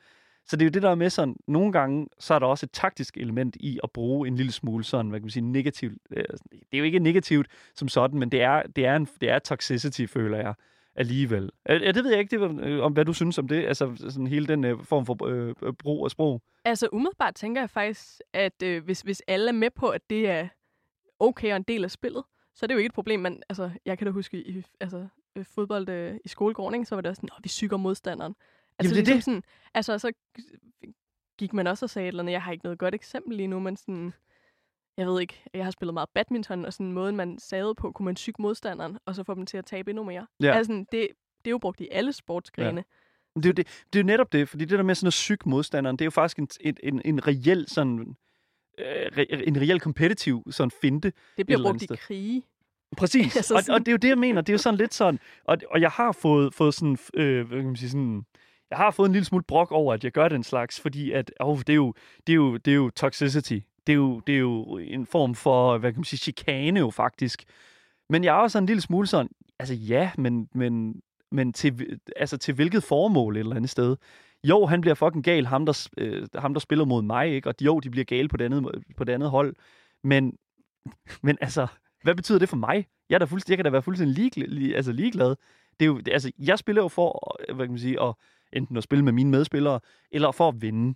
Så 0.48 0.56
det 0.56 0.62
er 0.62 0.66
jo 0.66 0.72
det 0.72 0.82
der 0.82 0.96
med 0.96 1.10
sådan, 1.10 1.36
nogle 1.48 1.72
gange, 1.72 2.08
så 2.20 2.34
er 2.34 2.40
der 2.40 2.46
også 2.46 2.66
et 2.66 2.72
taktisk 2.72 3.18
element 3.18 3.56
i 3.60 3.80
at 3.84 3.92
bruge 3.92 4.28
en 4.28 4.36
lille 4.36 4.52
smule 4.52 4.84
sådan, 4.84 5.10
hvad 5.10 5.20
kan 5.20 5.26
man 5.26 5.30
sige, 5.30 5.52
negativt. 5.52 5.98
Øh, 6.12 6.24
det 6.52 6.74
er 6.74 6.78
jo 6.78 6.84
ikke 6.84 7.00
negativt 7.00 7.48
som 7.76 7.88
sådan, 7.88 8.20
men 8.20 8.32
det 8.32 8.42
er, 8.42 8.64
det 8.76 8.86
er, 8.86 8.96
en, 8.96 9.08
det 9.22 9.30
er 9.30 9.40
toxicity, 9.40 10.06
føler 10.06 10.38
jeg 10.38 10.54
alligevel. 10.96 11.52
Ja, 11.70 11.92
det 11.92 12.04
ved 12.04 12.12
jeg 12.12 12.20
ikke, 12.20 12.40
det, 12.40 12.62
øh, 12.62 12.84
om 12.84 12.94
hvad 12.94 13.06
du 13.06 13.14
synes 13.14 13.38
om 13.38 13.48
det, 13.48 13.66
altså 13.66 13.96
sådan 13.96 14.28
hele 14.28 14.48
den 14.48 14.64
øh, 14.64 14.84
form 14.84 15.06
for 15.06 15.26
øh, 15.26 15.56
øh, 15.64 15.74
brug 15.74 16.06
af 16.06 16.12
sprog. 16.12 16.42
Altså 16.66 16.90
umiddelbart 16.92 17.36
tænker 17.36 17.62
jeg 17.62 17.70
faktisk, 17.70 18.22
at 18.34 18.64
øh, 18.64 18.84
hvis, 18.84 19.02
hvis 19.02 19.24
alle 19.28 19.48
er 19.48 19.54
med 19.54 19.70
på, 19.70 19.88
at 19.88 20.10
det 20.10 20.30
er 20.30 20.48
okay 21.20 21.52
og 21.52 21.56
en 21.56 21.64
del 21.64 21.84
af 21.84 21.92
spillet, 21.92 22.24
så 22.56 22.66
er 22.66 22.68
det 22.68 22.74
jo 22.74 22.78
ikke 22.78 22.88
et 22.88 22.94
problem. 22.94 23.20
Men 23.20 23.44
altså, 23.50 23.70
jeg 23.86 23.98
kan 23.98 24.08
da 24.08 24.12
huske 24.12 24.38
i 24.38 24.64
altså, 24.80 25.08
fodbold 25.44 25.90
øh, 25.90 26.16
i 26.26 26.28
skolegården, 26.28 26.76
ikke, 26.76 26.86
så 26.86 26.96
var 26.96 27.02
det 27.02 27.10
også 27.10 27.20
sådan, 27.20 27.30
at 27.38 27.44
vi 27.44 27.50
syger 27.50 27.78
modstanderen. 27.78 28.36
Altså, 28.80 28.96
Jamen, 28.96 29.06
det 29.06 29.12
er 29.12 29.16
ligesom 29.16 29.34
det. 29.34 29.44
Sådan, 29.44 29.44
altså, 29.74 29.98
så 29.98 30.12
gik 31.38 31.54
man 31.54 31.68
også 31.68 31.86
og 31.86 31.90
sagde 31.90 32.08
et 32.08 32.12
eller 32.12 32.24
andet, 32.24 32.34
jeg 32.34 32.42
har 32.42 32.52
ikke 32.52 32.66
noget 32.66 32.80
godt 32.80 32.96
eksempel 32.96 33.38
lige 33.38 33.48
nu, 33.48 33.60
men 33.60 33.78
sådan, 33.78 34.14
jeg 34.98 35.08
ved 35.08 35.22
ikke, 35.22 35.44
jeg 35.54 35.64
har 35.64 35.72
spillet 35.72 35.94
meget 35.94 36.10
badminton, 36.10 36.66
og 36.66 36.74
sådan 36.74 36.92
måden, 36.92 37.16
man 37.16 37.40
sagde 37.40 37.76
på, 37.76 37.92
kunne 37.92 38.06
man 38.06 38.16
syge 38.16 38.36
modstanderen, 38.40 38.98
og 39.06 39.16
så 39.16 39.24
få 39.24 39.34
dem 39.34 39.46
til 39.46 39.58
at 39.58 39.66
tabe 39.66 39.92
endnu 39.92 40.04
mere. 40.04 40.28
Ja. 40.40 40.54
Altså, 40.54 40.74
det, 40.74 41.08
det 41.38 41.48
er 41.48 41.52
jo 41.52 41.58
brugt 41.58 41.82
i 41.82 41.88
alle 41.92 42.14
sportsgrene. 42.14 42.84
Ja. 43.36 43.42
Det 43.42 43.46
er, 43.46 43.50
jo 43.50 43.54
det, 43.54 43.68
det 43.94 44.00
er 44.00 44.04
jo 44.04 44.06
netop 44.06 44.34
det, 44.34 44.50
fordi 44.50 44.66
det 44.66 44.78
der 44.78 44.84
med 44.84 44.96
sådan 44.96 45.08
at 45.08 45.14
syge 45.14 45.38
modstanderen, 45.46 45.96
det 45.96 46.02
er 46.02 46.06
jo 46.06 46.12
faktisk 46.12 46.40
en, 46.40 46.48
en, 46.62 46.78
en, 46.84 47.02
en 47.06 47.28
reel 47.28 47.66
sådan, 47.68 48.16
øh, 48.78 49.26
en 49.30 49.62
reel 49.62 49.80
kompetitiv 49.80 50.44
sådan 50.52 50.72
finte. 50.72 51.14
Det 51.38 51.46
bliver 51.46 51.64
brugt 51.64 51.84
i 51.84 51.88
krige. 51.96 52.44
Præcis, 52.98 53.36
altså, 53.38 53.54
og, 53.54 53.62
og 53.70 53.80
det 53.80 53.88
er 53.88 53.92
jo 53.92 53.98
det, 53.98 54.08
jeg 54.08 54.18
mener. 54.18 54.42
Det 54.42 54.50
er 54.50 54.54
jo 54.54 54.58
sådan 54.58 54.78
lidt 54.78 54.94
sådan, 54.94 55.20
og, 55.44 55.58
og 55.70 55.82
jeg 55.82 55.90
har 55.90 56.12
fået, 56.12 56.54
fået 56.54 56.74
sådan, 56.74 56.98
øh, 57.14 57.48
hvad 57.48 57.58
kan 57.58 57.66
man 57.66 57.76
sige, 57.76 57.90
sådan, 57.90 58.26
jeg 58.70 58.78
har 58.78 58.92
fået 58.92 59.08
en 59.08 59.14
lille 59.14 59.26
smule 59.26 59.44
brok 59.44 59.72
over, 59.72 59.94
at 59.94 60.04
jeg 60.04 60.12
gør 60.12 60.28
den 60.28 60.44
slags, 60.44 60.80
fordi 60.80 61.12
at, 61.12 61.32
oh, 61.40 61.58
det, 61.60 61.70
er 61.70 61.76
jo, 61.76 61.94
det, 62.28 62.34
er 62.34 62.36
jo, 62.36 62.58
det 62.58 62.72
er 62.72 62.76
jo 62.76 62.90
toxicity 62.90 63.60
det 63.88 63.94
er 63.94 63.98
jo, 63.98 64.20
det 64.20 64.36
er 64.36 64.40
jo 64.40 64.78
en 64.78 65.06
form 65.06 65.36
for, 65.36 65.78
hvad 65.78 65.92
kan 65.92 66.00
man 66.00 66.04
sige, 66.04 66.18
chikane 66.18 66.80
jo 66.80 66.90
faktisk. 66.90 67.44
Men 68.10 68.24
jeg 68.24 68.32
er 68.36 68.40
også 68.40 68.58
en 68.58 68.66
lille 68.66 68.82
smule 68.82 69.08
sådan, 69.08 69.30
altså 69.60 69.74
ja, 69.74 70.12
men, 70.18 70.50
men, 70.54 71.02
men 71.32 71.54
til, 71.54 72.00
altså 72.16 72.38
til 72.38 72.54
hvilket 72.54 72.84
formål 72.84 73.36
et 73.36 73.40
eller 73.40 73.56
andet 73.56 73.70
sted? 73.70 73.96
Jo, 74.44 74.66
han 74.66 74.82
bliver 74.82 74.96
fucking 74.96 75.24
gal, 75.24 75.46
ham 75.46 75.66
der, 75.66 75.88
øh, 75.98 76.28
ham 76.36 76.54
der 76.54 76.60
spiller 76.60 76.86
mod 76.86 77.02
mig, 77.02 77.30
ikke? 77.30 77.50
Og 77.50 77.56
jo, 77.62 77.80
de 77.80 77.90
bliver 77.90 78.06
gale 78.06 78.28
på 78.28 78.38
det 78.38 78.46
andet, 78.46 78.84
på 78.98 79.04
det 79.04 79.14
andet 79.14 79.30
hold. 79.30 79.56
Men, 80.04 80.38
men 81.24 81.38
altså, 81.42 81.68
hvad 82.04 82.16
betyder 82.16 82.40
det 82.40 82.50
for 82.50 82.58
mig? 82.58 82.88
Jeg, 83.10 83.16
er 83.16 83.20
da 83.20 83.26
fuldstændig, 83.26 83.52
jeg 83.52 83.58
kan 83.58 83.66
da 83.66 83.70
være 83.70 83.82
fuldstændig 83.82 84.18
ligeglad. 84.18 84.76
Altså, 84.76 84.92
ligeglad. 84.92 85.36
Det 85.80 85.86
er 85.86 85.86
jo, 85.86 86.02
altså, 86.12 86.32
jeg 86.40 86.60
spiller 86.60 86.82
jo 86.82 86.88
for, 86.88 87.38
øh, 87.50 87.56
hvad 87.56 87.66
kan 87.66 87.72
man 87.72 87.80
sige, 87.80 88.02
at, 88.02 88.14
enten 88.56 88.78
at 88.78 88.84
spille 88.84 89.06
med 89.06 89.14
mine 89.14 89.30
medspillere, 89.30 89.80
eller 90.12 90.32
for 90.32 90.48
at 90.48 90.62
vinde. 90.62 90.96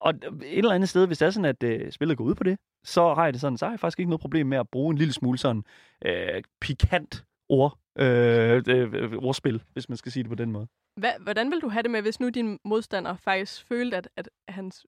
Og 0.00 0.10
et 0.10 0.58
eller 0.58 0.72
andet 0.72 0.88
sted, 0.88 1.06
hvis 1.06 1.18
det 1.18 1.26
er 1.26 1.30
sådan, 1.30 1.44
at 1.44 1.62
øh, 1.62 1.92
spillet 1.92 2.16
går 2.16 2.24
ud 2.24 2.34
på 2.34 2.44
det, 2.44 2.58
så 2.84 3.14
har 3.14 3.24
jeg 3.24 3.32
det 3.32 3.40
sådan, 3.40 3.58
så 3.58 3.64
har 3.66 3.72
jeg 3.72 3.80
faktisk 3.80 3.98
ikke 3.98 4.10
noget 4.10 4.20
problem 4.20 4.46
med 4.46 4.58
at 4.58 4.68
bruge 4.68 4.92
en 4.92 4.98
lille 4.98 5.12
smule 5.12 5.38
sådan 5.38 5.64
øh, 6.04 6.42
pikant 6.60 7.24
ord 7.48 7.78
øh, 7.98 8.62
øh, 8.68 9.12
ordspil, 9.12 9.62
hvis 9.72 9.88
man 9.88 9.96
skal 9.96 10.12
sige 10.12 10.22
det 10.22 10.30
på 10.30 10.34
den 10.34 10.52
måde. 10.52 10.66
Hva, 10.96 11.12
hvordan 11.20 11.50
vil 11.50 11.60
du 11.60 11.68
have 11.68 11.82
det 11.82 11.90
med, 11.90 12.02
hvis 12.02 12.20
nu 12.20 12.28
din 12.28 12.58
modstander 12.64 13.16
faktisk 13.16 13.66
følte, 13.66 13.96
at, 13.96 14.08
at 14.16 14.28
hans... 14.48 14.86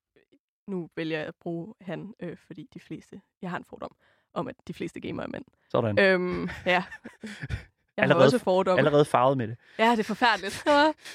Nu 0.68 0.88
vælger 0.96 1.18
jeg 1.18 1.26
at 1.26 1.34
bruge 1.40 1.74
han, 1.80 2.14
øh, 2.20 2.36
fordi 2.36 2.68
de 2.74 2.80
fleste... 2.80 3.20
Jeg 3.42 3.50
har 3.50 3.56
en 3.56 3.64
fordom 3.64 3.96
om, 4.34 4.48
at 4.48 4.54
de 4.68 4.74
fleste 4.74 5.00
gamere 5.00 5.26
er 5.26 5.30
mænd. 5.30 5.44
Sådan. 5.70 5.98
Øhm, 5.98 6.48
ja. 6.66 6.84
Jeg 7.96 8.02
Allerede- 8.02 8.20
har 8.20 8.24
også 8.26 8.38
fordomme. 8.38 8.78
Allerede 8.78 9.04
farvet 9.04 9.36
med 9.38 9.48
det. 9.48 9.56
Ja, 9.78 9.90
det 9.90 9.98
er 9.98 10.04
forfærdeligt. 10.04 10.64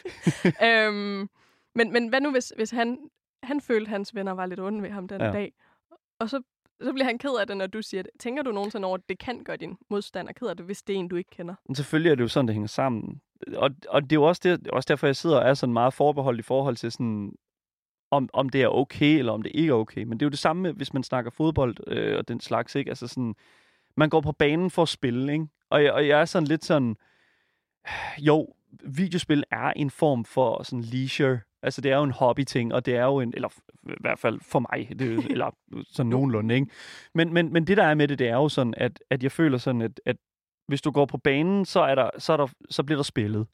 øhm, 0.67 1.29
men, 1.75 1.91
men 1.93 2.07
hvad 2.07 2.21
nu, 2.21 2.31
hvis, 2.31 2.53
hvis 2.55 2.71
han, 2.71 2.97
han 3.43 3.61
følte, 3.61 3.85
at 3.87 3.89
hans 3.89 4.15
venner 4.15 4.31
var 4.31 4.45
lidt 4.45 4.59
onde 4.59 4.81
ved 4.83 4.89
ham 4.89 5.07
den 5.07 5.21
Ja. 5.21 5.31
dag, 5.31 5.53
og 6.19 6.29
så, 6.29 6.41
så 6.81 6.93
bliver 6.93 7.05
han 7.05 7.17
ked 7.17 7.29
af 7.39 7.47
det, 7.47 7.57
når 7.57 7.67
du 7.67 7.81
siger 7.81 8.03
det. 8.03 8.11
Tænker 8.19 8.43
du 8.43 8.51
nogensinde 8.51 8.85
over, 8.85 8.97
at 8.97 9.09
det 9.09 9.19
kan 9.19 9.43
gøre 9.43 9.57
din 9.57 9.77
modstander 9.89 10.33
ked 10.33 10.47
af 10.47 10.57
det, 10.57 10.65
hvis 10.65 10.83
det 10.83 10.95
er 10.95 10.99
en, 10.99 11.07
du 11.07 11.15
ikke 11.15 11.29
kender? 11.29 11.55
Men 11.67 11.75
selvfølgelig 11.75 12.11
er 12.11 12.15
det 12.15 12.23
jo 12.23 12.27
sådan, 12.27 12.47
det 12.47 12.53
hænger 12.55 12.67
sammen. 12.67 13.21
Og, 13.55 13.69
og 13.89 14.01
det 14.03 14.11
er 14.11 14.15
jo 14.15 14.23
også, 14.23 14.41
det, 14.43 14.67
også 14.67 14.87
derfor, 14.87 15.07
jeg 15.07 15.15
sidder 15.15 15.37
og 15.39 15.49
er 15.49 15.53
sådan 15.53 15.73
meget 15.73 15.93
forbeholdt 15.93 16.39
i 16.39 16.43
forhold 16.43 16.75
til 16.75 16.91
sådan, 16.91 17.31
om, 18.11 18.29
om 18.33 18.49
det 18.49 18.61
er 18.61 18.67
okay, 18.67 19.17
eller 19.19 19.31
om 19.31 19.41
det 19.41 19.51
ikke 19.55 19.69
er 19.69 19.73
okay. 19.75 20.03
Men 20.03 20.19
det 20.19 20.21
er 20.21 20.27
jo 20.27 20.31
det 20.31 20.39
samme, 20.39 20.71
hvis 20.71 20.93
man 20.93 21.03
snakker 21.03 21.31
fodbold 21.31 21.75
øh, 21.87 22.17
og 22.17 22.27
den 22.27 22.39
slags, 22.39 22.75
ikke? 22.75 22.91
Altså 22.91 23.07
sådan, 23.07 23.35
man 24.01 24.09
går 24.09 24.21
på 24.21 24.31
banen 24.31 24.69
for 24.69 24.81
at 24.81 24.89
spille, 24.89 25.33
ikke? 25.33 25.47
Og 25.69 25.83
jeg, 25.83 25.91
og 25.93 26.07
jeg 26.07 26.21
er 26.21 26.25
sådan 26.25 26.47
lidt 26.47 26.65
sådan, 26.65 26.95
jo, 28.17 28.53
videospil 28.85 29.43
er 29.51 29.71
en 29.75 29.89
form 29.89 30.25
for 30.25 30.63
sådan 30.63 30.81
leisure. 30.81 31.39
Altså, 31.63 31.81
det 31.81 31.91
er 31.91 31.97
jo 31.97 32.03
en 32.03 32.11
hobby-ting, 32.11 32.73
og 32.73 32.85
det 32.85 32.95
er 32.95 33.03
jo 33.05 33.19
en, 33.19 33.33
eller 33.35 33.49
i 33.83 33.93
hvert 33.99 34.19
fald 34.19 34.39
for 34.41 34.59
mig, 34.59 34.89
det, 34.99 35.13
er 35.13 35.21
eller 35.33 35.55
sådan 35.91 36.09
nogenlunde, 36.09 36.55
ikke? 36.55 36.67
Men, 37.13 37.33
men, 37.33 37.53
men 37.53 37.67
det, 37.67 37.77
der 37.77 37.83
er 37.83 37.93
med 37.93 38.07
det, 38.07 38.19
det 38.19 38.27
er 38.27 38.35
jo 38.35 38.49
sådan, 38.49 38.73
at, 38.77 39.03
at 39.09 39.23
jeg 39.23 39.31
føler 39.31 39.57
sådan, 39.57 39.81
at, 39.81 40.01
at 40.05 40.15
hvis 40.67 40.81
du 40.81 40.91
går 40.91 41.05
på 41.05 41.17
banen, 41.17 41.65
så, 41.65 41.79
er 41.79 41.95
der, 41.95 42.09
så, 42.17 42.33
er 42.33 42.37
der, 42.37 42.47
så 42.69 42.83
bliver 42.83 42.97
der 42.97 43.03
spillet. 43.03 43.47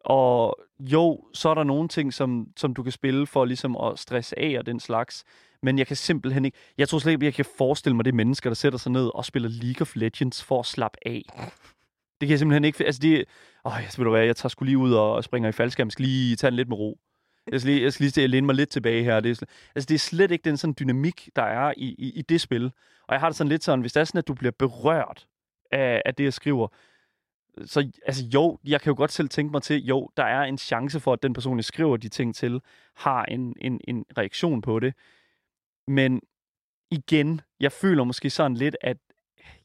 Og 0.00 0.56
jo, 0.80 1.24
så 1.34 1.48
er 1.48 1.54
der 1.54 1.64
nogle 1.64 1.88
ting, 1.88 2.14
som, 2.14 2.46
som 2.56 2.74
du 2.74 2.82
kan 2.82 2.92
spille 2.92 3.26
for 3.26 3.44
ligesom 3.44 3.76
at 3.76 3.98
stresse 3.98 4.38
af 4.38 4.58
og 4.58 4.66
den 4.66 4.80
slags. 4.80 5.24
Men 5.62 5.78
jeg 5.78 5.86
kan 5.86 5.96
simpelthen 5.96 6.44
ikke... 6.44 6.58
Jeg 6.78 6.88
tror 6.88 6.98
slet 6.98 7.12
ikke, 7.12 7.24
jeg 7.24 7.34
kan 7.34 7.44
forestille 7.58 7.96
mig 7.96 8.04
det 8.04 8.14
mennesker, 8.14 8.50
der 8.50 8.54
sætter 8.54 8.78
sig 8.78 8.92
ned 8.92 9.10
og 9.14 9.24
spiller 9.24 9.48
League 9.48 9.80
of 9.80 9.96
Legends 9.96 10.44
for 10.44 10.60
at 10.60 10.66
slappe 10.66 10.98
af. 11.06 11.22
Det 12.20 12.28
kan 12.28 12.30
jeg 12.30 12.38
simpelthen 12.38 12.64
ikke... 12.64 12.84
Altså 12.84 13.00
det... 13.02 13.24
Åh, 13.64 13.72
jeg, 13.76 13.88
ved 13.96 14.04
du 14.04 14.10
hvad, 14.10 14.24
jeg 14.24 14.36
tager 14.36 14.48
skulle 14.48 14.68
lige 14.68 14.78
ud 14.78 14.94
og 14.94 15.24
springer 15.24 15.48
i 15.48 15.52
faldskærm. 15.52 15.86
Jeg 15.86 15.92
skal 15.92 16.04
lige 16.04 16.36
tage 16.36 16.50
den 16.50 16.56
lidt 16.56 16.68
med 16.68 16.76
ro. 16.76 16.98
Jeg 17.52 17.60
skal 17.60 17.72
lige, 17.72 17.84
jeg 17.84 17.92
skal 17.92 18.04
lige 18.04 18.10
til 18.10 18.20
at 18.20 18.30
læne 18.30 18.46
mig 18.46 18.54
lidt 18.54 18.70
tilbage 18.70 19.04
her. 19.04 19.20
Det 19.20 19.42
er, 19.42 19.46
altså, 19.74 19.86
det 19.88 19.94
er 19.94 19.98
slet 19.98 20.30
ikke 20.30 20.44
den 20.44 20.56
sådan 20.56 20.74
dynamik, 20.78 21.28
der 21.36 21.42
er 21.42 21.74
i, 21.76 21.94
i, 21.98 22.10
i 22.10 22.22
det 22.22 22.40
spil. 22.40 22.64
Og 23.08 23.12
jeg 23.12 23.20
har 23.20 23.28
det 23.28 23.36
sådan 23.36 23.48
lidt 23.48 23.64
sådan, 23.64 23.80
hvis 23.80 23.92
det 23.92 24.00
er 24.00 24.04
sådan, 24.04 24.18
at 24.18 24.28
du 24.28 24.34
bliver 24.34 24.52
berørt 24.58 25.26
af, 25.70 26.02
af 26.04 26.14
det, 26.14 26.24
jeg 26.24 26.32
skriver, 26.32 26.68
så 27.64 27.90
altså 28.06 28.24
jo, 28.34 28.58
jeg 28.64 28.80
kan 28.80 28.90
jo 28.90 28.96
godt 28.96 29.12
selv 29.12 29.28
tænke 29.28 29.52
mig 29.52 29.62
til, 29.62 29.84
jo, 29.84 30.10
der 30.16 30.24
er 30.24 30.42
en 30.42 30.58
chance 30.58 31.00
for, 31.00 31.12
at 31.12 31.22
den 31.22 31.32
person, 31.32 31.56
jeg 31.56 31.64
skriver 31.64 31.96
de 31.96 32.08
ting 32.08 32.34
til, 32.34 32.60
har 32.96 33.24
en, 33.24 33.54
en, 33.60 33.80
en 33.88 34.04
reaktion 34.18 34.60
på 34.60 34.80
det. 34.80 34.94
Men 35.88 36.20
igen, 36.90 37.40
jeg 37.60 37.72
føler 37.72 38.04
måske 38.04 38.30
sådan 38.30 38.56
lidt, 38.56 38.76
at 38.80 38.96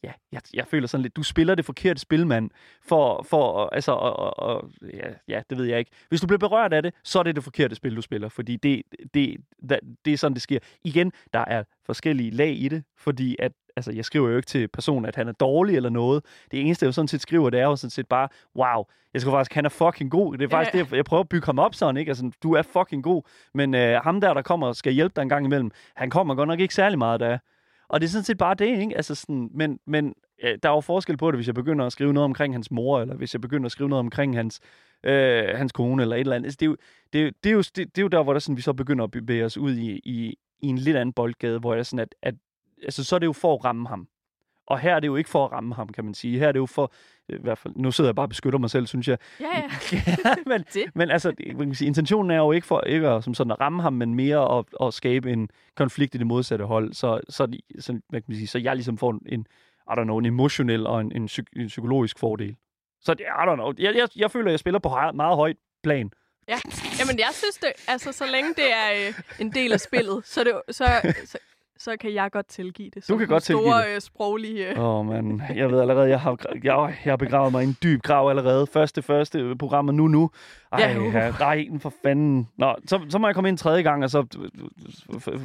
ja, 0.03 0.12
jeg, 0.31 0.41
jeg 0.53 0.67
føler 0.67 0.88
sådan 0.88 1.01
lidt, 1.01 1.15
du 1.15 1.24
spiller 1.24 1.55
det 1.55 1.65
forkerte 1.65 2.00
spil, 2.00 2.27
mand, 2.27 2.50
for, 2.81 3.25
for 3.29 3.69
altså, 3.72 3.91
og, 3.91 4.15
og, 4.19 4.39
og, 4.39 4.69
ja, 4.93 5.10
ja, 5.27 5.41
det 5.50 5.57
ved 5.57 5.65
jeg 5.65 5.79
ikke. 5.79 5.91
Hvis 6.10 6.22
du 6.22 6.27
bliver 6.27 6.39
berørt 6.39 6.74
af 6.74 6.84
det, 6.84 6.93
så 7.03 7.19
er 7.19 7.24
det 7.24 7.36
det 7.36 7.43
forkerte 7.43 7.75
spil, 7.75 7.96
du 7.96 8.01
spiller, 8.01 8.29
fordi 8.29 8.55
det, 8.55 8.81
det, 9.13 9.38
det, 9.69 9.79
det 10.05 10.13
er 10.13 10.17
sådan, 10.17 10.34
det 10.34 10.41
sker. 10.41 10.60
Igen, 10.84 11.12
der 11.34 11.45
er 11.47 11.63
forskellige 11.86 12.32
lag 12.32 12.56
i 12.58 12.67
det, 12.67 12.84
fordi 12.97 13.36
at, 13.39 13.51
altså, 13.75 13.91
jeg 13.91 14.06
skriver 14.06 14.30
jo 14.30 14.36
ikke 14.38 14.47
til 14.47 14.67
personen, 14.67 15.06
at 15.06 15.15
han 15.15 15.28
er 15.28 15.32
dårlig 15.32 15.75
eller 15.75 15.89
noget. 15.89 16.25
Det 16.51 16.62
eneste, 16.62 16.84
jeg 16.84 16.88
jo 16.88 16.91
sådan 16.91 17.08
set 17.08 17.21
skriver, 17.21 17.49
det 17.49 17.60
er 17.60 17.63
jo 17.65 17.75
sådan 17.75 17.89
set 17.91 18.08
bare, 18.08 18.30
wow, 18.56 18.84
jeg 19.13 19.21
skal 19.21 19.32
faktisk, 19.32 19.54
han 19.54 19.65
er 19.65 19.69
fucking 19.69 20.12
god. 20.12 20.38
Det 20.38 20.45
er 20.45 20.49
faktisk 20.49 20.73
Ja. 20.73 20.80
det, 20.80 20.91
jeg, 20.91 20.95
jeg 20.97 21.06
prøver 21.06 21.23
at 21.23 21.30
bygge 21.30 21.45
ham 21.45 21.60
op 21.60 21.75
sådan, 21.75 21.97
ikke? 21.97 22.10
Altså, 22.10 22.32
du 22.43 22.54
er 22.54 22.62
fucking 22.62 23.04
god, 23.04 23.23
men 23.54 23.75
øh, 23.75 24.01
ham 24.04 24.21
der, 24.21 24.34
der 24.34 24.41
kommer 24.41 24.67
og 24.67 24.75
skal 24.75 24.93
hjælpe 24.93 25.13
dig 25.15 25.21
en 25.21 25.30
gang 25.30 25.45
imellem, 25.45 25.71
han 25.95 26.10
kommer 26.10 26.36
godt 26.36 26.47
nok 26.47 26.60
ikke 26.60 26.73
særlig 26.73 26.97
meget 26.97 27.19
der. 27.19 27.38
Og 27.89 28.02
det 28.02 28.08
er 28.08 28.10
sådan 28.10 28.23
set 28.23 28.38
bare 28.38 28.54
det, 28.54 28.80
ikke? 28.80 28.95
Altså 28.97 29.15
sådan, 29.15 29.50
men, 29.54 29.80
men 29.86 30.15
øh, 30.43 30.58
der 30.63 30.69
er 30.69 30.73
jo 30.73 30.82
forskel 30.82 31.17
på 31.17 31.32
det, 31.32 31.38
hvis 31.38 31.47
jeg 31.47 31.56
begynder 31.56 31.86
at 31.86 31.91
skrive 31.91 32.13
noget 32.13 32.26
omkring 32.26 32.54
hans 32.54 32.71
mor, 32.71 33.02
eller 33.02 33.15
hvis 33.15 33.34
jeg 33.34 33.41
begynder 33.41 33.65
at 33.65 33.71
skrive 33.71 33.89
noget 33.89 34.00
omkring 34.00 34.36
hans, 34.36 34.60
øh, 35.04 35.43
hans 35.56 35.71
kone, 35.71 36.02
eller 36.02 36.15
et 36.15 36.19
eller 36.19 36.36
andet. 36.36 36.45
Altså, 36.45 36.58
det, 36.60 36.65
er 36.65 36.69
jo, 36.69 36.76
det, 37.13 37.19
er 37.19 37.23
jo, 37.23 37.32
det, 37.43 37.50
er 37.50 37.54
jo, 37.54 37.62
det, 37.62 37.76
det 37.76 37.97
er 37.97 38.02
jo 38.02 38.08
der, 38.08 38.23
hvor 38.23 38.34
der 38.34 38.39
sådan, 38.39 38.58
vi 38.58 38.62
så 38.62 38.73
begynder 38.73 39.04
at 39.04 39.12
bevæge 39.12 39.45
os 39.45 39.58
ud 39.58 39.76
i, 39.76 40.02
i, 40.04 40.38
i 40.60 40.67
en 40.67 40.78
lidt 40.78 40.97
anden 40.97 41.13
boldgade, 41.13 41.60
hvor 41.60 41.73
jeg 41.73 41.80
er 41.80 41.84
sådan, 41.84 42.00
at, 42.00 42.15
at 42.21 42.36
altså, 42.84 43.04
så 43.04 43.15
er 43.15 43.19
det 43.19 43.26
jo 43.26 43.34
for 43.34 43.54
at 43.54 43.65
ramme 43.65 43.88
ham. 43.88 44.08
Og 44.67 44.80
her 44.80 44.95
er 44.95 45.00
det 45.00 45.08
jo 45.08 45.15
ikke 45.15 45.30
for 45.30 45.45
at 45.45 45.52
ramme 45.52 45.76
ham, 45.76 45.89
kan 45.89 46.06
man 46.06 46.13
sige. 46.13 46.39
Her 46.39 46.47
er 46.47 46.52
det 46.52 46.60
jo 46.60 46.65
for, 46.65 46.93
i 47.29 47.35
hvert 47.41 47.57
fald, 47.57 47.73
nu 47.75 47.91
sidder 47.91 48.07
jeg 48.09 48.15
bare 48.15 48.25
og 48.25 48.29
beskytter 48.29 48.59
mig 48.59 48.69
selv, 48.69 48.87
synes 48.87 49.07
jeg. 49.07 49.17
Ja, 49.39 49.45
ja. 49.45 49.63
ja, 50.25 50.35
men, 50.51 50.65
Det. 50.73 50.85
men 50.95 51.11
altså, 51.11 51.33
man 51.55 51.67
kan 51.67 51.75
sige, 51.75 51.87
intentionen 51.87 52.31
er 52.31 52.37
jo 52.37 52.51
ikke 52.51 52.67
for 52.67 52.81
ikke 52.81 53.07
at, 53.07 53.23
som 53.23 53.33
sådan 53.33 53.51
at 53.51 53.59
ramme 53.61 53.81
ham, 53.81 53.93
men 53.93 54.15
mere 54.15 54.57
at, 54.59 54.65
at 54.87 54.93
skabe 54.93 55.31
en 55.31 55.49
konflikt 55.75 56.15
i 56.15 56.17
det 56.17 56.27
modsatte 56.27 56.65
hold, 56.65 56.93
så, 56.93 57.19
så, 57.29 57.47
så, 57.79 57.91
hvad 58.09 58.21
kan 58.21 58.25
man 58.27 58.37
sige, 58.37 58.47
så 58.47 58.57
jeg 58.59 58.75
ligesom 58.75 58.97
får 58.97 59.19
en, 59.25 59.45
I 59.89 59.91
don't 59.99 60.03
know, 60.03 60.17
en 60.17 60.25
emotionel 60.25 60.87
og 60.87 61.01
en, 61.01 61.11
en, 61.15 61.25
psyk, 61.25 61.45
en 61.55 61.67
psykologisk 61.67 62.19
fordel. 62.19 62.55
Så 63.01 63.13
det, 63.13 63.21
I 63.23 63.43
don't 63.49 63.53
know, 63.55 63.73
jeg, 63.77 63.95
jeg, 63.95 64.07
jeg 64.15 64.31
føler, 64.31 64.45
at 64.47 64.51
jeg 64.51 64.59
spiller 64.59 64.79
på 64.79 64.89
høj- 64.89 65.11
meget 65.11 65.35
højt 65.35 65.57
plan. 65.83 66.11
Ja, 66.49 66.57
jamen 66.99 67.19
jeg 67.19 67.29
synes 67.33 67.55
det, 67.57 67.71
altså 67.87 68.11
så 68.11 68.25
længe 68.31 68.49
det 68.53 68.73
er 68.73 69.07
øh, 69.07 69.13
en 69.39 69.51
del 69.53 69.73
af 69.73 69.79
spillet, 69.79 70.21
så, 70.25 70.43
det, 70.43 70.53
så, 70.75 70.85
så, 71.25 71.37
så 71.77 71.97
kan 71.99 72.13
jeg 72.13 72.31
godt 72.31 72.47
tilgive 72.47 72.89
det. 72.89 73.03
som 73.03 73.17
kan 73.17 73.27
godt 73.27 73.43
tilgive 73.43 73.63
store, 73.63 73.95
Øh, 73.95 74.01
sproglige... 74.01 74.71
Øh. 74.71 74.79
Åh, 74.79 74.99
oh, 74.99 75.05
man. 75.05 75.41
Jeg 75.55 75.71
ved 75.71 75.81
allerede, 75.81 76.09
jeg 76.09 76.19
har, 76.19 76.37
jeg, 76.63 76.95
jeg 77.05 77.11
har 77.11 77.17
begravet 77.17 77.51
mig 77.51 77.63
i 77.63 77.67
en 77.67 77.77
dyb 77.83 78.01
grav 78.01 78.29
allerede. 78.29 78.67
Første, 78.67 79.01
første 79.01 79.55
program, 79.59 79.87
og 79.87 79.93
nu, 79.95 80.07
nu. 80.07 80.29
Ej, 80.71 80.79
Ja, 80.79 80.99
uh. 80.99 81.39
nej, 81.39 81.67
for 81.79 81.93
fanden. 82.03 82.47
Nå, 82.57 82.75
så, 82.85 83.05
så 83.09 83.17
må 83.17 83.27
jeg 83.27 83.35
komme 83.35 83.49
ind 83.49 83.53
en 83.53 83.57
tredje 83.57 83.81
gang, 83.81 84.03
og 84.03 84.09
så... 84.09 84.25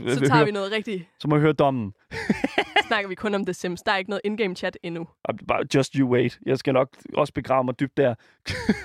Så 0.09 0.27
tager 0.29 0.45
vi 0.45 0.51
noget 0.51 0.73
rigtigt. 0.73 1.09
så 1.19 1.29
må 1.29 1.37
jeg 1.37 1.41
høre 1.43 1.53
dommen. 1.53 1.95
Snakker 2.89 3.09
vi 3.09 3.15
kun 3.15 3.35
om 3.35 3.45
The 3.45 3.55
Sims. 3.55 3.83
Der 3.83 3.93
er 3.93 3.97
ikke 3.97 4.11
noget 4.11 4.21
in-game 4.25 4.57
chat 4.57 4.79
endnu. 4.83 5.07
Just 5.75 5.95
you 5.95 6.09
wait. 6.09 6.39
Jeg 6.47 6.59
skal 6.59 6.75
nok 6.75 6.89
også 7.17 7.33
begrave 7.33 7.65
mig 7.65 7.81
dybt 7.81 7.97
der. 7.97 8.15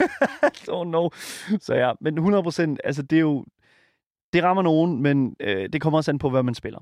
oh 0.78 0.88
no. 0.88 1.10
Så 1.60 1.76
ja, 1.76 1.92
men 2.02 2.18
100 2.18 2.44
procent, 2.44 2.80
altså 2.84 3.02
det 3.02 3.16
er 3.16 3.22
jo... 3.22 3.46
Det 4.34 4.44
rammer 4.44 4.64
nogen, 4.64 5.02
men 5.02 5.36
øh, 5.40 5.70
det 5.74 5.82
kommer 5.82 5.98
også 6.00 6.12
an 6.12 6.20
på, 6.20 6.30
hvad 6.30 6.44
man 6.44 6.56
spiller. 6.56 6.80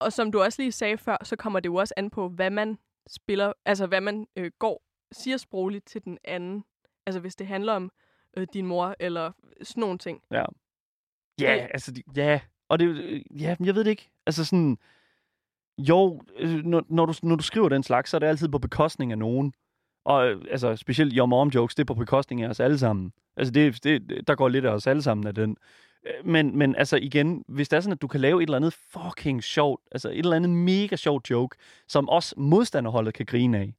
Og 0.00 0.12
som 0.12 0.32
du 0.32 0.40
også 0.42 0.62
lige 0.62 0.72
sagde 0.72 0.98
før, 0.98 1.16
så 1.24 1.36
kommer 1.36 1.60
det 1.60 1.68
jo 1.68 1.74
også 1.74 1.94
an 1.96 2.10
på, 2.10 2.28
hvad 2.28 2.50
man 2.50 2.78
spiller, 3.08 3.52
altså 3.64 3.86
hvad 3.86 4.00
man 4.00 4.26
øh, 4.36 4.50
går, 4.58 4.82
siger 5.12 5.36
sprogligt 5.36 5.86
til 5.86 6.04
den 6.04 6.18
anden. 6.24 6.64
Altså 7.06 7.20
hvis 7.20 7.36
det 7.36 7.46
handler 7.46 7.72
om 7.72 7.90
øh, 8.36 8.46
din 8.52 8.66
mor, 8.66 8.94
eller 9.00 9.32
sådan 9.62 9.80
nogle 9.80 9.98
ting. 9.98 10.22
Ja, 11.40 11.54
Det- 11.54 11.68
altså, 11.74 11.92
de- 11.92 12.02
ja. 12.16 12.40
Og 12.68 12.78
det, 12.78 12.86
øh, 12.86 13.40
ja, 13.42 13.56
men 13.58 13.66
jeg 13.66 13.74
ved 13.74 13.84
det 13.84 13.90
ikke. 13.90 14.10
Altså 14.26 14.44
sådan, 14.44 14.78
jo, 15.78 16.22
øh, 16.36 16.64
når, 16.64 16.82
når, 16.88 17.06
du, 17.06 17.14
når 17.22 17.36
du 17.36 17.42
skriver 17.42 17.68
den 17.68 17.82
slags, 17.82 18.10
så 18.10 18.16
er 18.16 18.18
det 18.18 18.26
altid 18.26 18.48
på 18.48 18.58
bekostning 18.58 19.12
af 19.12 19.18
nogen. 19.18 19.54
Og 20.04 20.26
øh, 20.28 20.44
altså, 20.50 20.76
specielt 20.76 21.12
your 21.16 21.26
mom 21.26 21.48
jokes, 21.48 21.74
det 21.74 21.82
er 21.82 21.86
på 21.86 21.94
bekostning 21.94 22.42
af 22.42 22.48
os 22.48 22.60
alle 22.60 22.78
sammen. 22.78 23.12
Altså, 23.36 23.52
det, 23.52 23.84
det, 23.84 24.28
der 24.28 24.34
går 24.34 24.48
lidt 24.48 24.64
af 24.64 24.70
os 24.70 24.86
alle 24.86 25.02
sammen 25.02 25.26
af 25.26 25.34
den. 25.34 25.56
Men, 26.24 26.58
men 26.58 26.76
altså 26.76 26.96
igen, 26.96 27.44
hvis 27.48 27.68
det 27.68 27.76
er 27.76 27.80
sådan, 27.80 27.92
at 27.92 28.02
du 28.02 28.06
kan 28.06 28.20
lave 28.20 28.42
et 28.42 28.46
eller 28.46 28.56
andet 28.56 28.76
fucking 28.90 29.44
sjovt, 29.44 29.82
altså 29.92 30.08
et 30.10 30.18
eller 30.18 30.36
andet 30.36 30.50
mega 30.50 30.96
sjovt 30.96 31.30
joke, 31.30 31.56
som 31.88 32.08
også 32.08 32.34
modstanderholdet 32.38 33.14
kan 33.14 33.26
grine 33.26 33.58
af, 33.58 33.74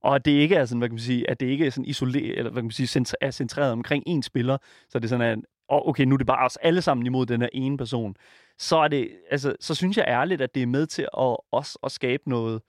og 0.00 0.14
at 0.14 0.24
det 0.24 0.30
ikke 0.30 0.54
er 0.54 0.64
sådan, 0.64 0.78
hvad 0.78 0.88
kan 0.88 0.94
man 0.94 1.00
sige, 1.00 1.30
at 1.30 1.40
det 1.40 1.46
ikke 1.46 1.66
er 1.66 1.70
sådan 1.70 1.84
isoleret, 1.84 2.38
eller 2.38 2.50
hvad 2.50 2.62
kan 2.62 2.66
man 2.66 2.86
sige, 2.86 3.06
er 3.20 3.30
centreret 3.30 3.72
omkring 3.72 4.04
én 4.08 4.22
spiller, 4.22 4.58
så 4.88 4.98
det 4.98 5.04
er 5.04 5.08
sådan, 5.08 5.38
at 5.38 5.44
og 5.68 5.88
okay, 5.88 6.04
nu 6.04 6.14
er 6.14 6.18
det 6.18 6.26
bare 6.26 6.46
os 6.46 6.56
alle 6.56 6.82
sammen 6.82 7.06
imod 7.06 7.26
den 7.26 7.40
her 7.40 7.48
ene 7.52 7.76
person, 7.76 8.16
så 8.58 8.76
er 8.76 8.88
det, 8.88 9.10
altså, 9.30 9.56
så 9.60 9.74
synes 9.74 9.96
jeg 9.96 10.04
ærligt, 10.08 10.40
at 10.40 10.54
det 10.54 10.62
er 10.62 10.66
med 10.66 10.86
til 10.86 11.02
at 11.02 11.36
også 11.52 11.78
at 11.82 11.92
skabe 11.92 12.22
noget, 12.30 12.62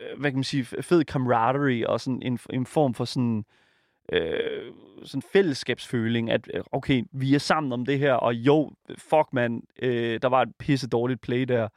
øh, 0.00 0.20
hvad 0.20 0.30
kan 0.30 0.36
man 0.38 0.44
sige, 0.44 0.64
fed 0.64 1.04
camaraderie 1.04 1.90
og 1.90 2.00
sådan 2.00 2.22
en, 2.22 2.38
en 2.50 2.66
form 2.66 2.94
for 2.94 3.04
sådan, 3.04 3.38
øh, 3.38 3.44
øh, 4.12 4.72
sådan 5.04 5.22
fællesskabsføling, 5.32 6.30
at 6.30 6.50
øh, 6.54 6.62
okay, 6.72 7.02
vi 7.12 7.34
er 7.34 7.38
sammen 7.38 7.72
om 7.72 7.86
det 7.86 7.98
her, 7.98 8.12
og 8.12 8.34
jo, 8.34 8.70
fuck 8.98 9.28
man, 9.32 9.62
øh, 9.82 10.22
der 10.22 10.28
var 10.28 10.42
et 10.42 10.54
pisse 10.58 10.88
dårligt 10.88 11.20
play 11.20 11.42
der. 11.42 11.68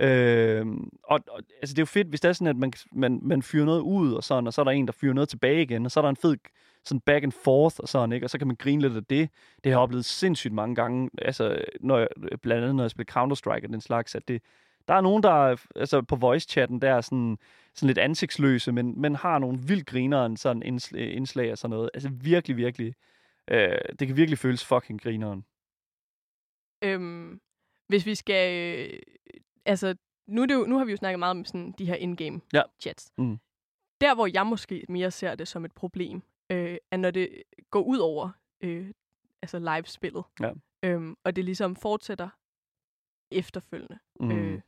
Øh, 0.00 0.66
og, 1.02 1.20
og 1.30 1.40
altså, 1.60 1.74
det 1.74 1.78
er 1.78 1.82
jo 1.82 1.86
fedt, 1.86 2.08
hvis 2.08 2.20
det 2.20 2.28
er 2.28 2.32
sådan, 2.32 2.46
at 2.46 2.56
man, 2.56 2.72
man, 2.92 3.18
man 3.22 3.42
fyrer 3.42 3.64
noget 3.64 3.80
ud, 3.80 4.12
og 4.12 4.24
sådan, 4.24 4.46
og 4.46 4.52
så 4.52 4.60
er 4.60 4.64
der 4.64 4.72
en, 4.72 4.86
der 4.86 4.92
fyrer 4.92 5.14
noget 5.14 5.28
tilbage 5.28 5.62
igen, 5.62 5.84
og 5.84 5.90
så 5.90 6.00
er 6.00 6.02
der 6.02 6.08
en 6.08 6.16
fed 6.16 6.36
sådan 6.84 7.00
back 7.00 7.24
and 7.24 7.32
forth, 7.32 7.76
og 7.78 7.88
sådan, 7.88 8.12
ikke? 8.12 8.26
og 8.26 8.30
så 8.30 8.38
kan 8.38 8.46
man 8.46 8.56
grine 8.56 8.82
lidt 8.82 8.96
af 8.96 9.04
det. 9.04 9.30
Det 9.64 9.64
har 9.64 9.70
jeg 9.70 9.78
oplevet 9.78 10.04
sindssygt 10.04 10.54
mange 10.54 10.74
gange, 10.74 11.10
altså, 11.22 11.64
når 11.80 11.98
jeg, 11.98 12.08
blandt 12.42 12.62
andet 12.62 12.74
når 12.74 12.84
jeg 12.84 12.90
spiller 12.90 13.12
Counter-Strike 13.12 13.66
og 13.66 13.72
den 13.72 13.80
slags, 13.80 14.14
at 14.14 14.28
det, 14.28 14.42
der 14.88 14.94
er 14.94 15.00
nogen, 15.00 15.22
der 15.22 15.30
er, 15.50 15.56
altså 15.76 16.02
på 16.02 16.16
voice-chatten, 16.16 16.80
der 16.80 16.94
er 16.94 17.00
sådan, 17.00 17.38
sådan 17.74 17.86
lidt 17.86 17.98
ansigtsløse, 17.98 18.72
men, 18.72 19.00
men 19.00 19.14
har 19.14 19.38
nogle 19.38 19.58
vildt 19.58 19.86
grineren 19.86 20.36
sådan 20.36 20.62
indsl- 20.62 20.96
indslag 20.96 21.52
og 21.52 21.58
sådan 21.58 21.70
noget. 21.70 21.90
Altså 21.94 22.08
virkelig, 22.08 22.56
virkelig. 22.56 22.94
Øh, 23.50 23.78
det 23.98 24.06
kan 24.08 24.16
virkelig 24.16 24.38
føles 24.38 24.64
fucking 24.64 25.02
grineren. 25.02 25.44
Øhm, 26.84 27.40
hvis 27.88 28.06
vi 28.06 28.14
skal... 28.14 28.54
Øh, 28.92 29.00
altså, 29.64 29.96
nu, 30.26 30.42
er 30.42 30.46
det 30.46 30.54
jo, 30.54 30.64
nu 30.64 30.78
har 30.78 30.84
vi 30.84 30.90
jo 30.90 30.96
snakket 30.96 31.18
meget 31.18 31.30
om 31.30 31.44
sådan, 31.44 31.72
de 31.78 31.86
her 31.86 31.94
in-game 31.94 32.40
Ja. 32.52 32.62
chats. 32.80 33.12
Mm. 33.18 33.38
der, 34.00 34.14
hvor 34.14 34.28
jeg 34.32 34.46
måske 34.46 34.84
mere 34.88 35.10
ser 35.10 35.34
det 35.34 35.48
som 35.48 35.64
et 35.64 35.72
problem, 35.72 36.22
øh, 36.50 36.76
er 36.90 36.96
når 36.96 37.10
det 37.10 37.42
går 37.70 37.82
ud 37.82 37.98
over 37.98 38.30
øh, 38.60 38.90
altså 39.42 39.58
live-spillet. 39.58 40.24
Ja. 40.40 40.52
Øhm, 40.82 41.16
og 41.24 41.36
det 41.36 41.44
ligesom 41.44 41.76
fortsætter 41.76 42.28
efterfølgende. 43.30 43.98
Mm. 44.20 44.30
Øh, 44.30 44.60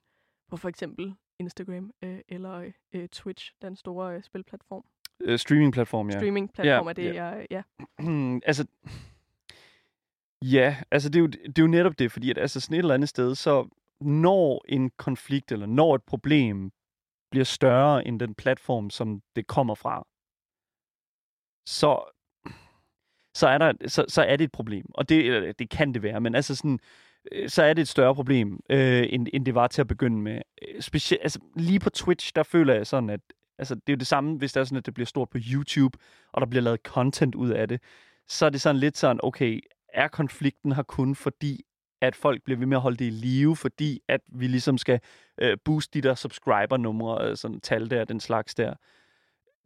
på 0.50 0.56
for 0.56 0.68
eksempel 0.68 1.14
Instagram 1.40 1.90
øh, 2.02 2.18
eller 2.28 2.70
øh, 2.92 3.08
Twitch, 3.08 3.52
den 3.62 3.76
store 3.76 4.16
øh, 4.16 4.22
spilplatform. 4.22 4.84
Øh, 5.20 5.38
streaming-platform, 5.38 6.10
ja. 6.10 6.18
Streaming-platform 6.18 6.86
Ja, 6.86 6.90
er 6.90 6.92
det, 6.92 7.14
jeg... 7.14 7.46
Ja. 7.50 7.62
Altså, 8.48 8.66
ja, 10.42 10.76
altså 10.90 11.08
det 11.08 11.16
er, 11.16 11.20
jo, 11.20 11.26
det 11.26 11.58
er 11.58 11.62
jo 11.62 11.66
netop 11.66 11.98
det, 11.98 12.12
fordi 12.12 12.30
at, 12.30 12.38
altså 12.38 12.60
sådan 12.60 12.74
et 12.74 12.78
eller 12.78 12.94
andet 12.94 13.08
sted, 13.08 13.34
så 13.34 13.68
når 14.00 14.64
en 14.68 14.90
konflikt, 14.90 15.52
eller 15.52 15.66
når 15.66 15.94
et 15.94 16.02
problem 16.02 16.72
bliver 17.30 17.44
større 17.44 18.06
end 18.06 18.20
den 18.20 18.34
platform, 18.34 18.90
som 18.90 19.22
det 19.36 19.46
kommer 19.46 19.74
fra, 19.74 20.06
så, 21.66 22.12
så, 23.34 23.48
er, 23.48 23.58
der, 23.58 23.72
så, 23.86 24.04
så 24.08 24.22
er 24.22 24.36
det 24.36 24.44
et 24.44 24.52
problem. 24.52 24.86
Og 24.94 25.08
det, 25.08 25.58
det 25.58 25.70
kan 25.70 25.94
det 25.94 26.02
være, 26.02 26.20
men 26.20 26.34
altså 26.34 26.54
sådan, 26.54 26.80
så 27.46 27.62
er 27.62 27.74
det 27.74 27.82
et 27.82 27.88
større 27.88 28.14
problem, 28.14 28.60
øh, 28.70 29.06
end, 29.10 29.26
end 29.32 29.46
det 29.46 29.54
var 29.54 29.66
til 29.66 29.80
at 29.80 29.86
begynde 29.86 30.18
med. 30.18 30.40
Øh, 30.68 30.82
Specielt, 30.82 31.22
altså, 31.22 31.38
lige 31.56 31.80
på 31.80 31.90
Twitch, 31.90 32.32
der 32.34 32.42
føler 32.42 32.74
jeg 32.74 32.86
sådan, 32.86 33.10
at 33.10 33.20
altså, 33.58 33.74
det 33.74 33.82
er 33.88 33.92
jo 33.92 33.98
det 33.98 34.06
samme, 34.06 34.38
hvis 34.38 34.52
det 34.52 34.60
er 34.60 34.64
sådan, 34.64 34.78
at 34.78 34.86
det 34.86 34.94
bliver 34.94 35.06
stort 35.06 35.28
på 35.30 35.38
YouTube, 35.52 35.98
og 36.32 36.40
der 36.40 36.46
bliver 36.46 36.62
lavet 36.62 36.80
content 36.80 37.34
ud 37.34 37.50
af 37.50 37.68
det, 37.68 37.80
så 38.28 38.46
er 38.46 38.50
det 38.50 38.60
sådan 38.60 38.76
lidt 38.80 38.98
sådan, 38.98 39.20
okay, 39.22 39.60
er 39.94 40.08
konflikten 40.08 40.72
her 40.72 40.82
kun 40.82 41.14
fordi, 41.14 41.64
at 42.00 42.16
folk 42.16 42.42
bliver 42.44 42.58
ved 42.58 42.66
med 42.66 42.76
at 42.76 42.80
holde 42.80 42.96
det 42.96 43.04
i 43.04 43.10
live, 43.10 43.56
fordi 43.56 44.00
at 44.08 44.20
vi 44.28 44.46
ligesom 44.46 44.78
skal 44.78 45.00
øh, 45.38 45.56
booste 45.64 46.02
de 46.02 46.08
der 46.08 46.14
subscriber-numre, 46.14 47.28
øh, 47.28 47.36
sådan 47.36 47.60
tal 47.60 47.90
der, 47.90 48.04
den 48.04 48.20
slags 48.20 48.54
der. 48.54 48.74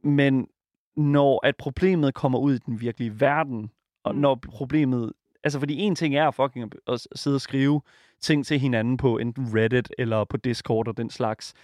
Men 0.03 0.49
når 0.97 1.47
at 1.47 1.57
problemet 1.57 2.15
kommer 2.15 2.39
ud 2.39 2.55
i 2.55 2.59
den 2.59 2.81
virkelige 2.81 3.21
verden, 3.21 3.71
og 4.05 4.15
Mm. 4.15 4.21
når 4.21 4.35
problemet... 4.35 5.13
Altså, 5.45 5.59
fordi 5.59 5.79
en 5.79 5.95
ting 5.95 6.17
er 6.17 6.31
fucking 6.31 6.73
at- 6.89 7.07
sidde 7.15 7.37
og 7.37 7.41
skrive 7.41 7.81
ting 8.21 8.47
til 8.47 8.59
hinanden 8.59 8.97
på 8.97 9.19
enten 9.19 9.49
Reddit 9.59 9.93
eller 9.99 10.25
på 10.25 10.37
Discord 10.37 10.89
og 10.89 10.97
den 10.97 11.11
slags. 11.11 11.55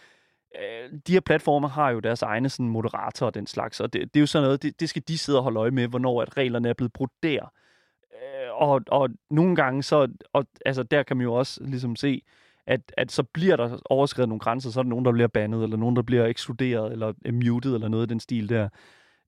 Øh, 0.59 0.99
de 1.07 1.13
her 1.13 1.21
platformer 1.21 1.69
har 1.69 1.91
jo 1.91 2.01
deres 2.01 2.23
egne 2.23 2.49
sådan, 2.49 2.69
moderatorer 2.69 3.31
og 3.31 3.35
den 3.35 3.47
slags, 3.47 3.81
og 3.81 3.93
det, 3.93 4.15
det 4.15 4.21
er 4.21 4.23
jo 4.23 4.27
sådan 4.27 4.45
noget, 4.45 4.63
det, 4.63 4.81
det 4.81 4.89
skal 4.89 5.03
de 5.09 5.19
sidde 5.19 5.39
og 5.39 5.43
holde 5.43 5.61
øje 5.61 5.71
med, 5.71 5.89
hvornår 5.89 6.23
at 6.23 6.37
reglerne 6.37 6.69
er 6.69 6.75
blevet 6.75 6.93
brudt 6.93 7.13
der. 7.23 7.53
Øh, 8.13 8.69
og, 8.69 8.81
og 8.89 9.09
nogle 9.31 9.57
gange 9.57 9.83
så, 9.83 10.09
og, 10.33 10.47
altså 10.67 10.83
der 10.83 11.03
kan 11.03 11.17
man 11.17 11.25
jo 11.25 11.35
også 11.35 11.65
ligesom 11.65 11.97
se, 11.97 12.23
at, 12.67 12.93
at 12.97 13.13
så 13.13 13.23
bliver 13.23 13.57
der 13.57 13.79
overskrevet 13.91 14.29
nogle 14.29 14.41
grænser, 14.41 14.71
så 14.71 14.81
er 14.81 14.83
der 14.83 14.91
nogen, 14.91 15.05
der 15.05 15.13
bliver 15.13 15.29
bandet, 15.29 15.63
eller 15.63 15.77
nogen, 15.77 15.97
der 15.97 16.03
bliver 16.03 16.27
ekskluderet, 16.27 16.93
eller 16.93 17.13
muted, 17.33 17.75
eller 17.75 17.89
noget 17.89 18.07
i 18.07 18.09
den 18.11 18.21
stil 18.21 18.49
der. 18.49 18.69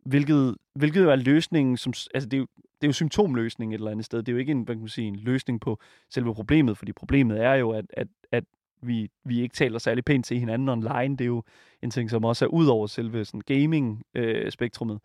Hvilket, 0.07 0.57
hvilket 0.75 1.03
jo 1.03 1.11
er 1.11 1.17
løsningen, 1.17 1.77
som, 1.77 1.93
altså 2.15 2.29
det 2.29 2.37
er 2.37 2.39
jo, 2.39 2.47
det 2.83 2.87
er 2.87 2.89
jo 2.89 2.93
symptomløsning 2.93 3.75
et 3.75 3.79
eller 3.79 3.91
andet 3.91 4.05
sted. 4.07 4.19
Det 4.19 4.29
er 4.29 4.33
jo 4.33 4.39
ikke 4.39 4.53
en, 4.53 4.63
hvad 4.63 4.75
kan 4.75 4.81
man 4.81 4.89
sige, 4.89 5.09
en 5.09 5.17
løsning 5.17 5.61
på 5.61 5.79
selve 6.11 6.35
problemet, 6.35 6.79
fordi 6.79 6.93
problemet 6.93 7.41
er 7.41 7.55
jo, 7.55 7.71
at, 7.71 7.85
at, 7.93 8.09
at 8.33 8.45
vi, 8.83 9.11
vi 9.25 9.41
ikke 9.41 9.55
taler 9.55 9.79
særlig 9.79 10.05
pænt 10.05 10.27
til 10.27 10.39
hinanden 10.39 10.69
online. 10.69 11.17
Det 11.17 11.21
er 11.21 11.27
jo 11.27 11.43
en 11.83 11.91
ting, 11.91 12.11
som 12.11 12.25
også 12.25 12.45
er 12.45 12.49
ud 12.49 12.67
over 12.67 12.87
selve 12.87 13.25
sådan 13.25 13.41
gaming-spektrummet. 13.41 15.01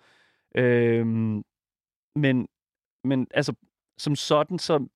Øh, 0.56 1.00
øhm, 1.00 1.44
men, 2.16 2.48
men 3.04 3.28
altså, 3.34 3.54
som 3.98 4.16
sådan, 4.16 4.60
så 4.60 4.88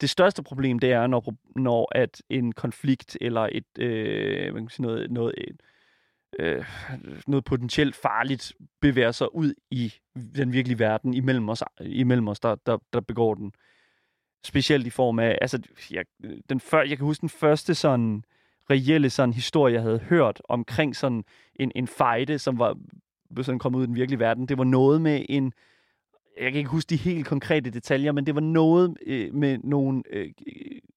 det 0.00 0.10
største 0.10 0.42
problem, 0.42 0.78
det 0.78 0.92
er, 0.92 1.06
når, 1.06 1.34
når 1.56 1.88
at 1.98 2.22
en 2.28 2.52
konflikt 2.52 3.18
eller 3.20 3.48
et, 3.52 3.78
øh, 3.78 4.34
hvad 4.34 4.52
kan 4.52 4.54
man 4.54 4.68
sige, 4.68 4.86
noget, 4.86 5.10
noget, 5.10 5.34
et, 5.38 5.60
øh, 6.38 6.64
noget 7.26 7.44
potentielt 7.44 7.96
farligt 7.96 8.52
bevæger 8.80 9.12
sig 9.12 9.34
ud 9.34 9.54
i 9.70 9.94
den 10.36 10.52
virkelige 10.52 10.78
verden 10.78 11.14
imellem 11.14 11.48
os, 11.48 11.62
imellem 11.80 12.28
os 12.28 12.40
der, 12.40 12.54
der, 12.66 12.78
der 12.92 13.00
begår 13.00 13.34
den. 13.34 13.52
Specielt 14.44 14.86
i 14.86 14.90
form 14.90 15.18
af, 15.18 15.38
altså, 15.40 15.62
jeg, 15.90 16.04
den 16.50 16.60
før, 16.60 16.82
jeg 16.82 16.96
kan 16.96 17.06
huske 17.06 17.20
den 17.20 17.28
første 17.28 17.74
sådan 17.74 18.24
reelle 18.70 19.10
sådan 19.10 19.32
historie, 19.32 19.74
jeg 19.74 19.82
havde 19.82 19.98
hørt 19.98 20.42
omkring 20.48 20.96
sådan 20.96 21.24
en, 21.54 21.72
en 21.74 21.86
fejde, 21.86 22.38
som 22.38 22.58
var 22.58 22.76
sådan 23.42 23.58
kommet 23.58 23.78
ud 23.78 23.84
i 23.84 23.86
den 23.86 23.94
virkelige 23.94 24.18
verden. 24.18 24.48
Det 24.48 24.58
var 24.58 24.64
noget 24.64 25.00
med 25.00 25.26
en, 25.28 25.52
jeg 26.40 26.52
kan 26.52 26.58
ikke 26.58 26.70
huske 26.70 26.90
de 26.90 26.96
helt 26.96 27.26
konkrete 27.26 27.70
detaljer, 27.70 28.12
men 28.12 28.26
det 28.26 28.34
var 28.34 28.40
noget 28.40 28.96
øh, 29.06 29.34
med 29.34 29.58
nogle 29.58 30.02
øh, 30.10 30.30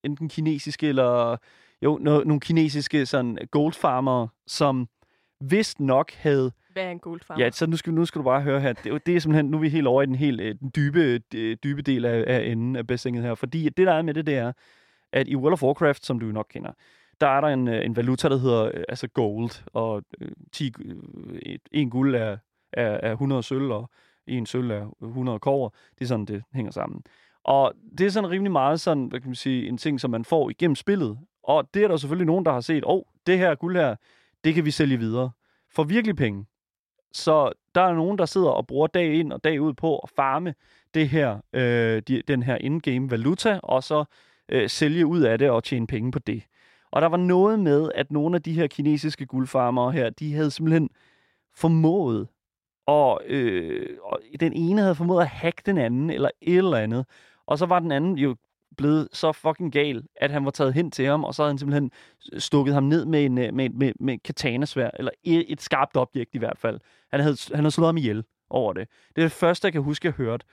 enten 0.03 0.29
kinesiske 0.29 0.87
eller 0.87 1.37
jo, 1.81 1.97
no, 2.01 2.23
nogle 2.23 2.39
kinesiske 2.39 3.05
sådan 3.05 3.37
goldfarmer, 3.51 4.27
som 4.47 4.87
vist 5.41 5.79
nok 5.79 6.11
havde 6.11 6.51
Hvad 6.73 6.83
er 6.83 6.91
en 6.91 6.99
goldfarmer? 6.99 7.43
Ja, 7.43 7.51
så 7.51 7.67
nu 7.67 7.77
skal, 7.77 7.93
nu 7.93 8.05
skal 8.05 8.19
du 8.19 8.23
bare 8.23 8.41
høre 8.41 8.61
her. 8.61 8.73
Det, 8.73 8.91
er 8.91 8.97
det 8.97 9.15
er 9.15 9.19
simpelthen, 9.19 9.45
nu 9.45 9.57
er 9.57 9.61
vi 9.61 9.69
helt 9.69 9.87
over 9.87 10.01
i 10.01 10.05
den 10.05 10.15
helt 10.15 10.41
øh, 10.41 10.55
den 10.59 10.71
dybe, 10.75 11.21
øh, 11.35 11.57
dybe 11.63 11.81
del 11.81 12.05
af, 12.05 12.23
af 12.27 12.41
enden 12.45 12.75
af 12.75 12.87
bassinget 12.87 13.23
her. 13.23 13.35
Fordi 13.35 13.69
det, 13.69 13.87
der 13.87 13.93
er 13.93 14.01
med 14.01 14.13
det, 14.13 14.25
det 14.25 14.35
er, 14.35 14.51
at 15.11 15.27
i 15.27 15.35
World 15.35 15.53
of 15.53 15.63
Warcraft, 15.63 16.05
som 16.05 16.19
du 16.19 16.25
nok 16.25 16.47
kender, 16.49 16.71
der 17.21 17.27
er 17.27 17.41
der 17.41 17.47
en, 17.47 17.67
øh, 17.67 17.85
en 17.85 17.95
valuta, 17.95 18.29
der 18.29 18.37
hedder 18.37 18.65
øh, 18.65 18.83
altså 18.89 19.07
gold, 19.07 19.65
og 19.73 20.03
øh, 20.21 20.31
10, 20.51 20.73
øh, 20.85 20.95
en 21.71 21.89
guld 21.89 22.15
er, 22.15 22.37
er, 22.73 22.99
er 23.03 23.11
100 23.11 23.43
sølv, 23.43 23.71
og 23.71 23.89
en 24.27 24.45
sølv 24.45 24.71
er 24.71 24.95
100 25.01 25.39
kover. 25.39 25.69
Det 25.69 26.01
er 26.01 26.07
sådan, 26.07 26.25
det 26.25 26.43
hænger 26.53 26.71
sammen. 26.71 27.03
Og 27.43 27.73
det 27.97 28.05
er 28.05 28.09
sådan 28.09 28.29
rimelig 28.29 28.51
meget 28.51 28.81
sådan, 28.81 29.05
hvad 29.05 29.19
kan 29.19 29.29
man 29.29 29.35
sige, 29.35 29.67
en 29.67 29.77
ting, 29.77 29.99
som 29.99 30.11
man 30.11 30.25
får 30.25 30.49
igennem 30.49 30.75
spillet. 30.75 31.19
Og 31.43 31.73
det 31.73 31.83
er 31.83 31.87
der 31.87 31.97
selvfølgelig 31.97 32.27
nogen, 32.27 32.45
der 32.45 32.51
har 32.51 32.61
set, 32.61 32.83
åh, 32.85 32.95
oh, 32.95 33.01
det 33.27 33.37
her 33.37 33.55
guld 33.55 33.75
her, 33.75 33.95
det 34.43 34.55
kan 34.55 34.65
vi 34.65 34.71
sælge 34.71 34.97
videre. 34.97 35.31
For 35.71 35.83
virkelig 35.83 36.15
penge. 36.15 36.45
Så 37.11 37.51
der 37.75 37.81
er 37.81 37.93
nogen, 37.93 38.17
der 38.17 38.25
sidder 38.25 38.49
og 38.49 38.67
bruger 38.67 38.87
dag 38.87 39.13
ind 39.13 39.33
og 39.33 39.43
dag 39.43 39.61
ud 39.61 39.73
på 39.73 39.97
at 39.99 40.09
farme 40.09 40.53
det 40.93 41.09
her, 41.09 41.39
øh, 41.53 42.01
de, 42.07 42.21
den 42.27 42.43
her 42.43 42.55
in-game 42.55 43.11
valuta, 43.11 43.59
og 43.63 43.83
så 43.83 44.03
øh, 44.49 44.69
sælge 44.69 45.05
ud 45.05 45.21
af 45.21 45.37
det 45.37 45.49
og 45.49 45.63
tjene 45.63 45.87
penge 45.87 46.11
på 46.11 46.19
det. 46.19 46.43
Og 46.91 47.01
der 47.01 47.07
var 47.07 47.17
noget 47.17 47.59
med, 47.59 47.91
at 47.95 48.11
nogle 48.11 48.35
af 48.35 48.43
de 48.43 48.53
her 48.53 48.67
kinesiske 48.67 49.25
guldfarmere 49.25 49.91
her, 49.91 50.09
de 50.09 50.33
havde 50.33 50.51
simpelthen 50.51 50.89
formået, 51.55 52.27
og, 52.85 53.21
øh, 53.25 53.97
og 54.03 54.19
den 54.39 54.53
ene 54.53 54.81
havde 54.81 54.95
formået 54.95 55.21
at 55.21 55.29
hacke 55.29 55.61
den 55.65 55.77
anden, 55.77 56.09
eller 56.09 56.29
et 56.41 56.57
eller 56.57 56.77
andet. 56.77 57.05
Og 57.45 57.57
så 57.57 57.65
var 57.65 57.79
den 57.79 57.91
anden 57.91 58.17
jo 58.17 58.35
blevet 58.79 59.07
så 59.13 59.31
fucking 59.31 59.71
gal, 59.71 60.03
at 60.15 60.31
han 60.31 60.45
var 60.45 60.51
taget 60.51 60.73
hen 60.73 60.91
til 60.91 61.05
ham, 61.05 61.23
og 61.23 61.35
så 61.35 61.41
havde 61.43 61.51
han 61.51 61.57
simpelthen 61.57 61.91
stukket 62.37 62.73
ham 62.73 62.83
ned 62.83 63.05
med 63.05 63.25
en 63.25 63.35
med, 63.35 63.51
med, 63.51 63.69
med, 63.69 63.93
med 63.99 64.17
katanasvær, 64.17 64.89
eller 64.93 65.11
et, 65.23 65.51
et 65.51 65.61
skarpt 65.61 65.97
objekt 65.97 66.35
i 66.35 66.37
hvert 66.37 66.57
fald. 66.57 66.79
Han 67.11 67.19
havde, 67.19 67.37
han 67.47 67.59
havde 67.59 67.71
slået 67.71 67.87
ham 67.87 67.97
ihjel 67.97 68.23
over 68.49 68.73
det. 68.73 68.87
Det 69.15 69.21
er 69.21 69.25
det 69.25 69.31
første, 69.31 69.65
jeg 69.65 69.73
kan 69.73 69.81
huske, 69.81 70.05
jeg 70.05 70.13
hørte. 70.13 70.45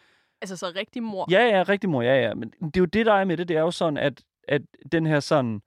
Altså 0.43 0.57
så 0.57 0.73
rigtig 0.77 1.03
mor. 1.03 1.27
Ja, 1.31 1.57
ja, 1.57 1.63
rigtig 1.63 1.91
mor, 1.91 2.03
ja, 2.03 2.21
ja. 2.21 2.35
Men 2.35 2.51
det 2.51 2.77
er 2.77 2.81
jo 2.81 2.85
det, 2.85 3.07
der 3.07 3.13
er 3.13 3.25
med 3.25 3.37
det. 3.37 3.49
Det 3.49 3.57
er 3.57 3.61
jo 3.61 3.71
sådan, 3.71 3.97
at, 3.97 4.25
at 4.49 4.63
den 4.93 5.07
her 5.07 5.21
sådan... 5.21 5.61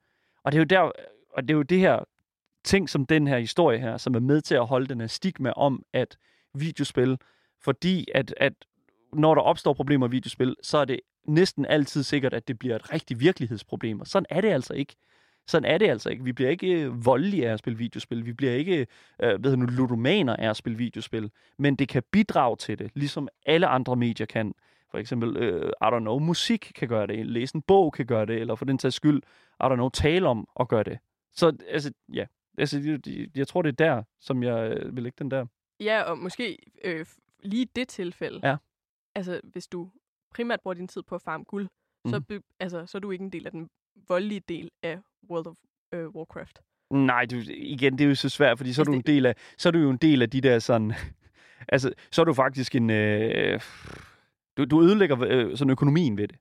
Og 0.43 0.51
det 0.51 0.57
er 0.57 0.61
jo 0.61 0.65
der, 0.65 0.91
og 1.33 1.43
det 1.43 1.49
er 1.49 1.55
jo 1.57 1.61
det 1.61 1.79
her 1.79 1.99
ting 2.63 2.89
som 2.89 3.05
den 3.05 3.27
her 3.27 3.39
historie 3.39 3.79
her, 3.79 3.97
som 3.97 4.15
er 4.15 4.19
med 4.19 4.41
til 4.41 4.55
at 4.55 4.67
holde 4.67 4.87
den 4.87 4.99
her 4.99 5.07
stigma 5.07 5.51
om, 5.51 5.83
at 5.93 6.17
videospil, 6.53 7.17
fordi 7.61 8.07
at, 8.15 8.33
at 8.37 8.53
når 9.13 9.35
der 9.35 9.41
opstår 9.41 9.73
problemer 9.73 10.07
i 10.07 10.11
videospil, 10.11 10.55
så 10.63 10.77
er 10.77 10.85
det 10.85 10.99
næsten 11.29 11.65
altid 11.65 12.03
sikkert, 12.03 12.33
at 12.33 12.47
det 12.47 12.59
bliver 12.59 12.75
et 12.75 12.93
rigtigt 12.93 13.19
virkelighedsproblem. 13.19 13.99
Og 13.99 14.07
sådan 14.07 14.25
er 14.29 14.41
det 14.41 14.49
altså 14.49 14.73
ikke. 14.73 14.95
Sådan 15.47 15.71
er 15.71 15.77
det 15.77 15.89
altså 15.89 16.09
ikke. 16.09 16.23
Vi 16.23 16.33
bliver 16.33 16.49
ikke 16.49 16.81
øh, 16.81 17.05
voldelige 17.05 17.49
af 17.49 17.53
at 17.53 17.59
spille 17.59 17.77
videospil. 17.77 18.25
Vi 18.25 18.33
bliver 18.33 18.53
ikke 18.53 18.87
øh, 19.23 19.43
ved 19.43 19.57
nu, 19.57 19.65
ludomaner 19.65 20.35
af 20.35 20.49
at 20.49 20.57
spille 20.57 20.77
videospil. 20.77 21.31
Men 21.57 21.75
det 21.75 21.89
kan 21.89 22.03
bidrage 22.11 22.55
til 22.57 22.79
det, 22.79 22.91
ligesom 22.95 23.27
alle 23.45 23.67
andre 23.67 23.95
medier 23.95 24.25
kan. 24.25 24.53
For 24.91 24.97
eksempel, 24.97 25.37
øh, 25.37 25.71
I 25.81 25.85
don't 25.85 25.99
know, 25.99 26.19
musik 26.19 26.71
kan 26.75 26.87
gøre 26.87 27.07
det, 27.07 27.25
læse 27.25 27.55
en 27.55 27.61
bog 27.61 27.93
kan 27.93 28.05
gøre 28.05 28.25
det, 28.25 28.35
eller 28.35 28.55
for 28.55 28.65
den 28.65 28.79
sags 28.79 28.95
skyld, 28.95 29.21
I 29.59 29.63
don't 29.63 29.75
know, 29.75 29.89
tale 29.89 30.27
om 30.27 30.47
at 30.59 30.67
gøre 30.67 30.83
det. 30.83 30.99
Så 31.33 31.57
altså, 31.67 31.91
ja, 32.13 32.25
altså, 32.57 32.99
jeg, 33.35 33.47
tror, 33.47 33.61
det 33.61 33.69
er 33.69 33.85
der, 33.85 34.03
som 34.19 34.43
jeg 34.43 34.71
øh, 34.71 34.95
vil 34.95 35.03
lægge 35.03 35.15
den 35.19 35.31
der. 35.31 35.45
Ja, 35.79 36.01
og 36.01 36.17
måske 36.17 36.57
øh, 36.83 37.05
lige 37.43 37.67
det 37.75 37.87
tilfælde. 37.87 38.39
Ja. 38.43 38.55
Altså, 39.15 39.41
hvis 39.43 39.67
du 39.67 39.89
primært 40.33 40.61
bruger 40.61 40.73
din 40.73 40.87
tid 40.87 41.01
på 41.01 41.15
at 41.15 41.21
farme 41.21 41.43
guld, 41.43 41.67
mm. 42.05 42.11
så, 42.11 42.41
altså, 42.59 42.85
så 42.85 42.97
er 42.97 42.99
du 42.99 43.11
ikke 43.11 43.23
en 43.23 43.29
del 43.29 43.45
af 43.45 43.51
den 43.51 43.69
voldelige 44.07 44.41
del 44.47 44.69
af 44.83 44.99
World 45.29 45.47
of 45.47 45.55
øh, 45.93 46.09
Warcraft. 46.09 46.59
Nej, 46.93 47.25
du, 47.25 47.35
igen, 47.47 47.97
det 47.97 48.03
er 48.03 48.07
jo 48.07 48.15
så 48.15 48.29
svært, 48.29 48.57
fordi 48.57 48.73
så 48.73 48.81
er 48.81 48.83
Altså, 48.83 48.91
du 48.91 48.95
en 48.95 49.01
del 49.01 49.25
af, 49.25 49.35
så 49.57 49.69
er 49.69 49.71
du 49.71 49.79
jo 49.79 49.89
en 49.89 49.97
del 49.97 50.21
af 50.21 50.29
de 50.29 50.41
der 50.41 50.59
sådan, 50.59 50.93
altså, 51.73 51.93
så 52.11 52.21
er 52.21 52.25
du 52.25 52.33
faktisk 52.33 52.75
en, 52.75 52.89
øh, 52.89 53.59
du, 54.57 54.65
du 54.65 54.81
ødelægger 54.81 55.17
øh, 55.21 55.57
sådan 55.57 55.71
økonomien 55.71 56.17
ved 56.17 56.27
det. 56.27 56.37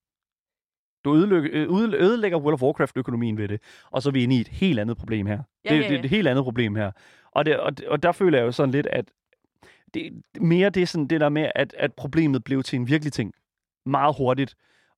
Du 1.04 1.14
ødelægger, 1.16 1.50
øh, 1.52 1.78
øde- 1.78 1.96
ødelægger 1.96 2.38
World 2.38 2.54
of 2.54 2.62
Warcraft-økonomien 2.62 3.38
ved 3.38 3.48
det, 3.48 3.62
og 3.90 4.02
så 4.02 4.08
er 4.08 4.12
vi 4.12 4.22
inde 4.22 4.36
i 4.36 4.40
et 4.40 4.48
helt 4.48 4.80
andet 4.80 4.96
problem 4.96 5.26
her. 5.26 5.42
Ja, 5.64 5.70
det, 5.70 5.76
ja, 5.76 5.82
det 5.82 5.90
er 5.90 5.94
ja. 5.94 6.04
et 6.04 6.10
helt 6.10 6.28
andet 6.28 6.44
problem 6.44 6.74
her. 6.74 6.92
Og, 7.30 7.44
det, 7.44 7.58
og, 7.58 7.72
og 7.86 8.02
der 8.02 8.12
føler 8.12 8.38
jeg 8.38 8.46
jo 8.46 8.52
sådan 8.52 8.70
lidt, 8.70 8.86
at 8.86 9.12
det, 9.94 10.22
mere 10.40 10.70
det 10.70 10.88
sådan 10.88 11.06
det 11.06 11.20
der 11.20 11.28
med, 11.28 11.50
at, 11.54 11.74
at 11.78 11.94
problemet 11.94 12.44
blev 12.44 12.62
til 12.62 12.76
en 12.76 12.88
virkelig 12.88 13.12
ting 13.12 13.34
meget 13.88 14.14
hurtigt, 14.18 14.54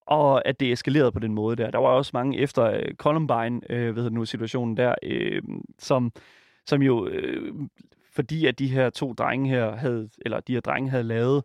og 0.07 0.49
at 0.49 0.61
det 0.61 0.73
eskalerede 0.73 1.13
på 1.13 1.19
den 1.19 1.35
måde 1.35 1.57
der. 1.57 1.71
Der 1.71 1.79
var 1.79 1.89
også 1.89 2.11
mange 2.15 2.39
efter 2.39 2.65
øh, 2.65 2.95
Columbine, 2.95 3.61
øh, 3.71 3.97
ved 3.97 4.11
nu 4.11 4.25
situationen 4.25 4.77
der, 4.77 4.95
øh, 5.03 5.43
som, 5.79 6.13
som 6.67 6.83
jo 6.83 7.07
øh, 7.07 7.55
fordi 8.13 8.47
at 8.47 8.59
de 8.59 8.67
her 8.67 8.91
to 8.91 9.13
drenge 9.13 9.49
her 9.49 9.77
havde, 9.77 10.09
eller 10.19 10.41
de 10.41 10.53
her 10.53 10.61
drenge 10.61 10.91
havde 10.91 11.05
lavet 11.05 11.45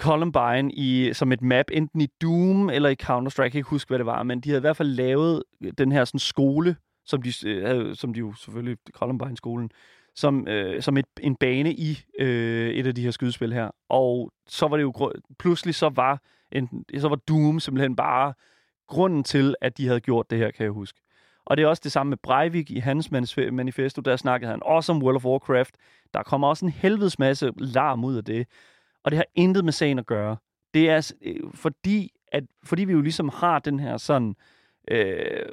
Columbine 0.00 0.72
i, 0.72 1.12
som 1.12 1.32
et 1.32 1.42
map, 1.42 1.66
enten 1.72 2.00
i 2.00 2.06
Doom 2.22 2.70
eller 2.70 2.88
i 2.88 2.96
Counter-Strike, 3.02 3.42
jeg 3.42 3.52
kan 3.52 3.58
ikke 3.58 3.70
huske, 3.70 3.88
hvad 3.88 3.98
det 3.98 4.06
var, 4.06 4.22
men 4.22 4.40
de 4.40 4.48
havde 4.48 4.60
i 4.60 4.60
hvert 4.60 4.76
fald 4.76 4.88
lavet 4.88 5.42
den 5.78 5.92
her 5.92 6.04
sådan 6.04 6.18
skole, 6.18 6.76
som 7.04 7.22
de, 7.22 7.32
øh, 7.46 7.66
havde, 7.66 7.96
som 7.96 8.14
de 8.14 8.18
jo 8.18 8.34
selvfølgelig, 8.34 8.76
Columbine-skolen, 8.92 9.70
som, 10.18 10.48
øh, 10.48 10.82
som 10.82 10.96
et, 10.96 11.06
en 11.20 11.36
bane 11.36 11.72
i 11.72 12.04
øh, 12.18 12.70
et 12.70 12.86
af 12.86 12.94
de 12.94 13.02
her 13.02 13.10
skydespil 13.10 13.52
her. 13.52 13.70
Og 13.88 14.32
så 14.46 14.68
var 14.68 14.76
det 14.76 14.82
jo, 14.82 15.12
pludselig 15.38 15.74
så 15.74 15.88
var, 15.88 16.22
en, 16.52 16.84
så 16.98 17.08
var 17.08 17.16
Doom 17.16 17.60
simpelthen 17.60 17.96
bare 17.96 18.34
grunden 18.86 19.24
til, 19.24 19.54
at 19.60 19.78
de 19.78 19.86
havde 19.86 20.00
gjort 20.00 20.30
det 20.30 20.38
her, 20.38 20.50
kan 20.50 20.64
jeg 20.64 20.72
huske. 20.72 21.00
Og 21.46 21.56
det 21.56 21.62
er 21.62 21.66
også 21.66 21.80
det 21.84 21.92
samme 21.92 22.10
med 22.10 22.16
Breivik 22.22 22.70
i 22.70 22.78
hans 22.78 23.10
manifesto, 23.52 24.00
der 24.00 24.16
snakkede 24.16 24.50
han 24.50 24.62
også 24.62 24.92
om 24.92 25.02
World 25.02 25.16
of 25.16 25.24
Warcraft. 25.24 25.76
Der 26.14 26.22
kommer 26.22 26.48
også 26.48 26.64
en 26.64 26.72
helvedes 26.72 27.18
masse 27.18 27.52
larm 27.56 28.04
ud 28.04 28.16
af 28.16 28.24
det. 28.24 28.46
Og 29.04 29.10
det 29.10 29.16
har 29.16 29.26
intet 29.34 29.64
med 29.64 29.72
sagen 29.72 29.98
at 29.98 30.06
gøre. 30.06 30.36
Det 30.74 30.90
er 30.90 31.12
øh, 31.22 31.36
fordi, 31.54 32.10
at, 32.32 32.44
fordi 32.64 32.84
vi 32.84 32.92
jo 32.92 33.00
ligesom 33.00 33.28
har 33.28 33.58
den 33.58 33.80
her 33.80 33.96
sådan, 33.96 34.34
øh, 34.90 35.46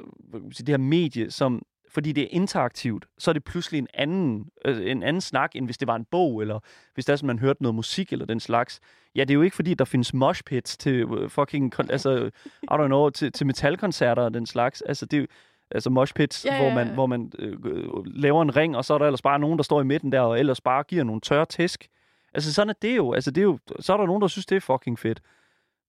det 0.58 0.69
her 0.69 0.78
medie, 0.78 1.32
som 1.32 1.62
fordi 1.95 2.12
det 2.12 2.23
er 2.23 2.27
interaktivt, 2.31 3.05
så 3.17 3.31
er 3.31 3.34
det 3.34 3.43
pludselig 3.43 3.77
en 3.77 3.88
anden, 3.93 4.49
øh, 4.65 4.91
en 4.91 5.03
anden 5.03 5.21
snak, 5.21 5.51
end 5.55 5.65
hvis 5.65 5.77
det 5.77 5.88
var 5.88 5.95
en 5.95 6.05
bog, 6.12 6.41
eller 6.41 6.60
hvis 6.93 7.05
der 7.05 7.13
er 7.13 7.17
sådan, 7.17 7.27
man 7.27 7.39
hørte 7.39 7.63
noget 7.63 7.75
musik 7.75 8.13
eller 8.13 8.25
den 8.25 8.39
slags. 8.39 8.79
Ja, 9.15 9.21
det 9.21 9.29
er 9.29 9.34
jo 9.34 9.41
ikke 9.41 9.55
fordi, 9.55 9.73
der 9.73 9.86
findes 9.86 10.13
mosh 10.13 10.43
pits 10.43 10.77
til 10.77 10.93
øh, 10.93 11.29
fucking, 11.29 11.73
altså, 11.79 12.29
I 12.63 12.65
don't 12.71 12.86
know, 12.86 13.10
til, 13.10 13.31
til 13.31 13.47
metalkoncerter 13.47 14.23
og 14.23 14.34
den 14.34 14.45
slags. 14.45 14.81
Altså, 14.81 15.05
det 15.05 15.19
er 15.19 15.25
altså 15.71 15.89
mosh 15.89 16.13
pits, 16.13 16.45
ja, 16.45 16.55
ja, 16.55 16.63
ja. 16.63 16.63
hvor 16.63 16.84
man, 16.84 16.93
hvor 16.93 17.05
man 17.05 17.31
øh, 17.39 17.58
laver 18.05 18.41
en 18.41 18.55
ring, 18.55 18.77
og 18.77 18.86
så 18.86 18.93
er 18.93 18.97
der 18.97 19.05
ellers 19.05 19.21
bare 19.21 19.39
nogen, 19.39 19.58
der 19.58 19.63
står 19.63 19.81
i 19.81 19.84
midten 19.84 20.12
der, 20.12 20.19
og 20.19 20.39
ellers 20.39 20.62
bare 20.62 20.84
giver 20.84 21.03
nogle 21.03 21.21
tørre 21.21 21.45
tæsk. 21.45 21.88
Altså, 22.34 22.53
sådan 22.53 22.69
er 22.69 22.73
det 22.81 22.95
jo. 22.95 23.13
Altså, 23.13 23.31
det 23.31 23.41
er 23.41 23.45
jo, 23.45 23.60
så 23.79 23.93
er 23.93 23.97
der 23.97 24.05
nogen, 24.05 24.21
der 24.21 24.27
synes, 24.27 24.45
det 24.45 24.55
er 24.55 24.60
fucking 24.60 24.99
fedt. 24.99 25.21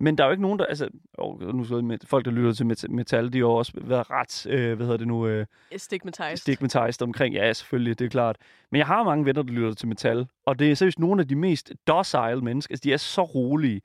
Men 0.00 0.18
der 0.18 0.24
er 0.24 0.28
jo 0.28 0.30
ikke 0.30 0.42
nogen, 0.42 0.58
der... 0.58 0.64
Altså, 0.64 0.88
oh, 1.18 1.54
nu 1.54 1.64
så 1.64 1.80
med, 1.80 1.98
folk, 2.04 2.24
der 2.24 2.30
lytter 2.30 2.52
til 2.52 2.90
metal, 2.90 3.32
de 3.32 3.38
har 3.38 3.46
også 3.46 3.72
været 3.74 4.10
ret, 4.10 4.46
øh, 4.46 4.76
hvad 4.76 4.86
hedder 4.86 4.98
det 4.98 5.08
nu? 5.08 5.26
Øh, 5.26 5.46
stigmatized. 5.76 6.36
Stigmatized 6.36 7.02
omkring, 7.02 7.34
ja, 7.34 7.52
selvfølgelig, 7.52 7.98
det 7.98 8.04
er 8.04 8.08
klart. 8.08 8.36
Men 8.70 8.78
jeg 8.78 8.86
har 8.86 9.02
mange 9.02 9.24
venner, 9.24 9.42
der 9.42 9.52
lytter 9.52 9.74
til 9.74 9.88
metal, 9.88 10.26
og 10.44 10.58
det 10.58 10.70
er 10.70 10.74
seriøst 10.74 10.98
nogle 10.98 11.20
af 11.20 11.28
de 11.28 11.36
mest 11.36 11.72
docile 11.86 12.40
mennesker. 12.40 12.72
Altså, 12.72 12.82
de 12.84 12.92
er 12.92 12.96
så 12.96 13.22
rolige. 13.22 13.80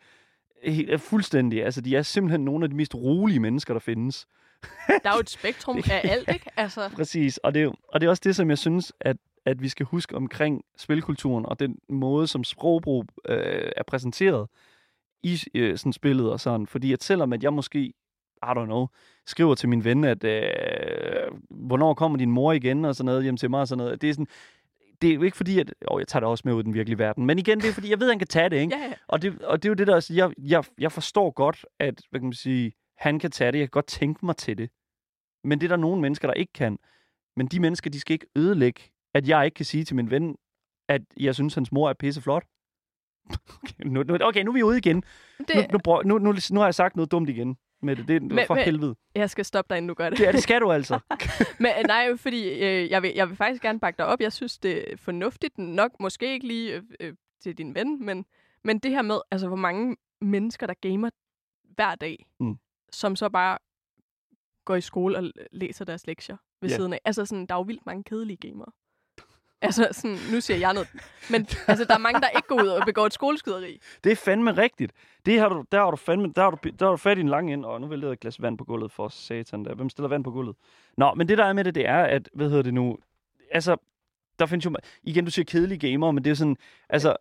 Helt, 0.63 1.01
fuldstændig. 1.01 1.65
Altså, 1.65 1.81
de 1.81 1.95
er 1.95 2.01
simpelthen 2.01 2.45
nogle 2.45 2.65
af 2.65 2.69
de 2.69 2.75
mest 2.75 2.95
rolige 2.95 3.39
mennesker, 3.39 3.73
der 3.73 3.79
findes. 3.79 4.27
Der 4.87 5.09
er 5.09 5.13
jo 5.13 5.19
et 5.19 5.29
spektrum 5.39 5.77
af 5.77 6.01
alt, 6.03 6.29
ikke? 6.33 6.45
Altså. 6.57 6.89
Præcis, 6.95 7.37
og 7.37 7.53
det, 7.53 7.63
er, 7.63 7.71
og 7.87 8.01
det 8.01 8.07
er 8.07 8.09
også 8.09 8.21
det, 8.25 8.35
som 8.35 8.49
jeg 8.49 8.57
synes, 8.57 8.93
at, 8.99 9.17
at 9.45 9.61
vi 9.61 9.69
skal 9.69 9.85
huske 9.85 10.15
omkring 10.15 10.65
spilkulturen 10.77 11.45
og 11.45 11.59
den 11.59 11.77
måde, 11.89 12.27
som 12.27 12.43
sprogbrug 12.43 13.05
øh, 13.29 13.71
er 13.77 13.83
præsenteret 13.87 14.47
i 15.23 15.39
øh, 15.55 15.77
sådan 15.77 15.93
spillet 15.93 16.31
og 16.31 16.39
sådan. 16.39 16.67
Fordi 16.67 16.93
at 16.93 17.03
selvom 17.03 17.33
at 17.33 17.43
jeg 17.43 17.53
måske, 17.53 17.79
I 17.79 17.93
don't 18.43 18.65
know, 18.65 18.87
skriver 19.25 19.55
til 19.55 19.69
min 19.69 19.83
ven, 19.83 20.03
at 20.03 20.23
øh, 20.23 21.31
hvornår 21.49 21.93
kommer 21.93 22.17
din 22.17 22.31
mor 22.31 22.51
igen 22.53 22.85
og 22.85 22.95
sådan 22.95 23.05
noget 23.05 23.23
hjem 23.23 23.37
til 23.37 23.49
mig 23.49 23.59
og 23.59 23.67
sådan 23.67 23.83
noget. 23.83 24.01
Det 24.01 24.09
er 24.09 24.13
sådan, 24.13 24.27
det 25.01 25.09
er 25.09 25.13
jo 25.13 25.21
ikke 25.21 25.37
fordi, 25.37 25.59
at... 25.59 25.73
Åh, 25.91 25.99
jeg 25.99 26.07
tager 26.07 26.19
det 26.19 26.29
også 26.29 26.41
med 26.45 26.53
ud 26.53 26.59
i 26.59 26.63
den 26.63 26.73
virkelige 26.73 26.97
verden. 26.97 27.25
Men 27.25 27.39
igen, 27.39 27.59
det 27.59 27.69
er 27.69 27.73
fordi, 27.73 27.89
jeg 27.89 27.99
ved, 27.99 28.07
at 28.07 28.11
han 28.11 28.19
kan 28.19 28.27
tage 28.27 28.49
det, 28.49 28.57
ikke? 28.57 28.77
Ja, 28.77 28.83
ja. 28.83 28.93
Og, 29.07 29.21
det, 29.21 29.41
og 29.41 29.63
det 29.63 29.69
er 29.69 29.71
jo 29.71 29.73
det, 29.73 29.87
der... 29.87 29.95
Altså, 29.95 30.13
jeg, 30.13 30.31
jeg, 30.37 30.63
jeg 30.77 30.91
forstår 30.91 31.31
godt, 31.31 31.65
at, 31.79 32.01
hvad 32.09 32.19
kan 32.19 32.27
man 32.27 32.33
sige, 32.33 32.73
han 32.97 33.19
kan 33.19 33.31
tage 33.31 33.51
det. 33.51 33.59
Jeg 33.59 33.67
kan 33.67 33.71
godt 33.71 33.87
tænke 33.87 34.25
mig 34.25 34.37
til 34.37 34.57
det. 34.57 34.69
Men 35.43 35.61
det 35.61 35.65
er 35.65 35.69
der 35.69 35.81
nogle 35.81 36.01
mennesker, 36.01 36.27
der 36.27 36.33
ikke 36.33 36.53
kan. 36.53 36.77
Men 37.35 37.47
de 37.47 37.59
mennesker, 37.59 37.89
de 37.89 37.99
skal 37.99 38.13
ikke 38.13 38.27
ødelægge, 38.35 38.81
at 39.13 39.27
jeg 39.27 39.45
ikke 39.45 39.55
kan 39.55 39.65
sige 39.65 39.83
til 39.83 39.95
min 39.95 40.11
ven, 40.11 40.35
at 40.89 41.01
jeg 41.17 41.35
synes, 41.35 41.53
hans 41.53 41.71
mor 41.71 41.89
er 41.89 41.93
pisseflot. 41.93 42.43
Okay, 43.63 43.83
nu, 43.85 44.03
nu, 44.03 44.17
okay, 44.21 44.43
nu 44.43 44.51
er 44.51 44.53
vi 44.53 44.63
ude 44.63 44.77
igen. 44.77 45.03
Det... 45.37 45.71
Nu, 45.71 45.79
nu, 45.85 46.01
nu, 46.03 46.17
nu, 46.17 46.39
nu 46.51 46.59
har 46.59 46.67
jeg 46.67 46.75
sagt 46.75 46.95
noget 46.95 47.11
dumt 47.11 47.29
igen. 47.29 47.57
Med 47.83 47.95
det, 47.95 48.07
det 48.07 48.15
er 48.15 48.19
men, 48.19 48.45
for 48.47 48.55
men, 48.55 48.63
helvede. 48.63 48.95
Jeg 49.15 49.29
skal 49.29 49.45
stoppe 49.45 49.69
dig, 49.69 49.77
inden 49.77 49.87
du 49.87 49.93
gør 49.93 50.09
det. 50.09 50.19
Ja, 50.19 50.31
det 50.31 50.43
skal 50.43 50.61
du 50.61 50.71
altså. 50.71 50.99
men 51.59 51.71
nej, 51.87 52.17
fordi 52.17 52.49
øh, 52.49 52.89
jeg, 52.89 53.01
vil, 53.01 53.11
jeg 53.15 53.29
vil 53.29 53.35
faktisk 53.35 53.61
gerne 53.61 53.79
bakke 53.79 53.97
dig 53.97 54.05
op. 54.05 54.19
Jeg 54.19 54.33
synes, 54.33 54.57
det 54.57 54.91
er 54.93 54.97
fornuftigt. 54.97 55.57
Nok 55.57 55.91
måske 55.99 56.33
ikke 56.33 56.47
lige 56.47 56.73
øh, 56.73 56.83
øh, 56.99 57.13
til 57.43 57.57
din 57.57 57.75
ven, 57.75 58.05
men, 58.05 58.25
men 58.63 58.79
det 58.79 58.91
her 58.91 59.01
med, 59.01 59.17
altså 59.31 59.47
hvor 59.47 59.57
mange 59.57 59.95
mennesker, 60.21 60.67
der 60.67 60.73
gamer 60.81 61.09
hver 61.63 61.95
dag, 61.95 62.25
mm. 62.39 62.57
som 62.91 63.15
så 63.15 63.29
bare 63.29 63.57
går 64.65 64.75
i 64.75 64.81
skole 64.81 65.17
og 65.17 65.31
læser 65.51 65.85
deres 65.85 66.07
lektier 66.07 66.37
ved 66.61 66.69
yeah. 66.69 66.77
siden 66.77 66.93
af. 66.93 66.99
Altså 67.05 67.25
sådan, 67.25 67.45
der 67.45 67.55
er 67.55 67.59
jo 67.59 67.63
vildt 67.63 67.85
mange 67.85 68.03
kedelige 68.03 68.37
gamere. 68.37 68.71
Altså, 69.61 69.87
sådan, 69.91 70.17
nu 70.33 70.41
siger 70.41 70.57
jeg 70.57 70.73
noget. 70.73 70.89
Men 71.29 71.47
altså, 71.67 71.85
der 71.85 71.93
er 71.93 71.97
mange, 71.97 72.21
der 72.21 72.29
ikke 72.29 72.47
går 72.47 72.63
ud 72.63 72.67
og 72.67 72.85
begår 72.85 73.05
et 73.05 73.13
skoleskyderi. 73.13 73.79
Det 74.03 74.11
er 74.11 74.15
fandme 74.15 74.51
rigtigt. 74.51 74.91
Det 75.25 75.39
har 75.39 75.49
du, 75.49 75.63
der 75.71 75.79
har 75.79 75.91
du 75.91 75.97
fandme, 75.97 76.33
der 76.35 76.41
har 76.41 76.51
du, 76.51 76.69
der 76.79 76.85
har 76.85 76.91
du 76.91 76.97
fat 76.97 77.17
i 77.17 77.21
en 77.21 77.29
lang 77.29 77.51
ind, 77.51 77.65
og 77.65 77.81
nu 77.81 77.87
vil 77.87 78.01
jeg 78.01 78.11
et 78.11 78.19
glas 78.19 78.41
vand 78.41 78.57
på 78.57 78.63
gulvet 78.63 78.91
for 78.91 79.07
satan 79.07 79.65
der. 79.65 79.75
Hvem 79.75 79.89
stiller 79.89 80.09
vand 80.09 80.23
på 80.23 80.31
gulvet? 80.31 80.55
Nå, 80.97 81.13
men 81.13 81.27
det 81.27 81.37
der 81.37 81.45
er 81.45 81.53
med 81.53 81.63
det, 81.63 81.75
det 81.75 81.87
er, 81.87 82.03
at, 82.03 82.29
hvad 82.33 82.49
hedder 82.49 82.63
det 82.63 82.73
nu, 82.73 82.97
altså, 83.51 83.77
der 84.39 84.45
findes 84.45 84.65
jo, 84.65 84.75
igen, 85.03 85.25
du 85.25 85.31
siger 85.31 85.45
kedelige 85.45 85.91
gamer, 85.91 86.11
men 86.11 86.23
det 86.23 86.29
er 86.29 86.35
sådan, 86.35 86.57
altså, 86.89 87.15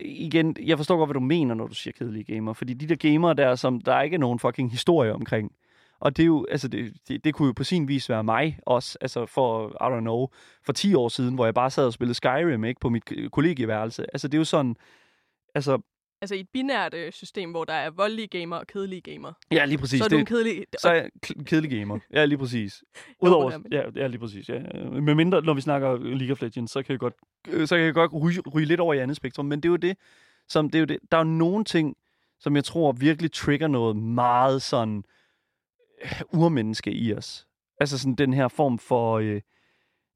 igen, 0.00 0.56
jeg 0.60 0.76
forstår 0.76 0.96
godt, 0.96 1.08
hvad 1.08 1.14
du 1.14 1.20
mener, 1.20 1.54
når 1.54 1.66
du 1.66 1.74
siger 1.74 1.92
kedelige 1.98 2.34
gamer, 2.34 2.52
fordi 2.52 2.74
de 2.74 2.86
der 2.88 3.10
gamer 3.12 3.32
der, 3.32 3.54
som 3.54 3.80
der 3.80 3.94
er 3.94 4.02
ikke 4.02 4.18
nogen 4.18 4.38
fucking 4.38 4.70
historie 4.70 5.14
omkring, 5.14 5.52
og 6.02 6.16
det 6.16 6.22
er 6.22 6.26
jo, 6.26 6.46
altså 6.50 6.68
det, 6.68 6.92
det, 7.08 7.24
det 7.24 7.34
kunne 7.34 7.46
jo 7.46 7.52
på 7.52 7.64
sin 7.64 7.88
vis 7.88 8.08
være 8.08 8.24
mig 8.24 8.58
også, 8.66 8.98
altså 9.00 9.26
for, 9.26 9.68
I 9.68 9.96
don't 9.96 10.00
know, 10.00 10.28
for 10.64 10.72
10 10.72 10.94
år 10.94 11.08
siden, 11.08 11.34
hvor 11.34 11.44
jeg 11.44 11.54
bare 11.54 11.70
sad 11.70 11.86
og 11.86 11.92
spillede 11.92 12.14
Skyrim, 12.14 12.64
ikke, 12.64 12.80
på 12.80 12.88
mit 12.88 13.12
kollegieværelse. 13.32 14.06
Altså 14.12 14.28
det 14.28 14.34
er 14.34 14.38
jo 14.38 14.44
sådan, 14.44 14.76
altså 15.54 15.78
altså 16.22 16.34
i 16.34 16.40
et 16.40 16.48
binært 16.52 16.94
øh, 16.94 17.12
system, 17.12 17.50
hvor 17.50 17.64
der 17.64 17.72
er 17.72 17.90
voldelige 17.90 18.26
gamer 18.26 18.56
og 18.56 18.66
kedelige 18.66 19.00
gamer. 19.00 19.32
Ja, 19.50 19.64
lige 19.64 19.78
præcis. 19.78 19.98
Så 19.98 20.04
er 20.04 20.08
du 20.08 20.16
en 20.16 20.26
kedelig... 20.26 20.64
Så 20.78 20.88
er 20.88 20.94
jeg 20.94 21.10
kedelig 21.46 21.70
gamer. 21.70 21.98
Ja, 22.12 22.24
lige 22.24 22.38
præcis. 22.38 22.84
Udover, 23.22 23.58
ja, 23.70 23.82
ja, 23.96 24.06
lige 24.06 24.18
præcis. 24.18 24.48
Ja. 24.48 24.58
Med 25.00 25.14
mindre, 25.14 25.42
når 25.42 25.54
vi 25.54 25.60
snakker 25.60 25.98
League 25.98 26.32
of 26.32 26.42
Legends, 26.42 26.70
så 26.70 26.82
kan 26.82 26.92
jeg 26.92 26.98
godt, 26.98 27.14
øh, 27.48 27.66
så 27.66 27.76
kan 27.76 27.84
jeg 27.84 27.94
godt 27.94 28.12
ryge, 28.12 28.40
ryge 28.54 28.66
lidt 28.66 28.80
over 28.80 28.94
i 28.94 28.98
andet 28.98 29.16
spektrum. 29.16 29.46
Men 29.46 29.60
det 29.60 29.68
er 29.68 29.70
jo 29.70 29.76
det, 29.76 29.96
som, 30.48 30.70
det 30.70 30.74
er 30.74 30.80
jo 30.80 30.86
det. 30.86 30.98
Der 31.10 31.18
er 31.18 31.24
jo 31.24 31.30
nogle 31.30 31.64
ting, 31.64 31.96
som 32.40 32.56
jeg 32.56 32.64
tror 32.64 32.92
virkelig 32.92 33.32
trigger 33.32 33.68
noget 33.68 33.96
meget 33.96 34.62
sådan 34.62 35.04
urmenneske 36.42 36.92
i 36.92 37.14
os. 37.14 37.46
Altså 37.80 37.98
sådan 37.98 38.14
den 38.14 38.32
her 38.32 38.48
form 38.48 38.78
for... 38.78 39.18
Øh, 39.18 39.40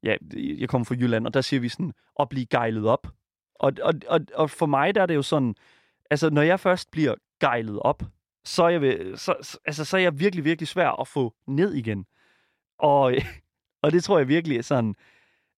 ja, 0.03 0.15
jeg 0.33 0.69
kommer 0.69 0.85
fra 0.85 0.95
Jylland, 0.95 1.27
og 1.27 1.33
der 1.33 1.41
siger 1.41 1.59
vi 1.59 1.69
sådan, 1.69 1.93
at 2.19 2.29
blive 2.29 2.45
gejlet 2.45 2.87
op. 2.87 3.07
Og, 3.55 3.73
og, 3.81 3.93
og, 4.07 4.19
og 4.33 4.49
for 4.49 4.65
mig 4.65 4.95
der 4.95 5.01
er 5.01 5.05
det 5.05 5.15
jo 5.15 5.21
sådan, 5.21 5.55
altså 6.11 6.29
når 6.29 6.41
jeg 6.41 6.59
først 6.59 6.91
bliver 6.91 7.15
gejlet 7.39 7.79
op, 7.79 8.03
så 8.45 8.63
er 8.63 8.69
jeg, 8.69 8.81
ved, 8.81 9.17
så, 9.17 9.59
altså, 9.65 9.85
så 9.85 9.97
er 9.97 10.01
jeg 10.01 10.19
virkelig, 10.19 10.45
virkelig 10.45 10.67
svær 10.67 11.01
at 11.01 11.07
få 11.07 11.33
ned 11.47 11.73
igen. 11.73 12.05
Og, 12.79 13.13
og 13.83 13.91
det 13.91 14.03
tror 14.03 14.17
jeg 14.17 14.27
virkelig 14.27 14.57
er 14.57 14.61
sådan, 14.61 14.95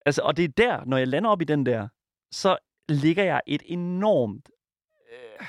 altså, 0.06 0.22
og 0.22 0.38
det 0.38 0.44
er 0.44 0.50
der, 0.58 0.86
når 0.86 0.98
jeg 0.98 1.08
lander 1.08 1.30
op 1.30 1.42
i 1.42 1.46
den 1.46 1.66
der, 1.66 1.88
så 2.32 2.58
ligger 2.90 3.24
jeg 3.24 3.42
et 3.48 3.64
enormt, 3.66 4.50
øh, 5.12 5.46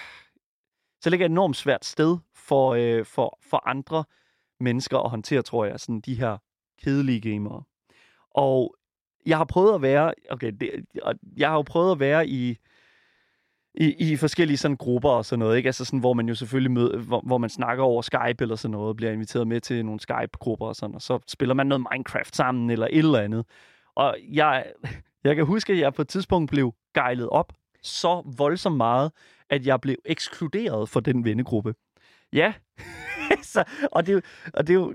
så 1.00 1.10
ligger 1.10 1.24
jeg 1.24 1.28
et 1.28 1.32
enormt 1.32 1.56
svært 1.56 1.84
sted 1.84 2.18
for, 2.34 2.74
øh, 2.74 3.04
for, 3.04 3.38
for 3.42 3.68
andre, 3.68 4.04
mennesker 4.60 4.98
at 4.98 5.10
håndtere, 5.10 5.42
tror 5.42 5.64
jeg, 5.64 5.80
sådan 5.80 6.00
de 6.00 6.14
her 6.14 6.36
kedelige 6.82 7.30
gamere. 7.30 7.62
Og 8.30 8.76
jeg 9.26 9.36
har 9.36 9.44
prøvet 9.44 9.74
at 9.74 9.82
være, 9.82 10.14
okay, 10.30 10.52
det, 10.60 10.70
jeg 11.36 11.48
har 11.48 11.56
jo 11.56 11.62
prøvet 11.62 11.92
at 11.92 12.00
være 12.00 12.28
i, 12.28 12.56
i, 13.74 14.12
i 14.12 14.16
forskellige 14.16 14.56
sådan 14.56 14.76
grupper 14.76 15.10
og 15.10 15.24
sådan 15.24 15.38
noget, 15.38 15.56
ikke? 15.56 15.66
Altså 15.68 15.84
sådan, 15.84 15.98
hvor 15.98 16.12
man 16.12 16.28
jo 16.28 16.34
selvfølgelig 16.34 16.70
møder, 16.70 16.98
hvor, 16.98 17.20
hvor 17.26 17.38
man 17.38 17.50
snakker 17.50 17.84
over 17.84 18.02
Skype 18.02 18.36
eller 18.40 18.56
sådan 18.56 18.72
noget, 18.72 18.96
bliver 18.96 19.12
inviteret 19.12 19.48
med 19.48 19.60
til 19.60 19.84
nogle 19.84 20.00
Skype-grupper 20.00 20.66
og 20.66 20.76
sådan, 20.76 20.94
og 20.94 21.02
så 21.02 21.18
spiller 21.26 21.54
man 21.54 21.66
noget 21.66 21.86
Minecraft 21.92 22.36
sammen 22.36 22.70
eller 22.70 22.86
et 22.86 22.98
eller 22.98 23.18
andet. 23.18 23.46
Og 23.94 24.16
jeg, 24.32 24.66
jeg 25.24 25.36
kan 25.36 25.46
huske, 25.46 25.72
at 25.72 25.78
jeg 25.78 25.94
på 25.94 26.02
et 26.02 26.08
tidspunkt 26.08 26.50
blev 26.50 26.74
gejlet 26.94 27.28
op 27.28 27.52
så 27.82 28.22
voldsomt 28.36 28.76
meget, 28.76 29.12
at 29.50 29.66
jeg 29.66 29.80
blev 29.80 29.96
ekskluderet 30.04 30.88
fra 30.88 31.00
den 31.00 31.24
vennegruppe. 31.24 31.74
Ja, 32.32 32.52
så, 33.42 33.64
og 33.92 34.06
det 34.06 34.12
jo... 34.12 34.20
Og 34.54 34.66
det 34.66 34.72
er 34.72 34.80
jo 34.80 34.94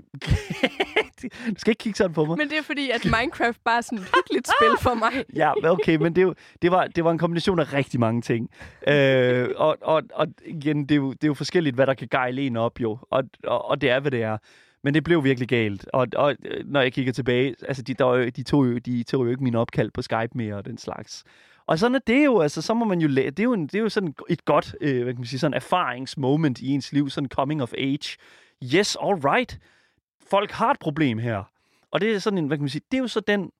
du 1.22 1.54
skal 1.56 1.70
ikke 1.70 1.80
kigge 1.80 1.96
sådan 1.96 2.14
på 2.14 2.24
mig. 2.24 2.38
Men 2.38 2.48
det 2.48 2.58
er 2.58 2.62
fordi, 2.62 2.90
at 2.90 3.04
Minecraft 3.04 3.60
bare 3.64 3.76
er 3.76 3.80
sådan 3.80 3.98
et 3.98 4.04
hyggeligt 4.04 4.48
spil 4.48 4.82
for 4.82 4.94
mig. 4.94 5.24
ja, 5.42 5.70
okay, 5.70 5.96
men 5.96 6.14
det, 6.14 6.22
er 6.22 6.26
jo, 6.26 6.34
det, 6.62 6.70
var, 6.70 6.86
det 6.86 7.04
var 7.04 7.10
en 7.10 7.18
kombination 7.18 7.58
af 7.58 7.72
rigtig 7.72 8.00
mange 8.00 8.22
ting. 8.22 8.50
øh, 8.88 9.48
og, 9.56 9.76
og, 9.82 10.02
og 10.14 10.26
igen, 10.46 10.82
det 10.82 10.90
er, 10.90 10.96
jo, 10.96 11.12
det 11.12 11.24
er 11.24 11.28
jo 11.28 11.34
forskelligt, 11.34 11.74
hvad 11.74 11.86
der 11.86 11.94
kan 11.94 12.08
gejle 12.10 12.42
en 12.42 12.56
op, 12.56 12.80
jo. 12.80 12.98
Og, 13.10 13.24
og, 13.44 13.64
og 13.64 13.80
det 13.80 13.90
er, 13.90 14.00
hvad 14.00 14.10
det 14.10 14.22
er. 14.22 14.38
Men 14.84 14.94
det 14.94 15.04
blev 15.04 15.24
virkelig 15.24 15.48
galt. 15.48 15.88
Og, 15.92 16.06
og 16.16 16.36
når 16.64 16.80
jeg 16.80 16.92
kigger 16.92 17.12
tilbage, 17.12 17.54
altså 17.68 17.82
de, 17.82 17.94
der, 17.94 18.30
de, 18.30 18.42
tog 18.42 18.66
jo, 18.66 18.78
de 18.78 19.02
tog 19.02 19.24
jo 19.24 19.30
ikke 19.30 19.44
min 19.44 19.54
opkald 19.54 19.90
på 19.90 20.02
Skype 20.02 20.30
mere 20.34 20.54
og 20.54 20.64
den 20.64 20.78
slags. 20.78 21.24
Og 21.66 21.78
sådan 21.78 21.94
er 21.94 21.98
det 22.06 22.24
jo, 22.24 22.40
altså, 22.40 22.62
så 22.62 22.74
må 22.74 22.84
man 22.84 23.00
jo 23.00 23.08
lære, 23.08 23.30
det 23.30 23.38
er 23.40 23.44
jo, 23.44 23.52
en, 23.52 23.66
det 23.66 23.74
er 23.74 23.82
jo 23.82 23.88
sådan 23.88 24.14
et 24.28 24.44
godt, 24.44 24.76
øh, 24.80 25.02
hvad 25.02 25.12
kan 25.14 25.20
man 25.20 25.26
sige, 25.26 25.40
sådan 25.40 25.54
erfaringsmoment 25.54 26.60
i 26.60 26.68
ens 26.68 26.92
liv, 26.92 27.10
sådan 27.10 27.28
coming 27.28 27.62
of 27.62 27.72
age. 27.78 28.16
Yes, 28.74 28.96
all 29.02 29.14
right. 29.14 29.58
Folk 30.30 30.50
har 30.50 30.70
et 30.70 30.78
problem 30.78 31.18
her. 31.18 31.42
Og 31.90 32.00
det 32.00 32.14
er 32.14 32.18
sådan 32.18 32.38
en, 32.38 32.46
hvad 32.46 32.56
kan 32.56 32.62
man 32.62 32.68
sige, 32.68 32.82
det 32.90 32.96
er 32.96 33.02
jo 33.02 33.08
så 33.08 33.20
den 33.20 33.50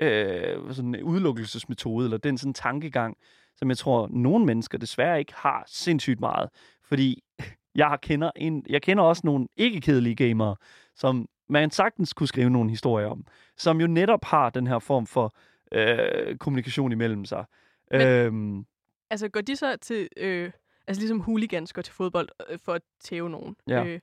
øh, 0.00 0.74
sådan 0.74 0.94
en 0.94 1.02
udelukkelsesmetode, 1.02 2.04
eller 2.04 2.18
den 2.18 2.38
sådan 2.38 2.54
tankegang, 2.54 3.16
som 3.56 3.68
jeg 3.68 3.78
tror, 3.78 4.08
nogle 4.10 4.46
mennesker 4.46 4.78
desværre 4.78 5.18
ikke 5.18 5.32
har 5.36 5.64
sindssygt 5.66 6.20
meget. 6.20 6.48
Fordi 6.84 7.22
jeg 7.74 7.98
kender, 8.02 8.30
en, 8.36 8.66
jeg 8.68 8.82
kender 8.82 9.04
også 9.04 9.22
nogle 9.24 9.46
ikke-kedelige 9.56 10.14
gamere, 10.14 10.56
som 10.96 11.28
man 11.48 11.70
sagtens 11.70 12.12
kunne 12.12 12.28
skrive 12.28 12.50
nogle 12.50 12.70
historier 12.70 13.06
om, 13.06 13.26
som 13.56 13.80
jo 13.80 13.86
netop 13.86 14.24
har 14.24 14.50
den 14.50 14.66
her 14.66 14.78
form 14.78 15.06
for 15.06 15.34
øh, 15.74 16.36
kommunikation 16.36 16.92
imellem 16.92 17.24
sig. 17.24 17.44
Men- 17.90 18.00
øhm, 18.00 18.66
Altså, 19.10 19.28
går 19.28 19.40
de 19.40 19.56
så 19.56 19.76
til... 19.76 20.08
Øh, 20.16 20.50
altså, 20.86 21.00
ligesom 21.00 21.20
hooligans 21.20 21.72
går 21.72 21.82
til 21.82 21.94
fodbold 21.94 22.28
øh, 22.50 22.58
for 22.58 22.72
at 22.72 22.82
tæve 23.00 23.30
nogen. 23.30 23.56
Ja. 23.68 23.84
Øh, 23.84 24.00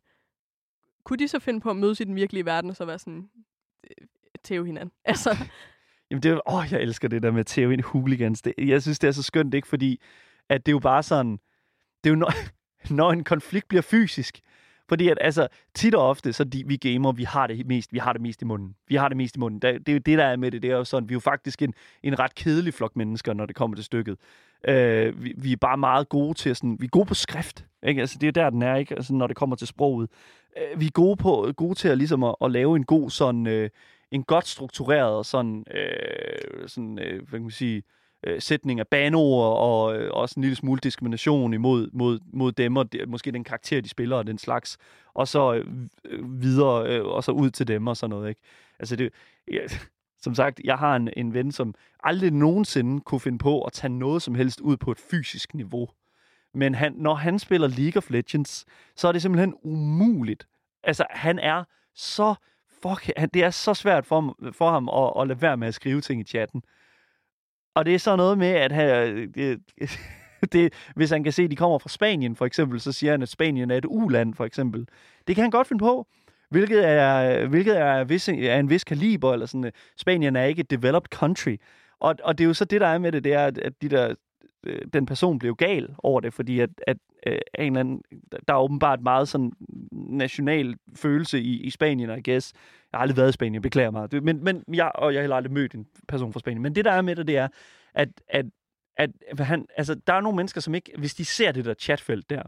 kunne 1.03 1.17
de 1.17 1.27
så 1.27 1.39
finde 1.39 1.61
på 1.61 1.69
at 1.69 1.75
mødes 1.77 1.99
i 1.99 2.03
den 2.03 2.15
virkelige 2.15 2.45
verden, 2.45 2.69
og 2.69 2.75
så 2.75 2.85
være 2.85 2.99
sådan... 2.99 3.29
Øh, 3.83 4.07
tæve 4.43 4.65
hinanden? 4.65 4.91
Altså, 5.05 5.37
Jamen 6.11 6.23
det 6.23 6.31
er, 6.31 6.53
åh, 6.53 6.63
jeg 6.71 6.81
elsker 6.81 7.07
det 7.07 7.23
der 7.23 7.31
med 7.31 7.45
Theo 7.45 7.69
ind 7.69 7.81
hooligans. 7.81 8.41
Det, 8.41 8.53
jeg 8.57 8.81
synes, 8.81 8.99
det 8.99 9.07
er 9.07 9.11
så 9.11 9.23
skønt, 9.23 9.53
ikke? 9.53 9.67
Fordi 9.67 10.01
at 10.49 10.65
det 10.65 10.71
er 10.71 10.75
jo 10.75 10.79
bare 10.79 11.03
sådan, 11.03 11.31
det 12.03 12.09
er 12.09 12.09
jo 12.09 12.15
når, 12.15 12.33
når 12.99 13.11
en 13.11 13.23
konflikt 13.23 13.67
bliver 13.67 13.81
fysisk. 13.81 14.39
Fordi 14.89 15.09
at, 15.09 15.17
altså, 15.21 15.47
tit 15.73 15.95
og 15.95 16.09
ofte, 16.09 16.33
så 16.33 16.43
de, 16.43 16.63
vi 16.67 16.77
gamer, 16.77 17.11
vi 17.11 17.23
har 17.23 17.47
det 17.47 17.67
mest, 17.67 17.93
vi 17.93 17.97
har 17.97 18.13
det 18.13 18.21
mest 18.21 18.41
i 18.41 18.45
munden. 18.45 18.75
Vi 18.87 18.95
har 18.95 19.07
det 19.07 19.17
mest 19.17 19.35
i 19.35 19.39
munden. 19.39 19.59
Det, 19.59 19.79
det 19.79 19.89
er 19.89 19.93
jo 19.93 19.99
det, 20.05 20.17
der 20.17 20.25
er 20.25 20.35
med 20.35 20.51
det. 20.51 20.61
Det 20.61 20.71
er 20.71 20.75
jo 20.75 20.83
sådan, 20.83 21.09
vi 21.09 21.13
er 21.13 21.15
jo 21.15 21.19
faktisk 21.19 21.61
en, 21.61 21.73
en 22.03 22.19
ret 22.19 22.35
kedelig 22.35 22.73
flok 22.73 22.95
mennesker, 22.95 23.33
når 23.33 23.45
det 23.45 23.55
kommer 23.55 23.75
til 23.75 23.85
stykket. 23.85 24.17
Øh, 24.67 25.23
vi, 25.23 25.33
vi, 25.37 25.51
er 25.51 25.57
bare 25.57 25.77
meget 25.77 26.09
gode 26.09 26.33
til 26.33 26.55
sådan, 26.55 26.77
vi 26.79 26.85
er 26.85 26.89
gode 26.89 27.05
på 27.05 27.13
skrift. 27.13 27.65
Ikke? 27.87 28.01
Altså, 28.01 28.17
det 28.21 28.27
er 28.27 28.31
der, 28.31 28.49
den 28.49 28.61
er, 28.61 28.75
ikke? 28.75 28.95
Altså, 28.95 29.13
når 29.13 29.27
det 29.27 29.35
kommer 29.35 29.55
til 29.55 29.67
sproget. 29.67 30.09
Øh, 30.57 30.79
vi 30.79 30.85
er 30.85 30.91
gode, 30.91 31.17
på, 31.17 31.51
gode 31.57 31.75
til 31.75 31.87
at, 31.87 31.97
ligesom 31.97 32.23
at, 32.23 32.35
at 32.41 32.51
lave 32.51 32.75
en 32.75 32.83
god 32.83 33.09
sådan, 33.09 33.47
øh, 33.47 33.69
en 34.11 34.23
godt 34.23 34.47
struktureret 34.47 35.25
sådan, 35.25 35.65
øh, 35.73 36.67
sådan 36.67 36.99
øh, 36.99 37.13
hvad 37.29 37.39
kan 37.39 37.41
man 37.41 37.51
sige, 37.51 37.77
øh, 37.77 37.98
Øh, 38.27 38.41
sætning 38.41 38.79
af 38.79 38.87
banord 38.87 39.57
og 39.57 39.97
øh, 39.97 40.11
også 40.13 40.33
en 40.37 40.41
lille 40.41 40.55
smule 40.55 40.79
diskrimination 40.83 41.53
imod 41.53 41.89
mod, 41.93 42.19
mod 42.33 42.51
dem 42.51 42.77
og 42.77 42.93
de, 42.93 43.05
måske 43.07 43.31
den 43.31 43.43
karakter, 43.43 43.81
de 43.81 43.89
spiller 43.89 44.17
og 44.17 44.27
den 44.27 44.37
slags. 44.37 44.77
Og 45.13 45.27
så 45.27 45.63
øh, 46.05 46.41
videre 46.41 46.87
øh, 46.87 47.05
og 47.05 47.23
så 47.23 47.31
ud 47.31 47.49
til 47.49 47.67
dem 47.67 47.87
og 47.87 47.97
sådan 47.97 48.09
noget. 48.09 48.29
Ikke? 48.29 48.41
Altså 48.79 48.95
det, 48.95 49.13
ja, 49.51 49.61
som 50.23 50.35
sagt, 50.35 50.61
jeg 50.63 50.77
har 50.77 50.95
en, 50.95 51.09
en 51.17 51.33
ven, 51.33 51.51
som 51.51 51.75
aldrig 52.03 52.31
nogensinde 52.31 53.01
kunne 53.01 53.19
finde 53.19 53.37
på 53.37 53.61
at 53.61 53.73
tage 53.73 53.93
noget 53.93 54.21
som 54.21 54.35
helst 54.35 54.61
ud 54.61 54.77
på 54.77 54.91
et 54.91 54.99
fysisk 54.99 55.53
niveau. 55.53 55.87
Men 56.53 56.75
han, 56.75 56.93
når 56.93 57.15
han 57.15 57.39
spiller 57.39 57.67
League 57.67 57.97
of 57.97 58.09
Legends, 58.09 58.65
så 58.95 59.07
er 59.07 59.11
det 59.11 59.21
simpelthen 59.21 59.53
umuligt. 59.63 60.47
Altså, 60.83 61.05
han 61.09 61.39
er 61.39 61.63
så 61.95 62.35
fuck, 62.81 63.11
han, 63.17 63.29
det 63.33 63.43
er 63.43 63.49
så 63.49 63.73
svært 63.73 64.05
for, 64.05 64.37
for 64.51 64.71
ham 64.71 64.89
at, 64.89 65.21
at 65.21 65.27
lade 65.27 65.41
være 65.41 65.57
med 65.57 65.67
at 65.67 65.73
skrive 65.73 66.01
ting 66.01 66.21
i 66.21 66.23
chatten. 66.23 66.63
Og 67.73 67.85
det 67.85 67.95
er 67.95 67.99
så 67.99 68.15
noget 68.15 68.37
med, 68.37 68.47
at 68.47 68.71
han, 68.71 68.89
øh, 68.89 69.27
øh, 69.37 69.57
det, 70.41 70.53
det, 70.53 70.73
hvis 70.95 71.09
han 71.09 71.23
kan 71.23 71.33
se, 71.33 71.43
at 71.43 71.51
de 71.51 71.55
kommer 71.55 71.79
fra 71.79 71.89
Spanien, 71.89 72.35
for 72.35 72.45
eksempel, 72.45 72.79
så 72.79 72.91
siger 72.91 73.11
han, 73.11 73.21
at 73.21 73.29
Spanien 73.29 73.71
er 73.71 73.77
et 73.77 73.85
uland, 73.87 74.33
for 74.33 74.45
eksempel. 74.45 74.87
Det 75.27 75.35
kan 75.35 75.41
han 75.41 75.51
godt 75.51 75.67
finde 75.67 75.81
på, 75.81 76.07
hvilket 76.49 76.87
er, 76.87 77.45
hvilket 77.47 77.77
er, 77.77 78.03
vis, 78.03 78.29
er 78.29 78.59
en 78.59 78.69
vis 78.69 78.83
kaliber, 78.83 79.33
eller 79.33 79.45
sådan, 79.45 79.65
øh, 79.65 79.71
Spanien 79.97 80.35
er 80.35 80.43
ikke 80.43 80.59
et 80.59 80.71
developed 80.71 81.09
country. 81.09 81.57
Og, 81.99 82.15
og 82.23 82.37
det 82.37 82.43
er 82.43 82.47
jo 82.47 82.53
så 82.53 82.65
det, 82.65 82.81
der 82.81 82.87
er 82.87 82.97
med 82.97 83.11
det, 83.11 83.23
det 83.23 83.33
er, 83.33 83.45
at, 83.45 83.57
at 83.57 83.81
de 83.81 83.89
der, 83.89 84.15
den 84.93 85.05
person 85.05 85.39
blev 85.39 85.55
gal 85.55 85.95
over 85.97 86.19
det, 86.19 86.33
fordi 86.33 86.59
at, 86.59 86.69
at 86.87 86.97
en 87.25 87.39
eller 87.59 87.79
anden, 87.79 88.01
der 88.47 88.53
er 88.53 88.59
åbenbart 88.59 89.01
meget 89.01 89.27
sådan 89.27 89.51
national 89.91 90.75
følelse 90.95 91.41
i, 91.41 91.61
i 91.61 91.69
Spanien, 91.69 92.17
I 92.17 92.31
guess. 92.31 92.53
Jeg 92.91 92.97
har 92.97 93.01
aldrig 93.01 93.17
været 93.17 93.29
i 93.29 93.31
Spanien, 93.31 93.61
beklager 93.61 93.91
mig. 93.91 94.23
Men, 94.23 94.43
men 94.43 94.63
jeg, 94.73 94.91
og 94.95 95.13
jeg 95.13 95.19
har 95.19 95.23
heller 95.23 95.35
aldrig 95.35 95.53
mødt 95.53 95.73
en 95.73 95.87
person 96.07 96.33
fra 96.33 96.39
Spanien. 96.39 96.61
Men 96.61 96.75
det, 96.75 96.85
der 96.85 96.91
er 96.91 97.01
med 97.01 97.15
det, 97.15 97.27
det 97.27 97.37
er, 97.37 97.47
at, 97.93 98.09
at, 98.27 98.45
at 98.97 99.11
han, 99.39 99.65
altså, 99.77 99.95
der 100.07 100.13
er 100.13 100.21
nogle 100.21 100.35
mennesker, 100.35 100.61
som 100.61 100.75
ikke, 100.75 100.91
hvis 100.97 101.15
de 101.15 101.25
ser 101.25 101.51
det 101.51 101.65
der 101.65 101.73
chatfelt 101.73 102.29
der, 102.29 102.43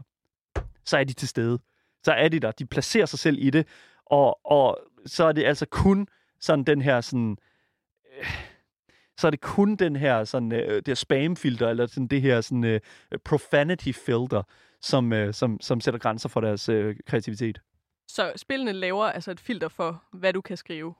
så 0.84 0.98
er 0.98 1.04
de 1.04 1.12
til 1.12 1.28
stede. 1.28 1.58
Så 2.04 2.12
er 2.12 2.28
de 2.28 2.40
der. 2.40 2.50
De 2.50 2.66
placerer 2.66 3.06
sig 3.06 3.18
selv 3.18 3.36
i 3.40 3.50
det, 3.50 3.66
og, 4.06 4.46
og 4.46 4.78
så 5.06 5.24
er 5.24 5.32
det 5.32 5.44
altså 5.44 5.66
kun 5.66 6.06
sådan 6.40 6.64
den 6.64 6.82
her 6.82 7.00
sådan... 7.00 7.36
Øh, 8.18 8.26
så 9.18 9.26
er 9.26 9.30
det 9.30 9.40
kun 9.40 9.76
den 9.76 9.96
her 9.96 10.24
sådan 10.24 10.52
øh, 10.52 10.76
det 10.76 10.88
her 10.88 10.94
spamfilter 10.94 11.68
eller 11.68 11.86
sådan 11.86 12.06
det 12.06 12.22
her 12.22 12.40
sådan 12.40 12.64
øh, 12.64 12.80
profanity 13.24 13.92
filter 14.06 14.42
som 14.80 15.12
øh, 15.12 15.34
som 15.34 15.60
som 15.60 15.80
sætter 15.80 15.98
grænser 15.98 16.28
for 16.28 16.40
deres 16.40 16.68
øh, 16.68 16.96
kreativitet 17.06 17.60
så 18.08 18.32
spillene 18.36 18.72
laver 18.72 19.04
altså 19.04 19.30
et 19.30 19.40
filter 19.40 19.68
for, 19.68 20.02
hvad 20.12 20.32
du 20.32 20.40
kan 20.40 20.56
skrive. 20.56 20.94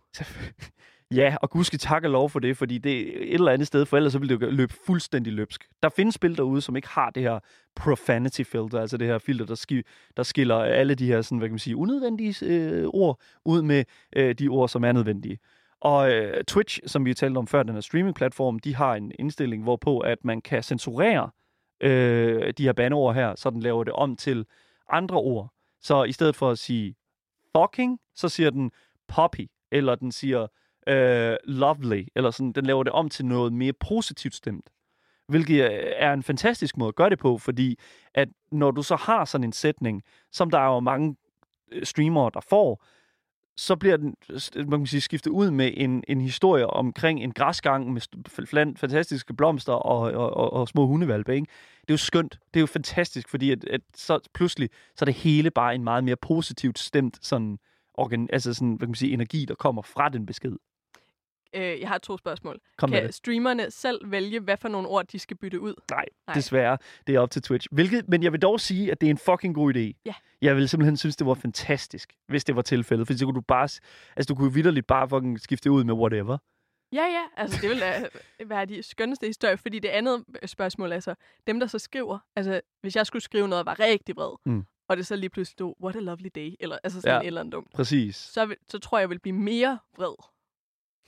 Ja, 1.14 1.36
og 1.42 1.50
gudske 1.50 1.76
tak 1.76 2.04
og 2.04 2.10
lov 2.10 2.30
for 2.30 2.38
det, 2.38 2.56
fordi 2.56 2.78
det 2.78 3.00
er 3.00 3.22
et 3.22 3.34
eller 3.34 3.52
andet 3.52 3.66
sted, 3.66 3.86
for 3.86 3.96
ellers 3.96 4.12
så 4.12 4.18
ville 4.18 4.38
det 4.38 4.46
jo 4.46 4.50
løbe 4.50 4.74
fuldstændig 4.86 5.32
løbsk. 5.32 5.68
Der 5.82 5.88
findes 5.88 6.14
spil 6.14 6.36
derude, 6.36 6.60
som 6.60 6.76
ikke 6.76 6.88
har 6.88 7.10
det 7.10 7.22
her 7.22 7.38
profanity 7.76 8.42
filter, 8.42 8.80
altså 8.80 8.96
det 8.96 9.06
her 9.06 9.18
filter, 9.18 9.46
der, 9.46 9.54
ski, 9.54 9.82
der 10.16 10.22
skiller 10.22 10.56
alle 10.56 10.94
de 10.94 11.06
her 11.06 11.22
sådan, 11.22 11.38
hvad 11.38 11.48
kan 11.48 11.52
man 11.52 11.58
sige, 11.58 11.76
unødvendige 11.76 12.46
øh, 12.46 12.86
ord 12.86 13.20
ud 13.44 13.62
med 13.62 13.84
øh, 14.16 14.34
de 14.34 14.48
ord, 14.48 14.68
som 14.68 14.84
er 14.84 14.92
nødvendige. 14.92 15.38
Og 15.80 16.12
øh, 16.12 16.44
Twitch, 16.44 16.80
som 16.86 17.04
vi 17.04 17.14
talte 17.14 17.38
om 17.38 17.46
før, 17.46 17.62
den 17.62 17.74
her 17.74 17.80
streaming-platform, 17.80 18.58
de 18.58 18.74
har 18.74 18.94
en 18.94 19.12
indstilling, 19.18 19.62
hvorpå 19.62 19.98
at 19.98 20.18
man 20.24 20.40
kan 20.40 20.62
censurere 20.62 21.30
øh, 21.80 22.52
de 22.58 22.62
her 22.62 22.72
bandeord 22.72 23.14
her, 23.14 23.34
så 23.36 23.50
den 23.50 23.60
laver 23.60 23.84
det 23.84 23.92
om 23.92 24.16
til 24.16 24.46
andre 24.90 25.16
ord. 25.16 25.52
Så 25.82 26.04
i 26.04 26.12
stedet 26.12 26.36
for 26.36 26.50
at 26.50 26.58
sige 26.58 26.94
fucking, 27.56 27.98
så 28.14 28.28
siger 28.28 28.50
den 28.50 28.70
poppy, 29.08 29.50
eller 29.72 29.94
den 29.94 30.12
siger 30.12 30.46
øh, 30.86 31.36
lovely, 31.44 32.06
eller 32.14 32.30
sådan, 32.30 32.52
den 32.52 32.66
laver 32.66 32.82
det 32.82 32.92
om 32.92 33.08
til 33.08 33.26
noget 33.26 33.52
mere 33.52 33.72
positivt 33.72 34.34
stemt. 34.34 34.70
Hvilket 35.28 35.64
øh, 35.64 35.92
er 35.96 36.12
en 36.12 36.22
fantastisk 36.22 36.76
måde 36.76 36.88
at 36.88 36.94
gøre 36.94 37.10
det 37.10 37.18
på, 37.18 37.38
fordi 37.38 37.78
at 38.14 38.28
når 38.52 38.70
du 38.70 38.82
så 38.82 38.96
har 38.96 39.24
sådan 39.24 39.44
en 39.44 39.52
sætning, 39.52 40.02
som 40.32 40.50
der 40.50 40.58
er 40.58 40.66
jo 40.66 40.80
mange 40.80 41.16
øh, 41.72 41.84
streamere, 41.84 42.30
der 42.34 42.40
får, 42.40 42.84
så 43.56 43.76
bliver 43.76 43.96
den 43.96 44.14
øh, 44.56 44.68
man 44.68 44.80
kan 44.80 44.86
sige, 44.86 45.00
skiftet 45.00 45.30
ud 45.30 45.50
med 45.50 45.72
en, 45.76 46.04
en 46.08 46.20
historie 46.20 46.66
omkring 46.66 47.22
en 47.22 47.32
græsgang 47.32 47.92
med 47.92 48.76
fantastiske 48.76 49.34
blomster 49.34 49.72
og, 49.72 50.00
og, 50.00 50.36
og, 50.36 50.52
og 50.52 50.68
små 50.68 50.86
hundevalpe. 50.86 51.34
Ikke? 51.34 51.46
Det 51.80 51.90
er 51.90 51.94
jo 51.94 51.98
skønt. 51.98 52.38
Det 52.54 52.60
er 52.60 52.62
jo 52.62 52.66
fantastisk, 52.66 53.28
fordi 53.28 53.50
at, 53.50 53.64
at 53.64 53.80
så 53.94 54.18
pludselig 54.34 54.70
så 54.96 55.02
er 55.02 55.04
det 55.04 55.14
hele 55.14 55.50
bare 55.50 55.74
en 55.74 55.84
meget 55.84 56.04
mere 56.04 56.16
positivt 56.16 56.78
stemt 56.78 57.18
sådan, 57.22 57.58
organ, 57.94 58.28
altså 58.32 58.54
sådan, 58.54 58.68
hvad 58.68 58.78
kan 58.78 58.88
man 58.88 58.94
sige, 58.94 59.12
energi, 59.12 59.44
der 59.44 59.54
kommer 59.54 59.82
fra 59.82 60.08
den 60.08 60.26
besked. 60.26 60.56
Øh, 61.54 61.80
jeg 61.80 61.88
har 61.88 61.98
to 61.98 62.16
spørgsmål. 62.18 62.58
Kom 62.78 62.90
kan 62.90 63.02
det. 63.02 63.14
streamerne 63.14 63.70
selv 63.70 64.10
vælge, 64.10 64.40
hvad 64.40 64.56
for 64.56 64.68
nogle 64.68 64.88
ord, 64.88 65.06
de 65.06 65.18
skal 65.18 65.36
bytte 65.36 65.60
ud? 65.60 65.74
Nej, 65.90 66.04
Nej. 66.26 66.34
desværre. 66.34 66.78
Det 67.06 67.14
er 67.14 67.20
op 67.20 67.30
til 67.30 67.42
Twitch. 67.42 67.68
Hvilket, 67.72 68.08
men 68.08 68.22
jeg 68.22 68.32
vil 68.32 68.42
dog 68.42 68.60
sige, 68.60 68.90
at 68.92 69.00
det 69.00 69.06
er 69.06 69.10
en 69.10 69.18
fucking 69.18 69.54
god 69.54 69.74
idé. 69.76 70.00
Ja. 70.06 70.14
Jeg 70.42 70.56
vil 70.56 70.68
simpelthen 70.68 70.96
synes, 70.96 71.16
det 71.16 71.26
var 71.26 71.34
fantastisk, 71.34 72.12
hvis 72.28 72.44
det 72.44 72.56
var 72.56 72.62
tilfældet. 72.62 73.06
For 73.06 73.14
så 73.14 73.24
kunne 73.24 73.34
du 73.34 73.40
bare... 73.40 73.62
Altså, 74.16 74.26
du 74.28 74.34
kunne 74.34 74.52
vidderligt 74.54 74.86
bare 74.86 75.08
fucking 75.08 75.40
skifte 75.40 75.70
ud 75.70 75.84
med 75.84 75.94
whatever. 75.94 76.38
Ja, 76.92 77.04
ja. 77.04 77.22
Altså, 77.36 77.58
det 77.62 77.70
vil 77.70 77.80
da 77.80 78.08
være 78.54 78.64
de 78.66 78.82
skønneste 78.82 79.26
historier. 79.26 79.56
Fordi 79.56 79.78
det 79.78 79.88
andet 79.88 80.24
spørgsmål, 80.44 80.92
altså, 80.92 81.14
dem, 81.46 81.60
der 81.60 81.66
så 81.66 81.78
skriver, 81.78 82.18
altså, 82.36 82.60
hvis 82.80 82.96
jeg 82.96 83.06
skulle 83.06 83.22
skrive 83.22 83.48
noget, 83.48 83.66
der 83.66 83.70
var 83.70 83.80
rigtig 83.80 84.16
vred, 84.16 84.36
Mm. 84.46 84.64
og 84.88 84.96
det 84.96 85.06
så 85.06 85.16
lige 85.16 85.30
pludselig 85.30 85.52
stod, 85.52 85.74
what 85.82 85.96
a 85.96 86.00
lovely 86.00 86.28
day, 86.34 86.54
eller 86.60 86.78
altså 86.84 87.00
sådan 87.00 87.14
Ja. 87.16 87.20
et 87.20 87.26
eller 87.26 87.40
andet 87.40 87.52
dumt, 87.52 87.72
Præcis. 87.74 88.16
så, 88.16 88.54
så 88.68 88.78
tror 88.78 88.98
jeg, 88.98 89.00
jeg 89.02 89.10
vil 89.10 89.18
blive 89.18 89.36
mere 89.36 89.78
vred. 89.96 90.14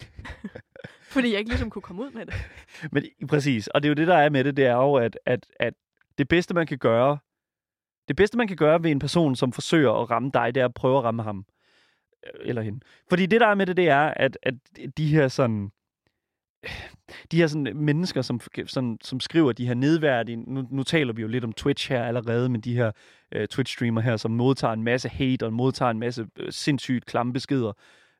fordi 1.14 1.30
jeg 1.30 1.38
ikke 1.38 1.50
ligesom 1.50 1.70
kunne 1.70 1.82
komme 1.82 2.02
ud 2.02 2.10
med 2.10 2.26
det. 2.26 2.34
Men 2.92 3.28
præcis. 3.28 3.68
Og 3.68 3.82
det 3.82 3.88
er 3.88 3.90
jo 3.90 3.94
det, 3.94 4.06
der 4.06 4.16
er 4.16 4.30
med 4.30 4.44
det, 4.44 4.56
det 4.56 4.66
er 4.66 4.74
jo, 4.74 4.94
at, 4.94 5.18
at, 5.26 5.46
at 5.60 5.74
det 6.18 6.28
bedste, 6.28 6.54
man 6.54 6.66
kan 6.66 6.78
gøre, 6.78 7.18
det 8.08 8.16
bedste, 8.16 8.36
man 8.36 8.48
kan 8.48 8.56
gøre 8.56 8.82
ved 8.82 8.90
en 8.90 8.98
person, 8.98 9.36
som 9.36 9.52
forsøger 9.52 9.92
at 9.92 10.10
ramme 10.10 10.30
dig, 10.34 10.54
det 10.54 10.60
er 10.60 10.64
at 10.64 10.74
prøve 10.74 10.98
at 10.98 11.04
ramme 11.04 11.22
ham. 11.22 11.46
Øh, 12.26 12.48
eller 12.48 12.62
hende. 12.62 12.80
Fordi 13.08 13.26
det, 13.26 13.40
der 13.40 13.46
er 13.46 13.54
med 13.54 13.66
det, 13.66 13.76
det 13.76 13.88
er, 13.88 14.14
at, 14.16 14.38
at 14.42 14.54
de 14.96 15.06
her 15.06 15.28
sådan 15.28 15.70
de 17.30 17.36
her 17.36 17.46
sådan 17.46 17.76
mennesker, 17.76 18.22
som, 18.22 18.40
som, 18.66 18.98
som 19.02 19.20
skriver 19.20 19.52
de 19.52 19.66
her 19.66 19.74
nedværdige, 19.74 20.36
nu, 20.36 20.66
nu 20.70 20.82
taler 20.82 21.12
vi 21.12 21.22
jo 21.22 21.28
lidt 21.28 21.44
om 21.44 21.52
Twitch 21.52 21.90
her 21.90 22.04
allerede, 22.04 22.48
men 22.48 22.60
de 22.60 22.74
her 22.74 22.92
øh, 23.32 23.48
Twitch-streamer 23.52 24.00
her, 24.00 24.16
som 24.16 24.30
modtager 24.30 24.72
en 24.72 24.82
masse 24.82 25.08
hate 25.08 25.46
og 25.46 25.52
modtager 25.52 25.90
en 25.90 25.98
masse 25.98 26.26
øh, 26.36 26.52
sindssygt 26.52 27.06
klamme 27.06 27.32
beskeder. 27.32 27.72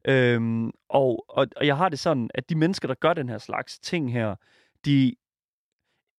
Øhm, 0.09 0.70
og, 0.88 1.24
og, 1.28 1.46
og 1.57 1.66
jeg 1.66 1.76
har 1.76 1.88
det 1.88 1.98
sådan, 1.98 2.30
at 2.34 2.48
de 2.50 2.55
mennesker, 2.55 2.88
der 2.88 2.94
gør 2.94 3.14
den 3.14 3.28
her 3.28 3.38
slags 3.38 3.78
ting 3.78 4.12
her, 4.12 4.34
de, 4.84 5.14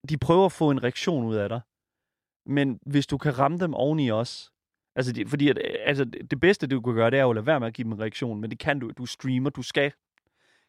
de 0.10 0.18
prøver 0.18 0.46
at 0.46 0.52
få 0.52 0.72
en 0.72 0.84
reaktion 0.84 1.26
ud 1.26 1.36
af 1.36 1.50
dig. 1.50 1.62
Men 2.46 2.80
hvis 2.86 3.08
du 3.08 3.18
kan 3.18 3.40
ramme 3.40 3.58
dem 3.58 3.74
oveni 3.74 4.12
også, 4.12 4.52
altså 4.96 5.12
de, 5.12 5.28
fordi 5.28 5.50
at, 5.50 5.60
altså 5.86 6.06
det 6.06 6.40
bedste, 6.40 6.68
du 6.68 6.82
kan 6.82 6.94
gøre, 6.96 7.12
det 7.12 7.20
er 7.20 7.24
jo 7.24 7.30
at 7.30 7.36
lade 7.36 7.46
være 7.46 7.60
med 7.60 7.68
at 7.68 7.74
give 7.74 7.84
dem 7.84 7.92
en 7.92 8.00
reaktion, 8.00 8.42
men 8.42 8.50
det 8.52 8.60
kan 8.60 8.80
du, 8.80 8.92
du 8.98 9.06
streamer, 9.06 9.50
du 9.50 9.62
skal 9.62 9.92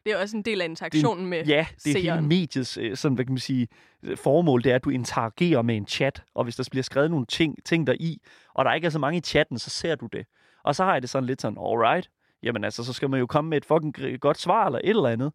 Det 0.04 0.12
er 0.12 0.16
også 0.18 0.36
en 0.36 0.42
del 0.42 0.60
af 0.60 0.64
interaktionen 0.64 1.26
med 1.26 1.44
Ja, 1.46 1.66
det 1.84 1.90
er 1.90 1.98
hele 1.98 2.00
seeren. 2.00 2.28
mediets 2.28 2.76
øh, 2.76 2.96
sådan, 2.96 3.14
hvad 3.14 3.24
kan 3.24 3.32
man 3.32 3.38
sige, 3.38 3.68
formål, 4.16 4.62
det 4.62 4.72
er, 4.72 4.76
at 4.76 4.84
du 4.84 4.90
interagerer 4.90 5.62
med 5.62 5.76
en 5.76 5.86
chat, 5.86 6.24
og 6.34 6.44
hvis 6.44 6.56
der 6.56 6.68
bliver 6.70 6.82
skrevet 6.82 7.10
nogle 7.10 7.26
ting, 7.26 7.64
ting 7.64 7.86
der 7.86 7.94
i, 8.00 8.20
og 8.54 8.64
der 8.64 8.72
ikke 8.74 8.86
er 8.86 8.90
så 8.90 8.98
mange 8.98 9.18
i 9.18 9.20
chatten, 9.20 9.58
så 9.58 9.70
ser 9.70 9.94
du 9.94 10.06
det. 10.06 10.26
Og 10.64 10.74
så 10.74 10.84
har 10.84 10.92
jeg 10.92 11.02
det 11.02 11.10
sådan 11.10 11.26
lidt 11.26 11.42
sådan, 11.42 11.58
alright, 11.58 12.10
jamen 12.47 12.64
altså, 12.64 12.84
så 12.84 12.92
skal 12.92 13.11
man 13.11 13.20
jo 13.20 13.26
komme 13.26 13.51
med 13.51 13.57
et 13.57 13.64
fucking 13.64 14.20
godt 14.20 14.38
svar 14.38 14.66
eller 14.66 14.78
et 14.84 14.90
eller 14.90 15.09
andet. 15.09 15.32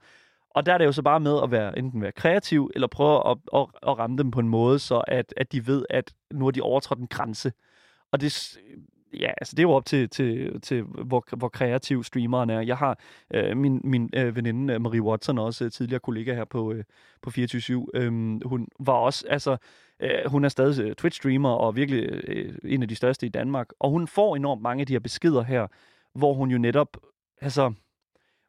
Og 0.56 0.66
der 0.66 0.74
er 0.74 0.78
det 0.78 0.86
jo 0.86 0.92
så 0.92 1.02
bare 1.02 1.20
med 1.20 1.40
at 1.44 1.52
være 1.52 1.80
enten 1.80 2.02
være 2.02 2.12
kreativ, 2.12 2.72
eller 2.76 2.88
prøve 2.88 3.30
at, 3.30 3.38
at, 3.56 3.68
at 3.88 4.00
ramme 4.00 4.18
dem 4.18 4.32
på 4.32 4.40
en 4.40 4.50
måde, 4.50 4.80
så 4.80 5.04
at, 5.08 5.34
at 5.38 5.52
de 5.52 5.68
ved, 5.68 5.86
at 5.90 6.14
nu 6.32 6.46
har 6.46 6.52
de 6.52 6.62
overtrådt 6.62 7.00
en 7.00 7.08
grænse. 7.08 7.52
Og 8.12 8.22
det, 8.22 8.58
ja, 9.20 9.32
altså 9.42 9.56
det 9.56 9.60
er 9.60 9.68
jo 9.68 9.72
op 9.72 9.86
til, 9.86 10.10
til, 10.10 10.62
til 10.62 10.84
hvor, 10.84 11.26
hvor 11.38 11.50
kreativ 11.50 12.04
streameren 12.04 12.50
er. 12.50 12.62
Jeg 12.62 12.78
har 12.78 13.00
øh, 13.34 13.58
min, 13.58 13.82
min 13.84 14.10
øh, 14.16 14.36
veninde 14.36 14.74
øh, 14.74 14.82
Marie 14.82 15.02
Watson, 15.02 15.38
også 15.38 15.66
øh, 15.66 15.72
tidligere 15.72 16.00
kollega 16.00 16.34
her 16.34 16.46
på, 16.46 16.74
øh, 16.74 16.84
på 17.22 17.30
24 17.32 17.88
øh, 17.94 18.12
Hun 18.46 18.68
var 18.80 18.94
også, 18.94 19.26
altså, 19.30 19.58
øh, 20.00 20.12
hun 20.28 20.46
er 20.46 20.50
stadig 20.50 20.84
øh, 20.84 20.96
Twitch-streamer 21.02 21.50
og 21.50 21.76
virkelig 21.76 22.04
øh, 22.28 22.56
en 22.64 22.82
af 22.82 22.88
de 22.88 22.96
største 22.96 23.26
i 23.26 23.30
Danmark. 23.30 23.68
Og 23.80 23.90
hun 23.90 24.08
får 24.08 24.36
enormt 24.36 24.62
mange 24.62 24.82
af 24.82 24.88
de 24.88 24.94
her 24.94 25.00
beskeder 25.00 25.44
her, 25.44 25.68
hvor 26.14 26.34
hun 26.34 26.52
jo 26.52 26.58
netop, 26.58 26.98
altså, 27.42 27.74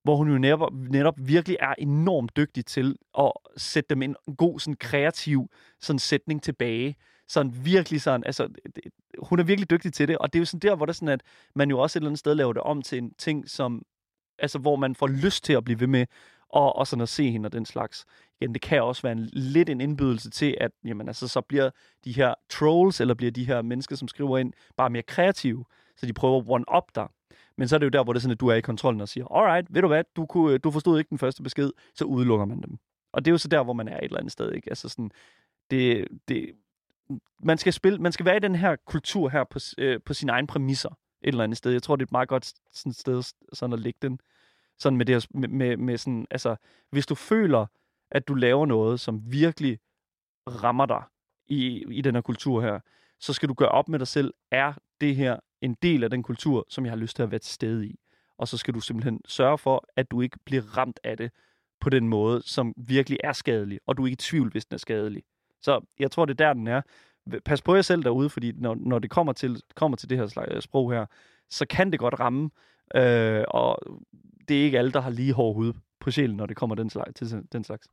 hvor 0.03 0.17
hun 0.17 0.29
jo 0.29 0.39
netop, 0.39 0.73
netop 0.73 1.15
virkelig 1.19 1.57
er 1.61 1.75
enormt 1.79 2.37
dygtig 2.37 2.67
til 2.67 2.97
at 3.19 3.33
sætte 3.57 3.89
dem 3.89 4.03
en 4.03 4.17
god, 4.37 4.61
sådan 4.61 4.77
kreativ 4.77 5.51
sådan 5.81 5.99
sætning 5.99 6.43
tilbage. 6.43 6.97
Sådan 7.29 7.65
virkelig 7.65 8.03
sådan, 8.03 8.25
altså, 8.27 8.49
det, 8.77 8.85
hun 9.19 9.39
er 9.39 9.45
virkelig 9.45 9.71
dygtig 9.71 9.93
til 9.93 10.09
det, 10.09 10.19
og 10.19 10.33
det 10.33 10.39
er 10.39 10.41
jo 10.41 10.45
sådan 10.45 10.71
der, 10.71 10.77
hvor 10.77 10.87
det 10.87 10.93
er 10.93 10.95
sådan, 10.95 11.09
at 11.09 11.23
man 11.55 11.71
jo 11.71 11.79
også 11.79 11.99
et 11.99 12.01
eller 12.01 12.09
andet 12.09 12.19
sted 12.19 12.35
laver 12.35 12.53
det 12.53 12.63
om 12.63 12.83
til 12.83 12.99
en 12.99 13.15
ting, 13.19 13.51
som, 13.51 13.83
altså, 14.39 14.59
hvor 14.59 14.77
man 14.77 14.95
får 14.95 15.07
lyst 15.07 15.45
til 15.45 15.53
at 15.53 15.65
blive 15.65 15.81
ved 15.81 15.87
med, 15.87 16.07
og, 16.49 16.77
og 16.77 16.87
sådan 16.87 17.03
at 17.03 17.09
se 17.09 17.31
hende 17.31 17.47
og 17.47 17.53
den 17.53 17.67
slags. 17.67 18.05
Igen, 18.41 18.55
det 18.55 18.63
kan 18.63 18.83
også 18.83 19.03
være 19.03 19.13
en, 19.13 19.29
lidt 19.33 19.69
en 19.69 19.81
indbydelse 19.81 20.31
til, 20.31 20.57
at 20.61 20.71
jamen, 20.85 21.09
altså, 21.09 21.29
så 21.29 21.41
bliver 21.41 21.71
de 22.05 22.13
her 22.13 22.35
trolls, 22.51 23.01
eller 23.01 23.15
bliver 23.15 23.33
de 23.33 23.45
her 23.45 23.63
mennesker, 23.63 23.97
som 23.97 24.09
skriver 24.09 24.39
ind, 24.39 24.53
bare 24.77 24.91
mere 24.91 25.03
kreative, 25.03 25.65
så 25.97 26.07
de 26.07 26.13
prøver 26.13 26.39
at 26.39 26.45
one-up 26.49 26.95
dig. 26.95 27.09
Men 27.57 27.69
så 27.69 27.77
er 27.77 27.79
det 27.79 27.85
jo 27.85 27.91
der, 27.91 28.05
hvor 28.05 28.13
det 28.13 28.19
er 28.19 28.23
sådan, 28.23 28.33
at 28.33 28.41
du 28.41 28.49
er 28.49 28.55
i 28.55 28.61
kontrollen 28.61 29.01
og 29.01 29.09
siger, 29.09 29.27
alright, 29.37 29.75
ved 29.75 29.83
du 29.83 29.89
hvad, 29.89 30.05
du, 30.17 30.27
kunne, 30.27 30.55
øh, 30.55 30.61
du 30.65 30.71
forstod 30.71 30.99
ikke 30.99 31.11
den 31.11 31.19
første 31.19 31.43
besked, 31.43 31.71
så 31.95 32.05
udelukker 32.05 32.47
man 32.47 32.63
dem. 32.63 32.79
Og 33.13 33.25
det 33.25 33.31
er 33.31 33.33
jo 33.33 33.39
så 33.39 33.49
der, 33.49 33.63
hvor 33.63 33.73
man 33.73 33.89
er 33.89 33.97
et 33.97 34.05
eller 34.05 34.19
andet 34.19 34.33
sted, 34.33 34.53
ikke? 34.53 34.71
Altså 34.71 34.89
sådan, 34.89 35.11
det, 35.71 36.09
det, 36.29 36.53
man 37.43 37.59
skal 37.59 37.73
spille, 37.73 37.99
man 37.99 38.13
skal 38.13 38.27
være 38.27 38.37
i 38.37 38.41
den 38.41 38.55
her 38.55 38.77
kultur 38.87 39.29
her 39.29 39.45
på, 39.45 39.59
øh, 39.79 40.01
på 40.07 40.15
sine 40.15 40.33
egne 40.33 40.47
præmisser 40.47 40.89
et 41.23 41.29
eller 41.29 41.45
andet 41.45 41.59
sted. 41.59 41.73
Jeg 41.73 41.83
tror, 41.83 41.97
det 41.97 42.03
er 42.03 42.07
et 42.07 42.13
meget 42.13 42.29
godt 42.29 42.53
sådan 42.73 42.93
sted 42.93 43.23
sådan 43.53 43.73
at 43.73 43.81
lægge 43.81 43.99
den. 44.03 44.21
Sådan 44.79 44.97
med 44.97 45.07
det 45.07 45.15
her, 45.15 45.27
med, 45.39 45.49
med, 45.49 45.77
med 45.77 45.97
sådan, 45.99 46.27
altså, 46.31 46.57
hvis 46.91 47.07
du 47.07 47.15
føler, 47.15 47.67
at 48.11 48.29
du 48.29 48.35
laver 48.35 48.67
noget, 48.67 49.01
som 49.01 49.33
virkelig 49.33 49.79
rammer 50.49 50.87
dig 50.87 51.03
i, 51.47 51.85
i 51.91 52.01
den 52.01 52.15
her 52.15 52.23
kultur 52.23 52.61
her, 52.61 52.81
så 53.21 53.33
skal 53.33 53.49
du 53.49 53.55
gøre 53.55 53.69
op 53.69 53.89
med 53.89 53.99
dig 53.99 54.09
selv, 54.09 54.35
er 54.51 54.73
det 55.01 55.17
her 55.17 55.37
en 55.63 55.77
del 55.83 56.05
af 56.05 56.11
den 56.11 56.23
kultur, 56.23 56.67
som 56.69 56.85
jeg 56.85 56.93
har 56.93 56.97
lyst 56.97 57.17
til 57.17 57.23
at 57.23 57.31
være 57.31 57.41
til 57.41 57.55
stede 57.55 57.87
i. 57.87 57.99
Og 58.39 58.49
så 58.49 58.57
skal 58.57 58.75
du 58.75 58.81
simpelthen 58.81 59.21
sørge 59.27 59.59
for, 59.59 59.85
at 59.97 60.11
du 60.11 60.21
ikke 60.21 60.39
bliver 60.45 60.63
ramt 60.63 61.01
af 61.05 61.17
det 61.17 61.31
på 61.81 61.91
den 61.91 62.09
måde, 62.09 62.43
som 62.45 62.75
virkelig 62.77 63.19
er 63.25 63.33
skadelig, 63.33 63.81
og 63.87 63.97
du 63.97 64.03
er 64.03 64.07
ikke 64.07 64.15
i 64.15 64.17
tvivl, 64.17 64.51
hvis 64.51 64.65
den 64.65 64.75
er 64.75 64.79
skadelig. 64.79 65.23
Så 65.61 65.81
jeg 65.99 66.11
tror, 66.11 66.25
det 66.25 66.41
er 66.41 66.47
der, 66.47 66.53
den 66.53 66.67
er. 66.67 66.83
Pas 67.45 67.63
på 67.63 67.75
jer 67.75 67.83
selv 67.83 68.03
derude, 68.03 68.31
fordi 68.31 68.53
når, 68.53 68.75
når 68.75 68.99
det 68.99 69.11
kommer 69.11 69.33
til, 69.33 69.63
kommer 69.75 69.97
til 69.97 70.11
det 70.11 70.19
her 70.19 70.27
slags 70.27 70.65
sprog 70.65 70.93
her, 70.93 71.07
så 71.51 71.67
kan 71.71 71.93
det 71.93 71.99
godt 71.99 72.21
ramme, 72.21 72.51
øh, 72.95 73.45
og 73.49 73.79
det 74.49 74.61
er 74.61 74.65
ikke 74.65 74.79
alle, 74.79 74.93
der 74.93 75.01
har 75.01 75.11
lige 75.11 75.33
hård 75.33 75.55
hud 75.55 75.73
på 76.01 76.11
sjælen, 76.11 76.37
når 76.37 76.47
det 76.47 76.57
kommer 76.57 76.77
den 76.77 76.91
slags, 76.91 77.15
til 77.15 77.43
den 77.53 77.65
slags. 77.65 77.89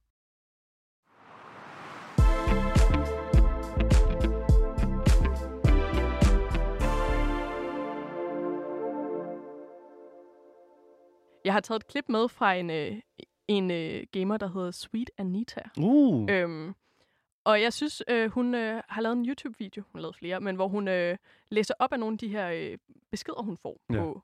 Jeg 11.50 11.54
har 11.54 11.62
taget 11.62 11.80
et 11.80 11.88
klip 11.88 12.10
med 12.10 12.30
fra 12.30 12.54
en, 12.54 12.70
øh, 12.70 13.00
en 13.48 13.72
øh, 13.72 14.04
gamer, 14.12 14.38
der 14.38 14.48
hedder 14.48 14.72
Sweet 14.72 15.12
Anita. 15.18 15.62
Uh. 15.82 16.28
Øhm, 16.32 16.76
og 17.44 17.62
jeg 17.62 17.74
synes, 17.74 18.04
øh, 18.08 18.32
hun 18.32 18.56
øh, 18.56 18.82
har 18.90 19.02
lavet 19.02 19.18
en 19.18 19.26
YouTube-video, 19.26 19.84
hun 19.84 20.00
har 20.00 20.02
lavet 20.02 20.16
flere, 20.16 20.40
men 20.40 20.56
hvor 20.56 20.68
hun 20.68 20.88
øh, 20.88 21.18
læser 21.52 21.74
op 21.80 21.94
af 21.94 22.00
nogle 22.00 22.14
af 22.14 22.18
de 22.18 22.28
her 22.28 22.50
øh, 22.50 22.78
beskeder, 23.12 23.42
hun 23.42 23.58
får 23.58 23.82
ja. 23.90 23.96
på 23.96 24.22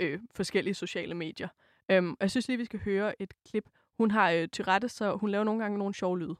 øh, 0.00 0.20
forskellige 0.34 0.74
sociale 0.74 1.14
medier. 1.14 1.48
Øhm, 1.88 2.10
og 2.10 2.18
jeg 2.20 2.30
synes 2.30 2.48
lige, 2.48 2.58
vi 2.58 2.64
skal 2.64 2.80
høre 2.80 3.22
et 3.22 3.34
klip. 3.48 3.64
Hun 3.98 4.10
har 4.10 4.30
øh, 4.30 4.48
Tyrette, 4.48 4.88
så 4.88 5.16
hun 5.16 5.30
laver 5.30 5.44
nogle 5.44 5.62
gange 5.62 5.78
nogle 5.78 5.94
sjove 5.94 6.18
lyde. 6.18 6.36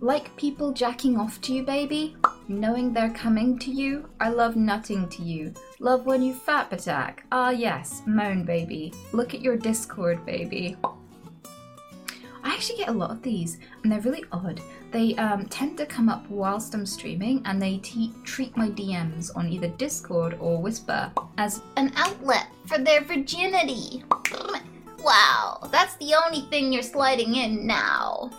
Like 0.00 0.36
people 0.36 0.72
jacking 0.72 1.16
off 1.16 1.40
to 1.42 1.52
you, 1.52 1.62
baby? 1.62 2.16
Knowing 2.48 2.92
they're 2.92 3.10
coming 3.10 3.58
to 3.60 3.70
you? 3.70 4.08
I 4.20 4.28
love 4.28 4.54
nutting 4.54 5.08
to 5.08 5.22
you. 5.22 5.54
Love 5.78 6.04
when 6.04 6.22
you 6.22 6.34
fat 6.34 6.72
attack. 6.72 7.24
Ah, 7.32 7.50
yes, 7.50 8.02
moan, 8.06 8.44
baby. 8.44 8.92
Look 9.12 9.34
at 9.34 9.40
your 9.40 9.56
Discord, 9.56 10.24
baby. 10.26 10.76
I 12.44 12.50
actually 12.52 12.76
get 12.76 12.88
a 12.88 12.92
lot 12.92 13.10
of 13.10 13.22
these, 13.22 13.58
and 13.82 13.90
they're 13.90 14.00
really 14.00 14.24
odd. 14.30 14.60
They 14.90 15.14
um, 15.16 15.46
tend 15.46 15.78
to 15.78 15.86
come 15.86 16.10
up 16.10 16.28
whilst 16.28 16.74
I'm 16.74 16.84
streaming, 16.84 17.40
and 17.46 17.60
they 17.60 17.78
te- 17.78 18.12
treat 18.24 18.54
my 18.56 18.68
DMs 18.68 19.30
on 19.34 19.48
either 19.48 19.68
Discord 19.68 20.36
or 20.38 20.60
Whisper 20.60 21.10
as 21.38 21.62
an 21.78 21.92
outlet 21.96 22.48
for 22.66 22.76
their 22.76 23.00
virginity. 23.00 24.04
Wow, 25.02 25.66
that's 25.72 25.96
the 25.96 26.14
only 26.14 26.42
thing 26.50 26.72
you're 26.72 26.82
sliding 26.82 27.36
in 27.36 27.66
now. 27.66 28.30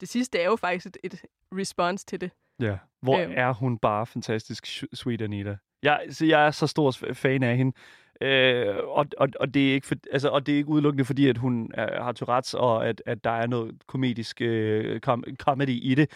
Det 0.00 0.08
sidste 0.08 0.38
er 0.38 0.46
jo 0.46 0.56
faktisk 0.56 0.86
et, 0.86 0.96
et 1.04 1.22
response 1.52 2.06
til 2.06 2.20
det. 2.20 2.30
Ja, 2.60 2.76
hvor 3.02 3.18
øhm. 3.18 3.32
er 3.36 3.52
hun 3.52 3.78
bare 3.78 4.06
fantastisk, 4.06 4.66
Sweet 4.92 5.22
Anita. 5.22 5.56
Jeg, 5.82 6.06
så 6.10 6.26
jeg 6.26 6.46
er 6.46 6.50
så 6.50 6.66
stor 6.66 6.90
fan 7.12 7.42
af 7.42 7.56
hende. 7.56 7.72
Øh, 8.20 8.76
og, 8.76 9.06
og, 9.18 9.28
og, 9.40 9.54
det 9.54 9.70
er 9.70 9.74
ikke 9.74 9.86
for, 9.86 9.94
altså, 10.12 10.28
og 10.28 10.46
det 10.46 10.52
er 10.52 10.56
ikke 10.56 10.68
udelukkende 10.68 11.04
fordi, 11.04 11.28
at 11.28 11.38
hun 11.38 11.70
er, 11.74 12.02
har 12.02 12.14
Tourette's, 12.22 12.56
og 12.56 12.88
at, 12.88 13.02
at 13.06 13.24
der 13.24 13.30
er 13.30 13.46
noget 13.46 13.74
komedisk 13.86 14.40
øh, 14.40 15.00
com- 15.08 15.36
comedy 15.36 15.78
i 15.82 15.94
det. 15.94 16.10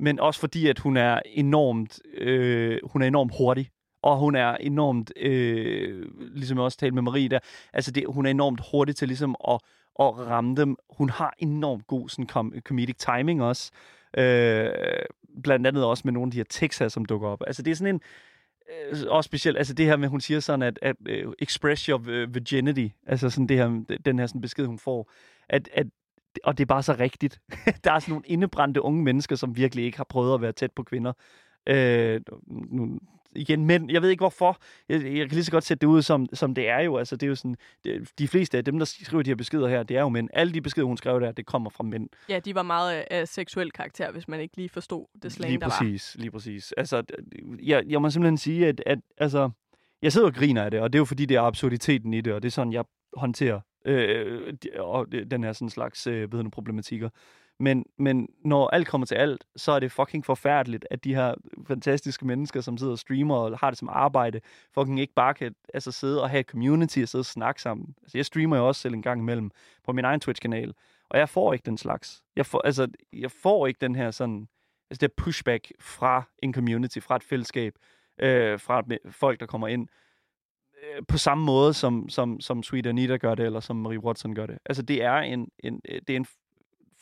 Men 0.00 0.20
også 0.20 0.40
fordi, 0.40 0.68
at 0.68 0.78
hun 0.78 0.96
er 0.96 1.20
enormt, 1.26 2.00
øh, 2.14 2.78
hun 2.84 3.02
er 3.02 3.06
enormt 3.06 3.32
hurtig. 3.38 3.70
Og 4.02 4.18
hun 4.18 4.34
er 4.34 4.56
enormt, 4.56 5.12
øh, 5.16 6.06
ligesom 6.34 6.58
jeg 6.58 6.64
også 6.64 6.78
talte 6.78 6.94
med 6.94 7.02
Marie 7.02 7.28
der, 7.28 7.38
altså 7.72 7.90
det, 7.90 8.04
hun 8.08 8.26
er 8.26 8.30
enormt 8.30 8.60
hurtig 8.70 8.96
til 8.96 9.08
ligesom 9.08 9.36
at, 9.48 9.60
at 10.00 10.18
ramme 10.18 10.56
dem. 10.56 10.76
Hun 10.90 11.10
har 11.10 11.34
enormt 11.38 11.86
god 11.86 12.08
sådan 12.08 12.28
com- 12.30 12.60
comedic 12.60 12.96
timing 12.96 13.42
også. 13.42 13.70
Øh, 14.18 14.70
blandt 15.42 15.66
andet 15.66 15.84
også 15.84 16.02
med 16.04 16.12
nogle 16.12 16.28
af 16.28 16.30
de 16.30 16.36
her 16.36 16.44
tekster, 16.50 16.88
som 16.88 17.04
dukker 17.04 17.28
op. 17.28 17.42
Altså 17.46 17.62
det 17.62 17.70
er 17.70 17.74
sådan 17.74 17.94
en, 17.94 18.00
øh, 18.92 18.98
også 19.08 19.28
specielt, 19.28 19.58
altså 19.58 19.74
det 19.74 19.86
her 19.86 19.96
med, 19.96 20.08
hun 20.08 20.20
siger 20.20 20.40
sådan, 20.40 20.62
at, 20.62 20.78
at 20.82 20.96
uh, 21.26 21.32
express 21.38 21.84
your 21.84 22.02
øh, 22.06 22.34
virginity, 22.34 22.88
altså 23.06 23.30
sådan 23.30 23.46
det 23.46 23.56
her, 23.56 23.98
den 24.04 24.18
her 24.18 24.26
sådan 24.26 24.40
besked, 24.40 24.66
hun 24.66 24.78
får, 24.78 25.10
at, 25.48 25.68
at 25.72 25.86
og 26.44 26.58
det 26.58 26.64
er 26.64 26.66
bare 26.66 26.82
så 26.82 26.96
rigtigt. 26.98 27.40
der 27.84 27.92
er 27.92 27.98
sådan 27.98 28.12
nogle 28.12 28.26
indebrændte 28.26 28.82
unge 28.82 29.02
mennesker, 29.02 29.36
som 29.36 29.56
virkelig 29.56 29.84
ikke 29.84 29.96
har 29.96 30.04
prøvet 30.04 30.34
at 30.34 30.40
være 30.40 30.52
tæt 30.52 30.72
på 30.72 30.82
kvinder. 30.82 31.12
Øh, 31.66 32.20
nu, 32.46 32.98
igen, 33.34 33.66
men 33.66 33.90
jeg 33.90 34.02
ved 34.02 34.10
ikke 34.10 34.20
hvorfor. 34.20 34.58
Jeg, 34.88 35.04
jeg 35.04 35.28
kan 35.28 35.34
lige 35.34 35.44
så 35.44 35.50
godt 35.50 35.64
sætte 35.64 35.80
det 35.80 35.86
ud, 35.86 36.02
som, 36.02 36.26
som 36.32 36.54
det 36.54 36.68
er 36.68 36.80
jo. 36.80 36.96
Altså, 36.96 37.16
det 37.16 37.26
er 37.26 37.28
jo 37.28 37.34
sådan, 37.34 37.56
det, 37.84 38.10
de 38.18 38.28
fleste 38.28 38.58
af 38.58 38.64
dem, 38.64 38.78
der 38.78 38.84
skriver 38.84 39.22
de 39.22 39.30
her 39.30 39.34
beskeder 39.36 39.68
her, 39.68 39.82
det 39.82 39.96
er 39.96 40.00
jo 40.00 40.08
mænd. 40.08 40.28
Alle 40.32 40.52
de 40.52 40.60
beskeder, 40.60 40.86
hun 40.86 40.96
skrev 40.96 41.20
der, 41.20 41.32
det 41.32 41.46
kommer 41.46 41.70
fra 41.70 41.84
mænd. 41.84 42.08
Ja, 42.28 42.38
de 42.38 42.54
var 42.54 42.62
meget 42.62 43.04
af 43.10 43.22
uh, 43.22 43.28
seksuel 43.28 43.70
karakter, 43.70 44.12
hvis 44.12 44.28
man 44.28 44.40
ikke 44.40 44.56
lige 44.56 44.68
forstod 44.68 45.06
det 45.22 45.32
slang, 45.32 45.50
lige 45.50 45.60
der 45.60 45.68
præcis, 45.68 46.16
var. 46.16 46.20
Lige 46.20 46.30
præcis. 46.30 46.72
Altså, 46.72 47.02
jeg, 47.62 47.84
jeg 47.86 48.02
må 48.02 48.10
simpelthen 48.10 48.38
sige, 48.38 48.66
at, 48.66 48.82
at 48.86 48.98
altså, 49.18 49.50
jeg 50.02 50.12
sidder 50.12 50.26
og 50.26 50.34
griner 50.34 50.62
af 50.62 50.70
det, 50.70 50.80
og 50.80 50.92
det 50.92 50.96
er 50.96 51.00
jo 51.00 51.04
fordi, 51.04 51.26
det 51.26 51.36
er 51.36 51.40
absurditeten 51.40 52.14
i 52.14 52.20
det, 52.20 52.32
og 52.32 52.42
det 52.42 52.48
er 52.48 52.52
sådan, 52.52 52.72
jeg 52.72 52.84
håndterer 53.16 53.60
øh, 53.84 54.54
og 54.78 55.12
den 55.30 55.44
her 55.44 55.52
sådan 55.52 55.70
slags 55.70 56.06
øh, 56.06 56.32
vedende 56.32 56.50
problematikker. 56.50 57.08
Men, 57.60 57.86
men 57.98 58.28
når 58.44 58.68
alt 58.68 58.88
kommer 58.88 59.06
til 59.06 59.14
alt, 59.14 59.44
så 59.56 59.72
er 59.72 59.80
det 59.80 59.92
fucking 59.92 60.24
forfærdeligt, 60.24 60.86
at 60.90 61.04
de 61.04 61.14
her 61.14 61.34
fantastiske 61.66 62.26
mennesker, 62.26 62.60
som 62.60 62.78
sidder 62.78 62.92
og 62.92 62.98
streamer 62.98 63.36
og 63.36 63.58
har 63.58 63.70
det 63.70 63.78
som 63.78 63.88
arbejde, 63.88 64.40
fucking 64.72 65.00
ikke 65.00 65.14
bare 65.14 65.34
kan 65.34 65.54
altså, 65.74 65.92
sidde 65.92 66.22
og 66.22 66.30
have 66.30 66.40
et 66.40 66.46
community 66.46 66.98
og 66.98 67.08
sidde 67.08 67.22
og 67.22 67.26
snakke 67.26 67.62
sammen. 67.62 67.94
Altså, 68.02 68.18
jeg 68.18 68.26
streamer 68.26 68.56
jo 68.56 68.68
også 68.68 68.80
selv 68.80 68.94
en 68.94 69.02
gang 69.02 69.20
imellem 69.20 69.50
på 69.84 69.92
min 69.92 70.04
egen 70.04 70.20
Twitch-kanal, 70.20 70.74
og 71.10 71.18
jeg 71.18 71.28
får 71.28 71.52
ikke 71.52 71.66
den 71.66 71.78
slags. 71.78 72.22
Jeg 72.36 72.46
får, 72.46 72.60
altså, 72.60 72.88
jeg 73.12 73.30
får 73.30 73.66
ikke 73.66 73.78
den 73.80 73.94
her 73.94 74.10
sådan, 74.10 74.48
altså 74.90 74.98
det 75.00 75.12
pushback 75.12 75.72
fra 75.80 76.22
en 76.42 76.54
community, 76.54 76.98
fra 76.98 77.16
et 77.16 77.22
fællesskab, 77.22 77.74
øh, 78.20 78.60
fra 78.60 78.82
folk, 79.10 79.40
der 79.40 79.46
kommer 79.46 79.68
ind 79.68 79.88
øh, 80.82 81.02
på 81.08 81.18
samme 81.18 81.44
måde, 81.44 81.74
som, 81.74 82.08
som, 82.08 82.40
som 82.40 82.62
Sweet 82.62 82.86
Anita 82.86 83.16
gør 83.16 83.34
det, 83.34 83.46
eller 83.46 83.60
som 83.60 83.76
Marie 83.76 84.04
Watson 84.04 84.34
gør 84.34 84.46
det. 84.46 84.58
Altså, 84.66 84.82
det 84.82 85.02
er 85.02 85.16
en, 85.16 85.48
en, 85.58 85.80
det 85.84 86.10
er 86.10 86.16
en 86.16 86.26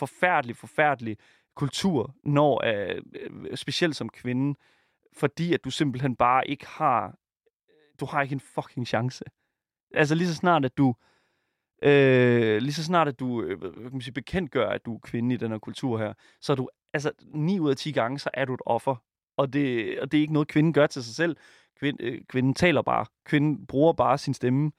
forfærdelig, 0.07 0.57
forfærdelig 0.57 1.17
kultur, 1.55 2.15
når 2.25 2.63
øh, 2.65 3.03
øh, 3.21 3.57
specielt 3.57 3.97
som 3.97 4.09
kvinde, 4.09 4.59
fordi 5.13 5.55
at 5.55 5.65
du 5.65 5.71
simpelthen 5.71 6.17
bare 6.17 6.49
ikke 6.49 6.67
har, 6.67 7.07
øh, 7.07 8.01
du 8.01 8.05
har 8.07 8.23
ikke 8.23 8.33
en 8.33 8.41
fucking 8.41 8.87
chance. 8.87 9.25
Altså 9.95 10.15
lige 10.15 10.29
så 10.29 10.35
snart, 10.35 10.65
at 10.65 10.77
du, 10.77 10.95
øh, 11.83 12.63
lige 12.63 12.73
så 12.73 12.85
snart, 12.85 13.09
at 13.09 13.21
du 13.21 13.43
øh, 13.43 13.61
kan 13.61 13.93
man 13.93 14.01
sige, 14.01 14.15
bekendtgør, 14.15 14.69
at 14.69 14.85
du 14.85 14.95
er 14.95 14.99
kvinde 14.99 15.35
i 15.35 15.39
den 15.39 15.51
her 15.51 15.59
kultur 15.59 15.99
her, 15.99 16.13
så 16.41 16.53
er 16.53 16.57
du, 16.57 16.69
altså 16.93 17.13
9 17.35 17.59
ud 17.59 17.71
af 17.71 17.77
10 17.77 17.93
gange, 17.93 18.19
så 18.19 18.31
er 18.35 18.45
du 18.45 18.55
et 18.55 18.63
offer. 18.67 18.97
Og 19.37 19.53
det, 19.53 19.99
og 20.01 20.13
det 20.13 20.19
er 20.19 20.23
ikke 20.23 20.33
noget, 20.33 20.49
kvinden 20.49 20.73
gør 20.73 20.87
til 20.87 21.05
sig 21.05 21.15
selv. 21.15 21.37
Kvind, 21.79 21.99
øh, 22.01 22.25
kvinden 22.29 22.55
taler 22.55 22.83
bare. 22.83 23.07
Kvinden 23.25 23.67
bruger 23.67 23.93
bare 23.93 24.19
sin 24.19 24.35
stemme 24.35 24.73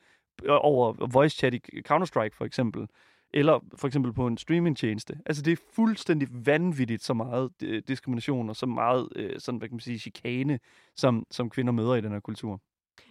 øh, 0.44 0.58
over 0.62 1.08
voice 1.08 1.38
chat 1.38 1.54
i 1.54 1.60
Counter-Strike 1.90 2.36
for 2.38 2.46
eksempel 2.46 2.88
eller 3.34 3.60
for 3.76 3.88
eksempel 3.88 4.14
på 4.14 4.28
en 4.28 4.38
streamingtjeneste. 4.38 5.20
Altså 5.26 5.44
det 5.44 5.52
er 5.52 5.58
fuldstændig 5.72 6.28
vanvittigt 6.46 7.04
så 7.04 7.14
meget 7.14 7.52
øh, 7.64 7.84
diskrimination 7.88 8.50
og 8.50 8.56
så 8.56 8.66
meget 8.66 9.10
øh, 9.16 9.40
sådan, 9.40 9.58
hvad 9.58 9.70
kan 9.70 9.76
man 9.76 9.80
sige, 9.80 10.00
chikane, 10.00 10.60
som, 10.96 11.26
som 11.32 11.50
kvinder 11.50 11.74
møder 11.74 11.96
i 11.96 12.02
den 12.02 12.12
her 12.12 12.20
kultur. 12.20 12.62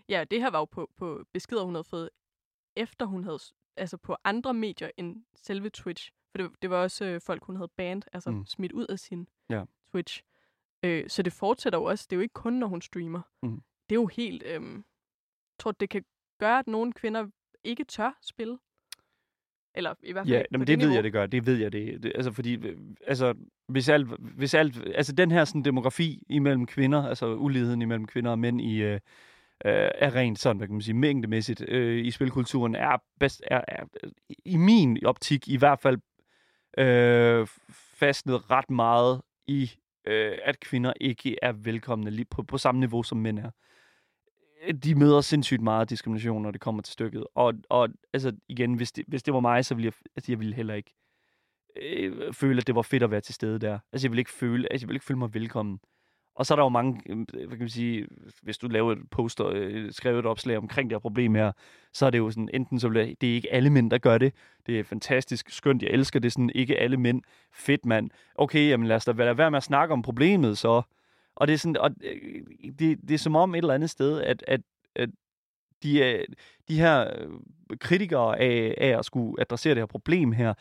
Ja, 0.09 0.25
det 0.31 0.41
her 0.41 0.51
var 0.51 0.59
jo 0.59 0.65
på, 0.65 0.91
på 0.97 1.25
beskeder, 1.33 1.65
hun 1.65 1.75
havde 1.75 1.85
fået, 1.85 2.11
efter 2.77 3.07
hun 3.07 3.25
havde, 3.25 3.39
altså 3.77 3.97
på 3.97 4.17
andre 4.25 4.55
medier 4.55 4.91
end 4.97 5.25
selve 5.35 5.71
Twitch. 5.71 6.11
For 6.31 6.39
det, 6.39 6.51
det 6.63 6.71
var 6.71 6.83
også 6.83 7.05
øh, 7.05 7.21
folk, 7.21 7.45
hun 7.45 7.57
havde 7.57 7.71
banned, 7.77 8.03
altså 8.13 8.31
mm. 8.31 8.47
smidt 8.47 8.73
ud 8.73 8.87
af 8.87 8.99
sin 8.99 9.29
Ja. 9.51 9.65
Twitch. 9.93 10.23
Øh, 10.85 11.09
så 11.09 11.23
det 11.23 11.33
fortsætter 11.33 11.79
jo 11.79 11.85
også. 11.85 12.07
Det 12.11 12.17
er 12.17 12.19
jo 12.19 12.23
ikke 12.23 12.33
kun, 12.33 12.53
når 12.53 12.67
hun 12.67 12.83
streamer. 12.83 13.21
Mm. 13.43 13.63
Det 13.89 13.97
er 13.97 14.01
jo 14.01 14.07
helt... 14.07 14.43
Øh, 14.43 14.53
jeg 14.53 15.65
tror, 15.65 15.73
det 15.73 15.91
kan 15.91 16.05
gøre, 16.39 16.59
at 16.59 16.67
nogle 16.67 16.93
kvinder 16.93 17.27
ikke 17.65 17.85
tør 17.85 18.19
spille. 18.23 18.59
Eller 19.75 19.95
i 20.03 20.13
hvert 20.13 20.27
fald 20.27 20.37
Ja, 20.37 20.43
jamen, 20.53 20.67
det, 20.67 20.79
ved 20.79 20.87
niveau. 20.87 20.95
jeg, 20.95 21.05
det 21.05 21.13
gør. 21.13 21.27
Det 21.27 21.47
ved 21.47 21.57
jeg, 21.57 21.73
det, 21.73 22.03
det 22.03 22.13
altså, 22.15 22.33
fordi, 22.33 22.59
altså, 23.07 23.35
hvis 23.69 23.89
alt, 23.89 24.07
hvis 24.19 24.55
alt, 24.55 24.83
altså, 24.95 25.13
den 25.13 25.31
her 25.31 25.45
sådan, 25.45 25.63
demografi 25.63 26.23
imellem 26.29 26.67
kvinder, 26.67 27.09
altså 27.09 27.35
uligheden 27.35 27.83
imellem 27.83 28.07
kvinder 28.07 28.31
og 28.31 28.39
mænd 28.39 28.61
i, 28.61 28.83
øh, 28.83 29.01
øh, 29.65 29.91
er 29.95 30.15
rent 30.15 30.39
sådan, 30.39 30.57
hvad 30.57 30.67
kan 30.69 30.75
man 30.75 30.83
sige, 30.83 30.95
mængdemæssigt 30.95 31.65
øh, 31.69 32.07
i 32.07 32.11
spilkulturen, 32.11 32.75
er, 32.75 33.03
bedst, 33.21 33.43
er, 33.47 33.61
er, 33.69 33.85
i 34.45 34.57
min 34.57 35.07
optik 35.07 35.49
i 35.49 35.57
hvert 35.57 35.79
fald 35.81 35.99
øh, 36.79 37.47
fastnet 37.95 38.51
ret 38.51 38.71
meget 38.71 39.21
i, 39.47 39.71
øh, 40.07 40.39
at 40.45 40.61
kvinder 40.61 40.93
ikke 41.01 41.37
er 41.43 41.53
velkomne 41.53 42.11
lige 42.11 42.27
på, 42.31 42.43
på 42.43 42.59
samme 42.59 42.81
niveau, 42.81 43.03
som 43.03 43.19
mænd 43.19 43.39
er. 43.39 43.51
De 44.85 44.95
møder 44.95 45.21
sindssygt 45.21 45.63
meget 45.63 45.91
diskrimination, 45.91 46.43
når 46.43 46.51
det 46.51 46.61
kommer 46.61 46.83
til 46.83 46.93
stykket. 46.93 47.25
Og, 47.35 47.55
og 47.69 47.89
altså 48.13 48.33
igen, 48.49 48.75
hvis 48.75 48.93
det, 48.93 49.05
hvis 49.09 49.23
det 49.23 49.35
var 49.35 49.41
mig, 49.41 49.65
så 49.65 49.75
ville 49.75 49.85
jeg, 49.85 49.93
altså, 50.17 50.33
jeg 50.33 50.39
ville 50.39 50.55
heller 50.55 50.75
ikke 50.75 50.95
øh, 51.83 52.33
føle, 52.33 52.61
at 52.61 52.67
det 52.67 52.75
var 52.75 52.83
fedt 52.83 53.03
at 53.03 53.11
være 53.11 53.21
til 53.21 53.35
stede 53.35 53.59
der. 53.59 53.79
Altså 53.93 54.07
jeg 54.07 54.11
ville 54.11 54.21
ikke 54.21 54.31
føle, 54.31 54.73
altså, 54.73 54.85
jeg 54.85 54.89
ville 54.89 54.97
ikke 54.97 55.07
føle 55.07 55.19
mig 55.19 55.35
velkommen. 55.35 55.81
Og 56.35 56.47
så 56.47 56.55
er 56.55 56.57
der 56.57 56.63
jo 56.63 56.69
mange, 56.69 57.01
øh, 57.09 57.17
hvad 57.17 57.49
kan 57.49 57.59
man 57.59 57.69
sige, 57.69 58.07
hvis 58.43 58.59
du 58.59 58.69
laver 58.69 58.93
et 58.93 59.11
poster, 59.11 59.47
øh, 59.55 59.93
skriver 59.93 60.19
et 60.19 60.27
opslag 60.27 60.57
omkring 60.57 60.91
det 60.91 60.95
her 60.95 61.01
problem 61.01 61.35
her, 61.35 61.53
så 61.93 62.07
er 62.07 62.11
det 62.11 62.19
jo 62.19 62.31
sådan, 62.31 62.49
enten 62.55 62.81
så 62.81 62.89
bliver, 62.89 63.15
det 63.21 63.31
er 63.31 63.35
ikke 63.35 63.53
alle 63.53 63.71
mænd, 63.71 63.91
der 63.91 63.99
gør 63.99 64.19
det. 64.19 64.35
Det 64.67 64.79
er 64.79 64.85
fantastisk, 64.85 65.51
skønt, 65.51 65.83
jeg 65.83 65.91
elsker 65.91 66.21
det, 66.21 66.33
sådan 66.33 66.51
ikke 66.55 66.79
alle 66.79 66.97
mænd. 66.97 67.23
Fedt, 67.53 67.87
mand. 67.87 68.11
Okay, 68.35 68.69
jamen 68.69 68.87
lad 68.87 68.97
os 68.97 69.05
da 69.05 69.13
lade 69.13 69.39
være 69.39 69.51
med 69.51 69.57
at 69.57 69.63
snakke 69.63 69.93
om 69.93 70.03
problemet 70.03 70.59
så. 70.59 70.83
Og 71.37 71.47
det 71.49 71.55
er 71.55 71.59
sådan, 71.59 71.77
og 71.77 71.91
øh, 72.03 72.43
det, 72.79 72.99
det 73.09 73.11
er 73.11 73.19
som 73.19 73.37
om 73.37 73.55
et 73.55 73.59
eller 73.59 73.75
andet 73.75 73.91
sted, 73.91 74.21
at, 74.21 74.45
at, 74.47 74.61
at 74.97 75.11
de, 75.83 75.99
øh, 76.01 76.25
de 76.69 76.79
her 76.81 77.11
øh, 77.19 77.31
kritikere 77.81 78.39
af, 78.39 78.75
af 78.79 78.99
at 78.99 79.05
skulle 79.05 79.41
adressere 79.41 79.75
det 79.75 79.81
her 79.81 79.87
problem 79.87 80.33
her, 80.33 80.55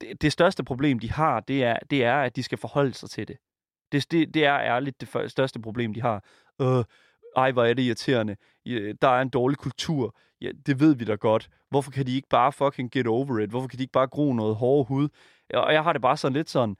det, 0.00 0.22
det 0.22 0.32
største 0.32 0.64
problem, 0.64 0.98
de 0.98 1.10
har, 1.10 1.40
det 1.40 1.64
er, 1.64 1.76
det 1.90 2.04
er, 2.04 2.16
at 2.16 2.36
de 2.36 2.42
skal 2.42 2.58
forholde 2.58 2.94
sig 2.94 3.10
til 3.10 3.28
det. 3.28 3.36
Det, 3.92 4.12
det, 4.12 4.34
det 4.34 4.44
er 4.44 4.58
ærligt 4.58 5.00
det 5.00 5.30
største 5.30 5.60
problem, 5.60 5.94
de 5.94 6.00
har. 6.00 6.24
Øh, 6.60 6.84
ej, 7.36 7.52
hvor 7.52 7.64
er 7.64 7.74
det 7.74 7.82
irriterende. 7.82 8.36
Der 9.02 9.08
er 9.08 9.20
en 9.20 9.28
dårlig 9.28 9.58
kultur. 9.58 10.16
Ja, 10.40 10.50
det 10.66 10.80
ved 10.80 10.94
vi 10.94 11.04
da 11.04 11.14
godt. 11.14 11.48
Hvorfor 11.70 11.90
kan 11.90 12.06
de 12.06 12.16
ikke 12.16 12.28
bare 12.28 12.52
fucking 12.52 12.90
get 12.90 13.06
over 13.06 13.38
it? 13.38 13.50
Hvorfor 13.50 13.68
kan 13.68 13.78
de 13.78 13.82
ikke 13.82 13.92
bare 13.92 14.06
gro 14.06 14.32
noget 14.32 14.56
hård 14.56 14.86
hud? 14.86 15.08
Og 15.54 15.72
jeg 15.72 15.82
har 15.82 15.92
det 15.92 16.02
bare 16.02 16.16
sådan 16.16 16.32
lidt 16.32 16.50
sådan, 16.50 16.76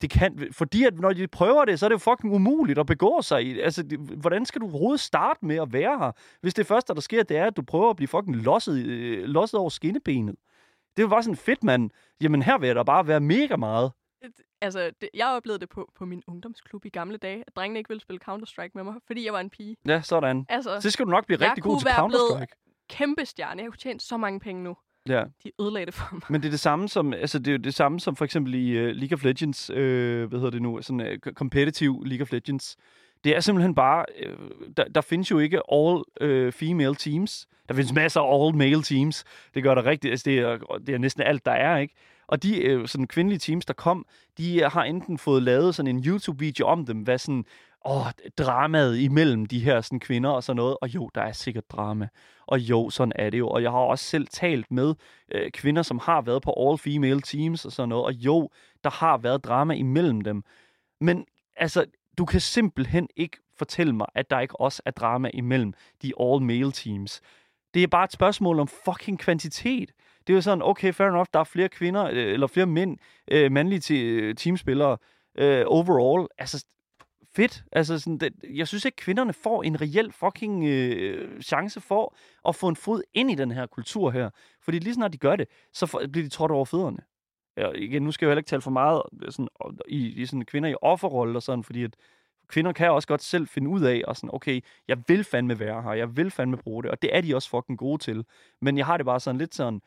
det 0.00 0.10
kan, 0.10 0.48
fordi 0.52 0.84
at 0.84 0.98
når 0.98 1.12
de 1.12 1.28
prøver 1.28 1.64
det, 1.64 1.78
så 1.78 1.86
er 1.86 1.88
det 1.88 1.94
jo 1.94 1.98
fucking 1.98 2.34
umuligt 2.34 2.78
at 2.78 2.86
begå 2.86 3.22
sig 3.22 3.44
i. 3.46 3.60
Altså, 3.60 3.82
det, 3.82 3.98
hvordan 3.98 4.46
skal 4.46 4.60
du 4.60 4.66
overhovedet 4.66 5.00
starte 5.00 5.46
med 5.46 5.56
at 5.56 5.72
være 5.72 5.98
her, 5.98 6.12
hvis 6.40 6.54
det 6.54 6.66
første, 6.66 6.94
der 6.94 7.00
sker, 7.00 7.22
det 7.22 7.36
er, 7.36 7.46
at 7.46 7.56
du 7.56 7.62
prøver 7.62 7.90
at 7.90 7.96
blive 7.96 8.08
fucking 8.08 8.36
losset, 8.36 8.86
øh, 8.86 9.24
losset 9.24 9.60
over 9.60 9.68
skinnebenet? 9.68 10.36
Det 10.96 11.02
er 11.02 11.04
jo 11.06 11.08
bare 11.08 11.22
sådan 11.22 11.36
fedt, 11.36 11.64
mand. 11.64 11.90
Jamen, 12.20 12.42
her 12.42 12.58
vil 12.58 12.66
jeg 12.66 12.76
da 12.76 12.82
bare 12.82 13.06
være 13.06 13.20
mega 13.20 13.56
meget. 13.56 13.92
Altså, 14.60 14.90
det, 15.00 15.08
jeg 15.14 15.26
oplevede 15.26 15.60
det 15.60 15.68
på, 15.68 15.92
på 15.98 16.04
min 16.04 16.22
ungdomsklub 16.26 16.84
i 16.84 16.88
gamle 16.88 17.16
dage, 17.16 17.44
at 17.46 17.56
drengene 17.56 17.78
ikke 17.78 17.88
ville 17.88 18.00
spille 18.00 18.20
Counter-Strike 18.28 18.70
med 18.74 18.84
mig, 18.84 18.94
fordi 19.06 19.24
jeg 19.24 19.32
var 19.32 19.40
en 19.40 19.50
pige. 19.50 19.76
Ja, 19.88 20.00
sådan. 20.02 20.46
Altså, 20.48 20.80
Så 20.80 20.90
skal 20.90 21.06
du 21.06 21.10
nok 21.10 21.26
blive 21.26 21.38
Jeg 21.40 21.48
rigtig 21.48 21.62
god 21.62 21.70
kunne 21.72 21.80
til 21.80 21.86
være 21.86 22.08
blevet- 22.08 22.22
Counter-Strike. 22.30 22.84
kæmpe 22.90 23.26
stjerne. 23.26 23.62
Jeg 23.62 23.70
kunne 23.70 23.78
tjene 23.78 24.00
så 24.00 24.16
mange 24.16 24.40
penge 24.40 24.62
nu. 24.62 24.76
Ja. 25.08 25.24
De 25.44 25.50
ødelagde 25.60 25.86
det 25.86 25.94
for 25.94 26.08
mig. 26.12 26.22
Men 26.28 26.40
det 26.40 26.46
er 26.46 26.50
det 26.50 26.60
samme 26.60 26.88
som, 26.88 27.12
altså 27.12 27.38
det 27.38 27.54
er 27.54 27.58
det 27.58 27.74
samme 27.74 28.00
som 28.00 28.16
for 28.16 28.24
eksempel 28.24 28.54
i 28.54 28.84
uh, 28.84 28.86
League 28.86 29.16
of 29.16 29.24
Legends, 29.24 29.70
øh, 29.70 30.28
hvad 30.28 30.38
hedder 30.38 30.50
det 30.50 30.62
nu, 30.62 30.82
sådan 30.82 31.00
uh, 31.00 31.32
competitive 31.32 32.06
League 32.06 32.22
of 32.22 32.32
Legends. 32.32 32.76
Det 33.24 33.36
er 33.36 33.40
simpelthen 33.40 33.74
bare, 33.74 34.04
øh, 34.22 34.36
der, 34.76 34.84
der 34.84 35.00
findes 35.00 35.30
jo 35.30 35.38
ikke 35.38 35.60
all 35.72 36.02
øh, 36.20 36.52
female 36.52 36.94
teams. 36.94 37.48
Der 37.68 37.74
findes 37.74 37.92
masser 37.92 38.20
af 38.20 38.46
all 38.46 38.56
male 38.56 38.82
teams. 38.82 39.24
Det 39.54 39.62
gør 39.62 39.74
der 39.74 39.86
rigtigt, 39.86 40.10
altså 40.10 40.30
det 40.30 40.38
er, 40.38 40.58
det 40.86 40.94
er 40.94 40.98
næsten 40.98 41.22
alt, 41.22 41.44
der 41.44 41.52
er, 41.52 41.78
ikke? 41.78 41.94
Og 42.26 42.42
de 42.42 42.62
øh, 42.62 42.88
sådan 42.88 43.06
kvindelige 43.06 43.38
teams, 43.38 43.66
der 43.66 43.74
kom, 43.74 44.06
de 44.38 44.62
har 44.62 44.84
enten 44.84 45.18
fået 45.18 45.42
lavet 45.42 45.74
sådan 45.74 45.96
en 45.96 46.04
YouTube-video 46.06 46.66
om 46.66 46.86
dem, 46.86 46.98
hvad 46.98 47.18
sådan, 47.18 47.44
åh, 47.84 48.06
dramaet 48.38 48.98
imellem 48.98 49.46
de 49.46 49.60
her 49.60 49.80
sådan 49.80 50.00
kvinder 50.00 50.30
og 50.30 50.44
sådan 50.44 50.56
noget. 50.56 50.76
Og 50.80 50.94
jo, 50.94 51.10
der 51.14 51.20
er 51.22 51.32
sikkert 51.32 51.70
drama. 51.70 52.08
Og 52.46 52.58
jo, 52.58 52.90
sådan 52.90 53.12
er 53.16 53.30
det 53.30 53.38
jo. 53.38 53.48
Og 53.48 53.62
jeg 53.62 53.70
har 53.70 53.78
også 53.78 54.04
selv 54.04 54.26
talt 54.26 54.70
med 54.70 54.94
øh, 55.32 55.50
kvinder, 55.50 55.82
som 55.82 55.98
har 55.98 56.20
været 56.20 56.42
på 56.42 56.54
all-female 56.58 57.20
teams 57.20 57.64
og 57.64 57.72
sådan 57.72 57.88
noget. 57.88 58.04
Og 58.04 58.12
jo, 58.12 58.50
der 58.84 58.90
har 58.90 59.16
været 59.18 59.44
drama 59.44 59.74
imellem 59.74 60.20
dem. 60.20 60.42
Men 61.00 61.26
altså, 61.56 61.84
du 62.18 62.24
kan 62.24 62.40
simpelthen 62.40 63.08
ikke 63.16 63.36
fortælle 63.58 63.92
mig, 63.92 64.06
at 64.14 64.30
der 64.30 64.40
ikke 64.40 64.60
også 64.60 64.82
er 64.84 64.90
drama 64.90 65.30
imellem 65.34 65.72
de 66.02 66.12
all-male 66.20 66.72
teams. 66.72 67.20
Det 67.74 67.82
er 67.82 67.86
bare 67.86 68.04
et 68.04 68.12
spørgsmål 68.12 68.60
om 68.60 68.68
fucking 68.68 69.18
kvantitet. 69.18 69.92
Det 70.26 70.32
er 70.32 70.34
jo 70.34 70.40
sådan, 70.40 70.62
okay, 70.62 70.92
fair 70.92 71.08
enough, 71.08 71.26
der 71.32 71.40
er 71.40 71.44
flere 71.44 71.68
kvinder, 71.68 72.04
øh, 72.04 72.32
eller 72.32 72.46
flere 72.46 72.66
mænd, 72.66 72.98
øh, 73.30 73.52
mandlige 73.52 73.80
te- 73.80 74.34
teamspillere 74.34 74.96
øh, 75.38 75.64
overall. 75.66 76.28
Altså, 76.38 76.64
fedt. 77.36 77.64
Altså, 77.72 77.98
sådan, 77.98 78.18
det, 78.18 78.32
jeg 78.54 78.68
synes 78.68 78.84
ikke, 78.84 78.96
kvinderne 78.96 79.32
får 79.32 79.62
en 79.62 79.80
reel 79.80 80.12
fucking 80.12 80.64
øh, 80.64 81.42
chance 81.42 81.80
for 81.80 82.16
at 82.48 82.56
få 82.56 82.68
en 82.68 82.76
fod 82.76 83.02
ind 83.14 83.30
i 83.30 83.34
den 83.34 83.50
her 83.50 83.66
kultur 83.66 84.10
her. 84.10 84.30
Fordi 84.60 84.78
lige 84.78 84.94
snart 84.94 85.12
de 85.12 85.18
gør 85.18 85.36
det, 85.36 85.48
så 85.72 85.86
for, 85.86 86.02
bliver 86.12 86.24
de 86.24 86.30
trådt 86.30 86.50
over 86.50 86.64
fødderne. 86.64 86.98
Ja, 87.56 87.70
igen, 87.70 88.02
nu 88.02 88.12
skal 88.12 88.26
jeg 88.26 88.28
jo 88.28 88.30
heller 88.30 88.40
ikke 88.40 88.48
tale 88.48 88.62
for 88.62 88.70
meget 88.70 89.02
øh, 89.22 89.32
sådan, 89.32 89.48
i, 89.88 90.06
i 90.06 90.26
sådan 90.26 90.44
kvinder 90.44 90.68
i 90.68 90.74
offerrolle 90.82 91.38
og 91.38 91.42
sådan, 91.42 91.64
fordi 91.64 91.84
at 91.84 91.96
kvinder 92.48 92.72
kan 92.72 92.90
også 92.90 93.08
godt 93.08 93.22
selv 93.22 93.48
finde 93.48 93.68
ud 93.68 93.82
af, 93.82 94.02
og 94.06 94.16
sådan, 94.16 94.30
okay, 94.32 94.60
jeg 94.88 94.98
vil 95.08 95.24
fandme 95.24 95.58
være 95.58 95.82
her, 95.82 95.92
jeg 95.92 96.16
vil 96.16 96.30
fandme 96.30 96.56
bruge 96.56 96.82
det, 96.82 96.90
og 96.90 97.02
det 97.02 97.16
er 97.16 97.20
de 97.20 97.34
også 97.34 97.50
fucking 97.50 97.78
gode 97.78 98.02
til. 98.02 98.24
Men 98.60 98.78
jeg 98.78 98.86
har 98.86 98.96
det 98.96 99.06
bare 99.06 99.20
sådan 99.20 99.38
lidt 99.38 99.54
sådan, 99.54 99.80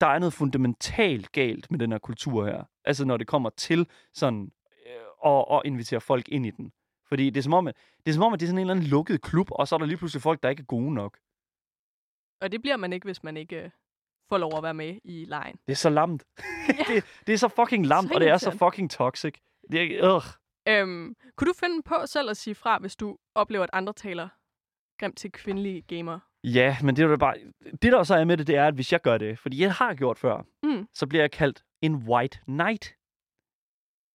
der 0.00 0.06
er 0.06 0.18
noget 0.18 0.32
fundamentalt 0.32 1.32
galt 1.32 1.70
med 1.70 1.78
den 1.78 1.92
her 1.92 1.98
kultur 1.98 2.46
her. 2.46 2.64
Altså 2.84 3.04
når 3.04 3.16
det 3.16 3.26
kommer 3.26 3.50
til 3.50 3.86
sådan 4.14 4.50
at, 5.26 5.44
at 5.52 5.62
invitere 5.64 6.00
folk 6.00 6.28
ind 6.28 6.46
i 6.46 6.50
den. 6.50 6.72
Fordi 7.08 7.30
det 7.30 7.36
er 7.36 7.42
som 7.42 7.54
om, 7.54 7.66
at 7.66 7.76
det 8.06 8.08
er 8.08 8.14
som 8.14 8.22
om, 8.22 8.32
at 8.32 8.40
det 8.40 8.46
er 8.46 8.48
sådan 8.48 8.58
en 8.58 8.60
eller 8.60 8.74
anden 8.74 8.86
lukket 8.90 9.22
klub, 9.22 9.48
og 9.50 9.68
så 9.68 9.74
er 9.74 9.78
der 9.78 9.86
lige 9.86 9.96
pludselig 9.98 10.22
folk, 10.22 10.42
der 10.42 10.48
ikke 10.48 10.60
er 10.60 10.64
gode 10.64 10.94
nok. 10.94 11.18
Og 12.40 12.52
det 12.52 12.62
bliver 12.62 12.76
man 12.76 12.92
ikke, 12.92 13.04
hvis 13.04 13.22
man 13.22 13.36
ikke 13.36 13.56
øh, 13.62 13.70
får 14.28 14.38
lov 14.38 14.56
at 14.56 14.62
være 14.62 14.74
med 14.74 14.98
i 15.04 15.24
lejen. 15.28 15.56
Det 15.66 15.72
er 15.72 15.76
så 15.76 15.90
lamt. 15.90 16.24
det, 16.88 17.04
det 17.26 17.32
er 17.32 17.36
så 17.38 17.48
fucking 17.48 17.86
lamt, 17.86 18.08
Så 18.08 18.14
og 18.14 18.20
det 18.20 18.28
er 18.28 18.36
så 18.38 18.50
fucking 18.50 18.90
toxic. 18.90 19.34
Det 19.72 20.04
er, 20.04 20.14
øh. 20.16 20.22
Øhm, 20.68 21.14
kunne 21.36 21.48
du 21.48 21.54
finde 21.60 21.82
på 21.82 21.94
selv 22.06 22.30
at 22.30 22.36
sige 22.36 22.54
fra, 22.54 22.78
hvis 22.78 22.96
du 22.96 23.16
oplever, 23.34 23.64
at 23.64 23.70
andre 23.72 23.92
taler 23.92 24.28
grimt 24.98 25.16
til 25.18 25.32
kvindelige 25.32 25.82
gamere? 25.82 26.20
Ja, 26.44 26.76
men 26.82 26.96
det 26.96 27.04
er 27.04 27.08
jo 27.08 27.16
bare... 27.16 27.34
Det, 27.82 27.92
der 27.92 28.02
så 28.02 28.14
er 28.14 28.24
med 28.24 28.36
det, 28.36 28.46
det 28.46 28.56
er, 28.56 28.66
at 28.66 28.74
hvis 28.74 28.92
jeg 28.92 29.00
gør 29.00 29.18
det, 29.18 29.38
fordi 29.38 29.62
jeg 29.62 29.72
har 29.74 29.94
gjort 29.94 30.18
før, 30.18 30.42
Mm. 30.62 30.86
så 30.94 31.06
bliver 31.06 31.22
jeg 31.22 31.30
kaldt 31.30 31.64
en 31.82 31.94
white 31.94 32.38
knight. 32.44 32.94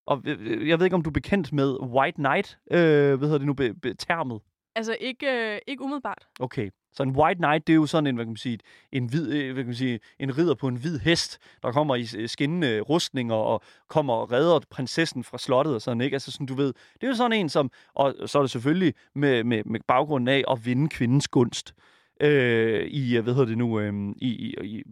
Og 0.05 0.21
øh, 0.25 0.69
jeg 0.69 0.79
ved 0.79 0.85
ikke, 0.85 0.95
om 0.95 1.01
du 1.01 1.09
er 1.09 1.13
bekendt 1.13 1.53
med 1.53 1.77
white 1.81 2.15
knight, 2.15 2.57
øh, 2.71 2.77
hvad 3.17 3.27
hedder 3.27 3.37
det 3.37 3.47
nu, 3.47 3.53
be, 3.53 3.73
be, 3.73 3.93
termet? 3.93 4.41
Altså 4.75 4.97
ikke, 4.99 5.53
øh, 5.53 5.59
ikke 5.67 5.83
umiddelbart. 5.83 6.27
Okay. 6.39 6.69
Så 6.93 7.03
en 7.03 7.09
white 7.09 7.37
knight, 7.37 7.67
det 7.67 7.73
er 7.73 7.77
jo 7.77 7.85
sådan 7.85 8.07
en, 8.07 8.15
hvad 8.15 8.25
kan 8.25 8.29
man 8.29 8.37
sige, 8.37 8.59
en, 8.91 9.05
hvid, 9.05 9.33
øh, 9.33 9.53
hvad 9.53 9.63
kan 9.63 9.65
man 9.65 9.75
sige, 9.75 9.99
en 10.19 10.37
ridder 10.37 10.55
på 10.55 10.67
en 10.67 10.75
hvid 10.75 10.99
hest, 10.99 11.39
der 11.63 11.71
kommer 11.71 11.95
i 11.95 12.05
øh, 12.17 12.29
skinnende 12.29 12.79
rustninger 12.79 13.35
og 13.35 13.61
kommer 13.89 14.13
og 14.13 14.31
redder 14.31 14.59
prinsessen 14.69 15.23
fra 15.23 15.37
slottet 15.37 15.75
og 15.75 15.81
sådan, 15.81 16.01
ikke? 16.01 16.15
Altså 16.15 16.31
sådan, 16.31 16.47
du 16.47 16.53
ved, 16.53 16.73
det 16.93 17.03
er 17.03 17.07
jo 17.07 17.15
sådan 17.15 17.39
en, 17.39 17.49
som, 17.49 17.71
og 17.93 18.15
så 18.25 18.37
er 18.37 18.43
det 18.43 18.51
selvfølgelig 18.51 18.93
med, 19.15 19.43
med, 19.43 19.63
med 19.65 19.79
baggrunden 19.87 20.27
af 20.27 20.43
at 20.51 20.65
vinde 20.65 20.89
kvindens 20.89 21.27
gunst. 21.27 21.73
Øh, 22.21 22.85
i, 22.85 23.17
øh, 23.17 23.23
hvad 23.23 23.33
hedder 23.33 23.47
det 23.47 23.57
nu, 23.57 23.79
øh, 23.79 23.93
i, 24.17 24.27
i, 24.27 24.55
i, 24.63 24.83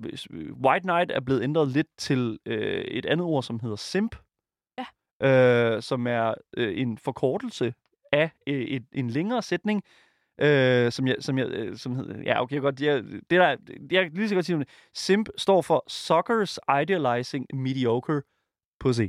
White 0.66 0.84
Knight 0.84 1.12
er 1.12 1.20
blevet 1.20 1.44
ændret 1.44 1.68
lidt 1.68 1.88
til 1.98 2.40
øh, 2.46 2.84
et 2.84 3.06
andet 3.06 3.26
ord, 3.26 3.44
som 3.44 3.60
hedder 3.60 3.76
simp. 3.76 4.16
Øh, 5.22 5.82
som 5.82 6.08
er 6.08 6.34
øh, 6.58 6.82
en 6.82 6.98
forkortelse 6.98 7.74
af 8.12 8.32
øh, 8.48 8.62
et, 8.62 8.86
en 8.92 9.10
længere 9.10 9.42
sætning, 9.42 9.84
øh, 10.42 10.92
som 10.92 11.08
jeg, 11.08 11.16
som 11.20 11.38
jeg, 11.38 11.48
øh, 11.48 11.78
som 11.78 11.96
hedder, 11.96 12.22
ja, 12.22 12.42
okay, 12.42 12.60
godt, 12.60 12.82
jeg, 12.82 13.04
det 13.04 13.24
der, 13.30 13.58
jeg 13.92 14.04
kan 14.04 14.14
lige 14.14 14.30
så 14.30 14.36
godt 14.36 14.46
sige, 14.46 14.56
om 14.56 14.62
det. 14.62 14.70
simp 14.94 15.30
står 15.38 15.62
for 15.62 15.84
Suckers 15.88 16.60
Idealizing 16.82 17.46
Mediocre 17.54 18.22
Pussy. 18.80 19.08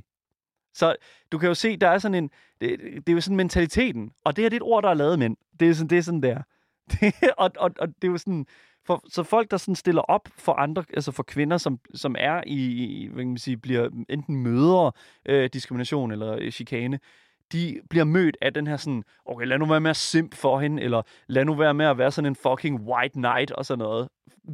Så 0.75 0.97
du 1.33 1.39
kan 1.39 1.49
jo 1.49 1.55
se, 1.55 1.77
der 1.77 1.89
er 1.89 1.99
sådan 1.99 2.25
en, 2.25 2.31
det, 2.61 2.81
det 2.81 3.09
er 3.09 3.13
jo 3.13 3.21
sådan 3.21 3.37
mentaliteten, 3.37 4.11
og 4.25 4.37
det 4.37 4.45
her 4.45 4.49
det 4.49 4.57
er 4.57 4.61
et 4.61 4.71
ord, 4.71 4.83
der 4.83 4.91
er 4.91 4.95
lavet 4.95 5.19
mænd. 5.19 5.37
Det 5.61 5.69
er 5.69 5.75
sådan, 5.75 5.91
det 5.91 5.99
er 5.99 6.03
sådan 6.03 6.23
der. 6.23 6.43
Det, 6.93 7.15
og, 7.39 7.51
og, 7.59 7.71
og 7.79 7.89
det 7.89 8.09
er 8.09 8.13
jo 8.13 8.19
sådan, 8.19 8.47
for, 8.87 9.03
så 9.09 9.23
folk, 9.23 9.51
der 9.51 9.57
sådan 9.57 9.75
stiller 9.75 10.03
op 10.03 10.29
for 10.39 10.53
andre, 10.53 10.85
altså 10.95 11.13
for 11.13 11.23
kvinder, 11.23 11.59
som, 11.59 11.79
som 11.95 12.17
er 12.19 12.43
i, 12.47 13.09
hvad 13.13 13.25
kan 13.25 13.29
man 13.29 13.39
sige, 13.39 13.57
bliver 13.57 13.89
enten 14.09 14.37
møder 14.37 14.91
øh, 15.27 15.51
diskrimination 15.53 16.13
eller 16.13 16.37
øh, 16.41 16.51
chikane, 16.51 16.99
de 17.53 17.81
bliver 17.91 18.05
mødt 18.05 18.37
af 18.43 18.55
den 18.55 18.67
her 18.67 18.77
sådan, 18.77 19.05
okay, 19.27 19.47
lad 19.47 19.59
nu 19.59 19.67
være 19.67 19.81
med 19.81 19.91
at 19.91 19.97
simp 19.97 20.35
for 20.35 20.61
hende, 20.61 20.83
eller 20.83 21.03
lad 21.27 21.45
nu 21.45 21.55
være 21.55 21.75
med 21.75 21.87
at 21.87 21.99
være 21.99 22.11
sådan 22.11 22.27
en 22.31 22.37
fucking 22.37 22.81
white 22.81 23.13
knight 23.13 23.51
og 23.51 23.67
sådan 23.67 23.79
noget. 23.79 24.09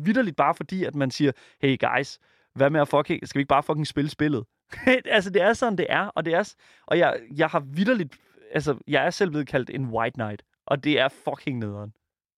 Vitterligt 0.04 0.36
bare 0.36 0.54
fordi, 0.54 0.84
at 0.84 0.94
man 0.94 1.10
siger, 1.10 1.32
hey 1.62 1.78
guys, 1.78 2.18
hvad 2.54 2.70
med 2.70 2.80
at 2.80 2.88
fucking, 2.88 3.28
skal 3.28 3.38
vi 3.38 3.40
ikke 3.40 3.48
bare 3.48 3.62
fucking 3.62 3.86
spille 3.86 4.10
spillet? 4.10 4.44
altså, 5.04 5.30
det 5.30 5.42
er 5.42 5.52
sådan, 5.52 5.78
det 5.78 5.86
er, 5.88 6.06
og 6.06 6.24
det 6.24 6.34
er, 6.34 6.54
og 6.86 6.98
jeg, 6.98 7.20
jeg 7.36 7.48
har 7.48 7.60
vitterligt, 7.60 8.16
altså, 8.52 8.78
jeg 8.88 9.06
er 9.06 9.10
selv 9.10 9.30
blevet 9.30 9.48
kaldt 9.48 9.70
en 9.70 9.86
white 9.86 10.14
knight, 10.14 10.42
og 10.66 10.84
det 10.84 11.00
er 11.00 11.08
fucking 11.08 11.58
nederen. 11.58 11.92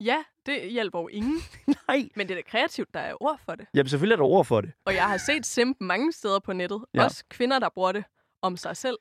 Ja, 0.05 0.23
det 0.45 0.71
hjælper 0.71 0.99
jo 0.99 1.07
ingen. 1.07 1.37
Nej. 1.87 2.09
Men 2.15 2.27
det 2.27 2.33
er 2.33 2.41
da 2.41 2.41
kreativt, 2.49 2.93
der 2.93 2.99
er 2.99 3.13
ord 3.23 3.39
for 3.45 3.55
det. 3.55 3.65
Jamen, 3.73 3.89
selvfølgelig 3.89 4.13
er 4.13 4.17
der 4.17 4.23
ord 4.23 4.45
for 4.45 4.61
det. 4.61 4.71
Og 4.85 4.95
jeg 4.95 5.03
har 5.09 5.17
set 5.17 5.45
simp 5.45 5.77
mange 5.81 6.11
steder 6.13 6.39
på 6.39 6.53
nettet. 6.53 6.85
Ja. 6.93 6.99
Ja. 6.99 7.05
Også 7.05 7.23
kvinder, 7.29 7.59
der 7.59 7.69
bruger 7.69 7.91
det 7.91 8.03
om 8.41 8.57
sig 8.57 8.77
selv. 8.77 8.97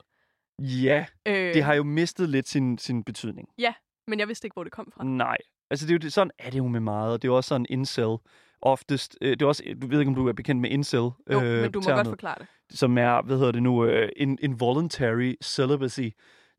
Ja, 0.58 1.04
Øh, 1.28 1.54
det 1.54 1.62
har 1.62 1.74
jo 1.74 1.82
mistet 1.82 2.28
lidt 2.28 2.48
sin, 2.48 2.78
sin 2.78 3.04
betydning. 3.04 3.48
Men 4.06 4.18
jeg 4.18 4.28
vidste 4.28 4.46
ikke, 4.46 4.54
hvor 4.54 4.64
det 4.64 4.72
kom 4.72 4.92
fra. 4.96 5.04
Nej. 5.04 5.36
Altså, 5.70 5.86
det 5.86 5.90
er 5.90 5.94
jo 5.94 5.98
det, 5.98 6.12
sådan 6.12 6.30
er 6.38 6.50
det 6.50 6.58
jo 6.58 6.66
med 6.68 6.80
meget, 6.80 7.12
og 7.12 7.22
det 7.22 7.28
er 7.28 7.32
jo 7.32 7.36
også 7.36 7.48
sådan 7.48 7.66
incel 7.68 8.16
oftest. 8.62 9.18
Øh, 9.20 9.30
det 9.30 9.42
er 9.42 9.46
også, 9.46 9.62
du 9.82 9.86
ved 9.86 9.98
ikke, 9.98 10.08
om 10.08 10.14
du 10.14 10.28
er 10.28 10.32
bekendt 10.32 10.60
med 10.60 10.70
incel. 10.70 10.98
Jo, 10.98 11.14
øh, 11.42 11.62
men 11.62 11.72
du 11.72 11.78
må 11.78 11.84
termet. 11.84 11.96
godt 12.04 12.08
forklare 12.08 12.36
det. 12.38 12.46
som 12.78 12.98
er, 12.98 13.22
hvad 13.22 13.36
hedder 13.38 13.52
det 13.52 13.62
nu, 13.62 13.84
in, 14.16 14.38
involuntary 14.42 15.34
celibacy, 15.42 16.08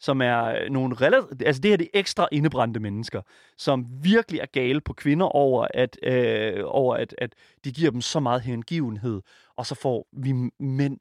som 0.03 0.21
er 0.21 0.45
øh, 0.45 0.69
nogle 0.69 0.95
relativt, 0.95 1.43
altså 1.45 1.61
det 1.61 1.71
her 1.71 1.77
det 1.77 1.85
er 1.93 1.99
ekstra 1.99 2.27
indebrændte 2.31 2.79
mennesker, 2.79 3.21
som 3.57 3.85
virkelig 4.01 4.39
er 4.39 4.45
gale 4.45 4.81
på 4.81 4.93
kvinder 4.93 5.25
over, 5.25 5.67
at, 5.73 5.99
øh, 6.03 6.63
over 6.65 6.95
at, 6.95 7.15
at 7.17 7.35
de 7.65 7.71
giver 7.71 7.91
dem 7.91 8.01
så 8.01 8.19
meget 8.19 8.41
hengivenhed, 8.41 9.21
og 9.57 9.65
så 9.65 9.75
får 9.75 10.07
vi 10.11 10.33
mænd, 10.59 10.97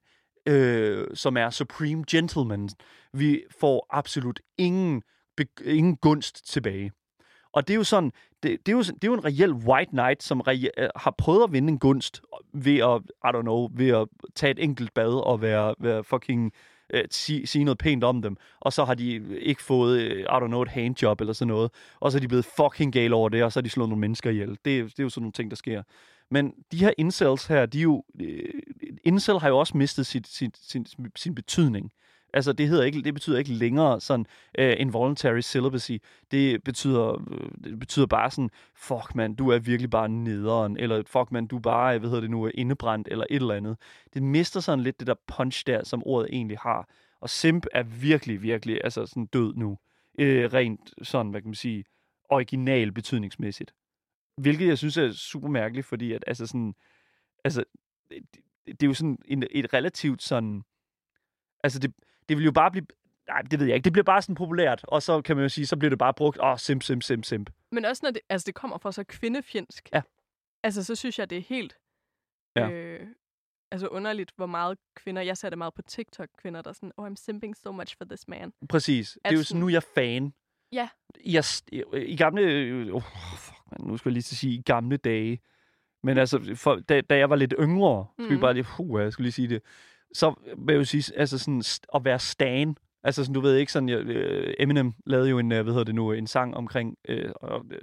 øh, 0.47 1.07
som 1.15 1.37
er 1.37 1.51
supreme 1.51 2.05
gentlemen, 2.11 2.71
vi 3.13 3.43
får 3.61 3.87
absolut 3.91 4.41
ingen, 4.59 5.03
be, 5.37 5.47
ingen 5.65 5.97
gunst 5.97 6.53
tilbage. 6.53 6.93
Og 7.53 7.69
det 7.69 7.75
er 7.75 7.79
jo 7.79 7.85
sådan, 7.85 8.13
det, 8.43 8.67
det, 8.67 8.73
er 8.73 8.77
jo, 8.77 8.83
det 8.83 9.05
er 9.05 9.09
jo 9.09 9.15
en 9.15 9.25
reel 9.25 9.53
white 9.53 9.91
knight, 9.91 10.23
som 10.23 10.41
re, 10.41 10.71
øh, 10.79 10.89
har 10.97 11.15
prøvet 11.19 11.45
at 11.45 11.53
vinde 11.53 11.69
en 11.69 11.79
gunst 11.79 12.23
ved 12.55 12.79
at, 12.79 13.01
I 13.25 13.37
don't 13.37 13.43
know, 13.43 13.69
ved 13.73 13.89
at 13.89 14.09
tage 14.35 14.51
et 14.51 14.59
enkelt 14.59 14.95
bad 14.95 15.25
og 15.27 15.41
være, 15.41 15.75
være 15.79 16.05
fucking 16.05 16.53
øh, 16.93 17.05
sige, 17.11 17.47
sige 17.47 17.65
noget 17.65 17.79
pænt 17.79 18.05
om 18.05 18.23
dem. 18.23 18.37
Og 18.61 18.73
så 18.73 18.85
har 18.85 18.95
de 18.95 19.39
ikke 19.39 19.63
fået, 19.63 20.01
øh, 20.01 20.21
I 20.21 20.25
don't 20.25 20.47
know, 20.47 20.63
et 20.63 20.69
handjob 20.69 21.21
eller 21.21 21.33
sådan 21.33 21.49
noget. 21.49 21.71
Og 22.01 22.13
så 22.13 22.19
er 22.19 22.21
de 22.21 22.29
blevet 22.29 22.45
fucking 22.45 22.93
gale 22.93 23.15
over 23.15 23.29
det, 23.29 23.45
og 23.45 23.53
så 23.53 23.59
har 23.59 23.63
de 23.63 23.71
slået 23.71 23.89
nogle 23.89 24.01
mennesker 24.01 24.31
ihjel. 24.31 24.51
Det, 24.51 24.65
det 24.65 24.99
er 24.99 25.03
jo 25.03 25.09
sådan 25.09 25.23
nogle 25.23 25.33
ting, 25.33 25.51
der 25.51 25.57
sker. 25.57 25.83
Men 26.31 26.55
de 26.73 26.79
her 26.79 26.91
incels 26.99 27.47
her, 27.47 27.67
de 27.67 27.79
er 27.79 27.83
jo... 27.83 28.05
Øh, 28.21 28.49
incel 29.05 29.39
har 29.39 29.49
jo 29.49 29.59
også 29.59 29.77
mistet 29.77 30.07
sit, 30.07 30.27
sit, 30.29 30.59
sin, 30.63 30.87
sin 31.17 31.35
betydning. 31.35 31.91
Altså, 32.33 32.53
det, 32.53 32.69
hedder 32.69 32.85
ikke, 32.85 33.03
det 33.03 33.15
betyder 33.15 33.39
ikke 33.39 33.53
længere 33.53 34.01
sådan 34.01 34.27
øh, 34.59 34.69
uh, 34.69 34.81
involuntary 34.81 35.41
celibacy. 35.41 35.93
Det 36.31 36.65
betyder, 36.65 37.31
øh, 37.31 37.51
det 37.65 37.79
betyder 37.79 38.07
bare 38.07 38.31
sådan, 38.31 38.51
fuck 38.77 39.15
man, 39.15 39.35
du 39.35 39.49
er 39.49 39.59
virkelig 39.59 39.91
bare 39.91 40.09
nederen, 40.09 40.77
eller 40.77 41.03
fuck 41.07 41.33
man, 41.33 41.47
du 41.47 41.59
bare, 41.59 41.99
hvad 41.99 42.09
hedder 42.09 42.21
det 42.21 42.31
nu, 42.31 42.47
indebrændt, 42.47 43.09
eller 43.11 43.25
et 43.31 43.37
eller 43.37 43.55
andet. 43.55 43.77
Det 44.15 44.23
mister 44.23 44.61
sådan 44.61 44.81
lidt 44.81 45.01
det 45.01 45.07
der 45.07 45.15
punch 45.27 45.67
der, 45.67 45.85
som 45.85 46.03
ordet 46.07 46.29
egentlig 46.33 46.59
har. 46.59 46.89
Og 47.21 47.31
simp 47.31 47.67
er 47.73 47.83
virkelig, 47.83 48.43
virkelig 48.43 48.81
altså 48.85 49.07
sådan 49.07 49.27
død 49.27 49.55
nu. 49.55 49.79
Øh, 50.19 50.53
rent 50.53 50.95
sådan, 51.03 51.31
hvad 51.31 51.41
kan 51.41 51.49
man 51.49 51.55
sige, 51.55 51.85
original 52.29 52.93
betydningsmæssigt. 52.93 53.75
Hvilket 54.37 54.69
jeg 54.69 54.79
synes 54.79 54.97
er 54.97 55.13
super 55.13 55.49
mærkeligt, 55.49 55.87
fordi 55.87 56.13
at, 56.13 56.25
altså 56.27 56.47
sådan, 56.47 56.75
altså, 57.45 57.65
det, 58.11 58.23
det 58.67 58.83
er 58.83 58.87
jo 58.87 58.95
sådan 58.95 59.19
en, 59.25 59.45
et 59.51 59.75
relativt 59.75 60.23
sådan, 60.23 60.63
altså 61.65 61.79
det, 61.79 61.93
det 62.29 62.37
vil 62.37 62.45
jo 62.45 62.53
bare 62.53 62.71
blive, 62.71 62.87
nej, 63.29 63.43
det 63.43 63.59
ved 63.61 63.67
jeg 63.67 63.75
ikke, 63.77 63.85
det 63.85 63.93
bliver 63.93 64.05
bare 64.05 64.23
sådan 64.23 64.35
populært, 64.35 64.85
og 64.89 65.03
så 65.03 65.23
kan 65.23 65.37
man 65.37 65.43
jo 65.45 65.49
sige, 65.49 65.67
så 65.67 65.77
bliver 65.77 65.91
det 65.91 65.99
bare 65.99 66.15
brugt, 66.15 66.39
åh, 66.41 66.47
oh, 66.51 66.59
simp, 66.59 66.83
simp, 66.83 67.03
simp, 67.03 67.25
simp. 67.25 67.51
Men 67.73 67.85
også 67.85 68.01
når 68.07 68.11
det, 68.11 68.21
altså 68.29 68.47
det 68.47 68.55
kommer 68.55 68.79
fra 68.79 68.93
så 68.93 69.05
kvindefjendsk. 69.05 69.89
Ja. 69.93 70.03
Altså, 70.63 70.85
så 70.85 70.95
synes 70.95 71.19
jeg, 71.19 71.31
det 71.31 71.39
er 71.39 71.43
helt 71.43 71.77
Ja. 72.57 72.71
øh, 72.71 73.07
altså 73.71 73.87
underligt, 73.87 74.33
hvor 74.37 74.47
meget 74.47 74.79
kvinder... 74.97 75.23
Jeg 75.23 75.37
ser 75.37 75.49
det 75.49 75.59
meget 75.59 75.75
på 75.75 75.83
TikTok, 75.83 76.29
kvinder, 76.39 76.63
der 76.63 76.71
er 76.71 76.75
sådan, 76.75 76.93
oh, 76.97 77.07
I'm 77.11 77.15
simping 77.17 77.57
so 77.57 77.73
much 77.73 77.97
for 77.99 78.05
this 78.05 78.29
man. 78.29 78.53
Præcis. 78.69 79.13
Det 79.25 79.31
er 79.31 79.35
jo 79.35 79.41
At 79.41 79.47
sådan, 79.47 79.61
nu 79.61 79.67
er 79.67 79.71
jeg 79.71 79.83
fan. 79.83 80.35
Ja. 80.73 80.89
Jeg, 81.25 81.45
I 81.95 82.17
gamle... 82.17 82.43
Oh, 82.93 83.03
fuck, 83.39 83.59
man, 83.71 83.89
nu 83.89 83.97
skal 83.97 84.09
jeg 84.11 84.13
lige 84.13 84.23
til 84.23 84.35
at 84.35 84.39
sige, 84.39 84.55
i 84.59 84.63
gamle 84.63 84.97
dage. 84.97 85.41
Men 86.03 86.19
altså, 86.19 86.53
for, 86.57 86.77
da, 86.77 87.01
da 87.01 87.17
jeg 87.17 87.31
var 87.31 87.37
lidt 87.37 87.55
yngre, 87.59 88.07
skal 88.19 88.29
vi 88.29 88.35
Mhm. 88.35 88.41
bare 88.41 88.55
lige... 88.55 88.67
Uh, 88.79 89.01
jeg 89.03 89.13
skulle 89.13 89.25
lige 89.25 89.33
sige 89.33 89.49
det. 89.49 89.63
Så 90.15 90.35
vil 90.59 90.73
jeg 90.73 90.79
jo 90.79 90.85
sige, 90.85 91.19
altså 91.19 91.39
sådan, 91.39 91.63
at 91.95 92.05
være 92.05 92.19
stan. 92.19 92.77
Altså 93.05 93.25
sådan, 93.25 93.35
du 93.35 93.41
ved 93.41 93.57
ikke 93.57 93.73
sådan, 93.73 93.89
jeg, 93.89 93.99
øh, 93.99 94.55
Eminem 94.59 94.93
lavede 95.07 95.31
jo 95.31 95.39
en, 95.39 95.53
øh, 95.53 95.63
hvad 95.63 95.73
hedder 95.73 95.85
det 95.85 95.95
nu, 95.95 96.13
en 96.13 96.27
sang 96.27 96.57
omkring 96.57 96.97
øh, 97.09 97.31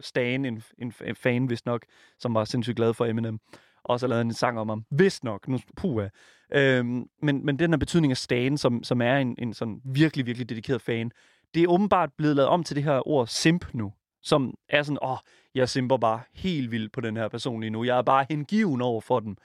Stan, 0.02 0.46
en, 0.46 0.64
en, 0.78 0.94
en 1.06 1.16
fan 1.16 1.50
vist 1.50 1.66
nok, 1.66 1.86
som 2.20 2.34
var 2.34 2.46
sindssygt 2.46 2.76
glad 2.76 2.94
for 2.94 3.06
Eminem. 3.06 3.40
Og 3.84 4.00
så 4.00 4.08
lavede 4.08 4.20
han 4.20 4.28
en 4.28 4.34
sang 4.34 4.60
om 4.60 4.70
ham. 4.70 4.86
Vist 4.92 5.24
nok. 5.24 5.48
Nu, 5.48 5.60
puha. 5.78 6.08
Øhm, 6.54 7.06
men, 7.22 7.46
men 7.46 7.60
den 7.60 7.72
her 7.72 7.78
betydning 7.78 8.12
af 8.12 8.18
Stan, 8.18 8.58
som, 8.58 8.84
som 8.84 9.02
er 9.02 9.18
en, 9.18 9.36
en 9.40 9.54
sådan 9.54 9.82
virkelig, 9.86 10.26
virkelig 10.26 10.50
dedikeret 10.50 10.82
fan, 10.82 11.12
det 11.54 11.64
er 11.64 11.68
åbenbart 11.68 12.10
blevet 12.18 12.36
lavet 12.36 12.50
om 12.50 12.64
til 12.64 12.76
det 12.76 12.84
her 12.84 13.08
ord 13.08 13.28
simp 13.28 13.74
nu. 13.74 13.94
Som 14.22 14.54
er 14.70 14.84
sådan, 14.84 14.98
åh, 15.02 15.18
jeg 15.56 15.70
simper 15.70 15.98
bare 15.98 16.22
helt 16.34 16.72
vildt 16.72 16.92
på 16.92 17.02
den 17.02 17.18
her 17.18 17.28
person 17.28 17.62
lige 17.62 17.70
nu. 17.70 17.84
Jeg 17.84 17.98
er 17.98 18.02
bare 18.02 18.26
hengiven 18.30 18.82
over 18.82 19.02
for 19.02 19.20
den. 19.20 19.38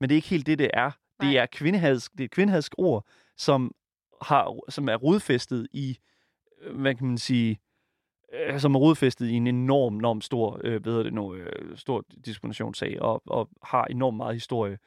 Men 0.00 0.08
det 0.08 0.14
er 0.14 0.16
ikke 0.16 0.28
helt 0.28 0.46
det, 0.46 0.58
det 0.58 0.70
er. 0.74 0.90
Det 1.20 1.38
er, 1.38 1.46
kvindehadsk, 1.46 2.12
det 2.12 2.20
er 2.20 2.24
et 2.24 2.30
kvindehadsk 2.30 2.74
ord, 2.78 3.06
som, 3.36 3.74
har, 4.22 4.70
som 4.70 4.88
er 4.88 4.96
rodfæstet 4.96 5.66
i, 5.72 5.98
øh, 6.62 6.80
hvad 6.80 6.94
kan 6.94 7.06
man 7.06 7.18
sige, 7.18 7.60
øh, 8.32 8.60
som 8.60 8.74
er 8.74 8.78
rodfæstet 8.78 9.26
i 9.26 9.32
en 9.32 9.46
enorm, 9.46 9.94
enorm 9.94 10.20
stor, 10.20 10.60
øh, 10.64 10.84
hedder 10.84 11.02
det 11.02 11.12
nu, 11.12 11.34
øh, 11.34 11.76
stor 11.76 12.04
diskriminationssag, 12.24 13.02
og, 13.02 13.22
og 13.26 13.48
har 13.62 13.84
enormt 13.84 14.16
meget 14.16 14.34
historie. 14.34 14.78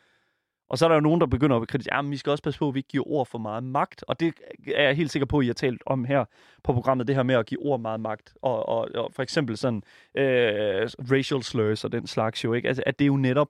Og 0.69 0.77
så 0.77 0.85
er 0.85 0.89
der 0.89 0.95
jo 0.95 1.01
nogen, 1.01 1.21
der 1.21 1.27
begynder 1.27 1.57
at 1.57 1.67
kritisere, 1.67 1.99
at 1.99 2.11
vi 2.11 2.17
skal 2.17 2.31
også 2.31 2.43
passe 2.43 2.59
på, 2.59 2.67
at 2.67 2.73
vi 2.73 2.79
ikke 2.79 2.89
giver 2.89 3.07
ord 3.07 3.25
for 3.25 3.37
meget 3.37 3.63
magt. 3.63 4.03
Og 4.07 4.19
det 4.19 4.33
er 4.75 4.83
jeg 4.83 4.95
helt 4.95 5.11
sikker 5.11 5.25
på, 5.25 5.39
at 5.39 5.43
I 5.43 5.47
har 5.47 5.53
talt 5.53 5.83
om 5.85 6.05
her 6.05 6.25
på 6.63 6.73
programmet, 6.73 7.07
det 7.07 7.15
her 7.15 7.23
med 7.23 7.35
at 7.35 7.45
give 7.45 7.65
ord 7.65 7.79
meget 7.79 7.99
magt. 7.99 8.33
Og, 8.41 8.69
og, 8.69 8.89
og 8.95 9.13
for 9.13 9.23
eksempel 9.23 9.57
sådan 9.57 9.83
øh, 10.15 10.89
racial 11.11 11.43
slurs 11.43 11.83
og 11.83 11.91
den 11.91 12.07
slags 12.07 12.43
jo, 12.43 12.53
ikke? 12.53 12.67
Altså, 12.67 12.83
at 12.85 12.99
det 12.99 13.07
jo 13.07 13.17
netop 13.17 13.47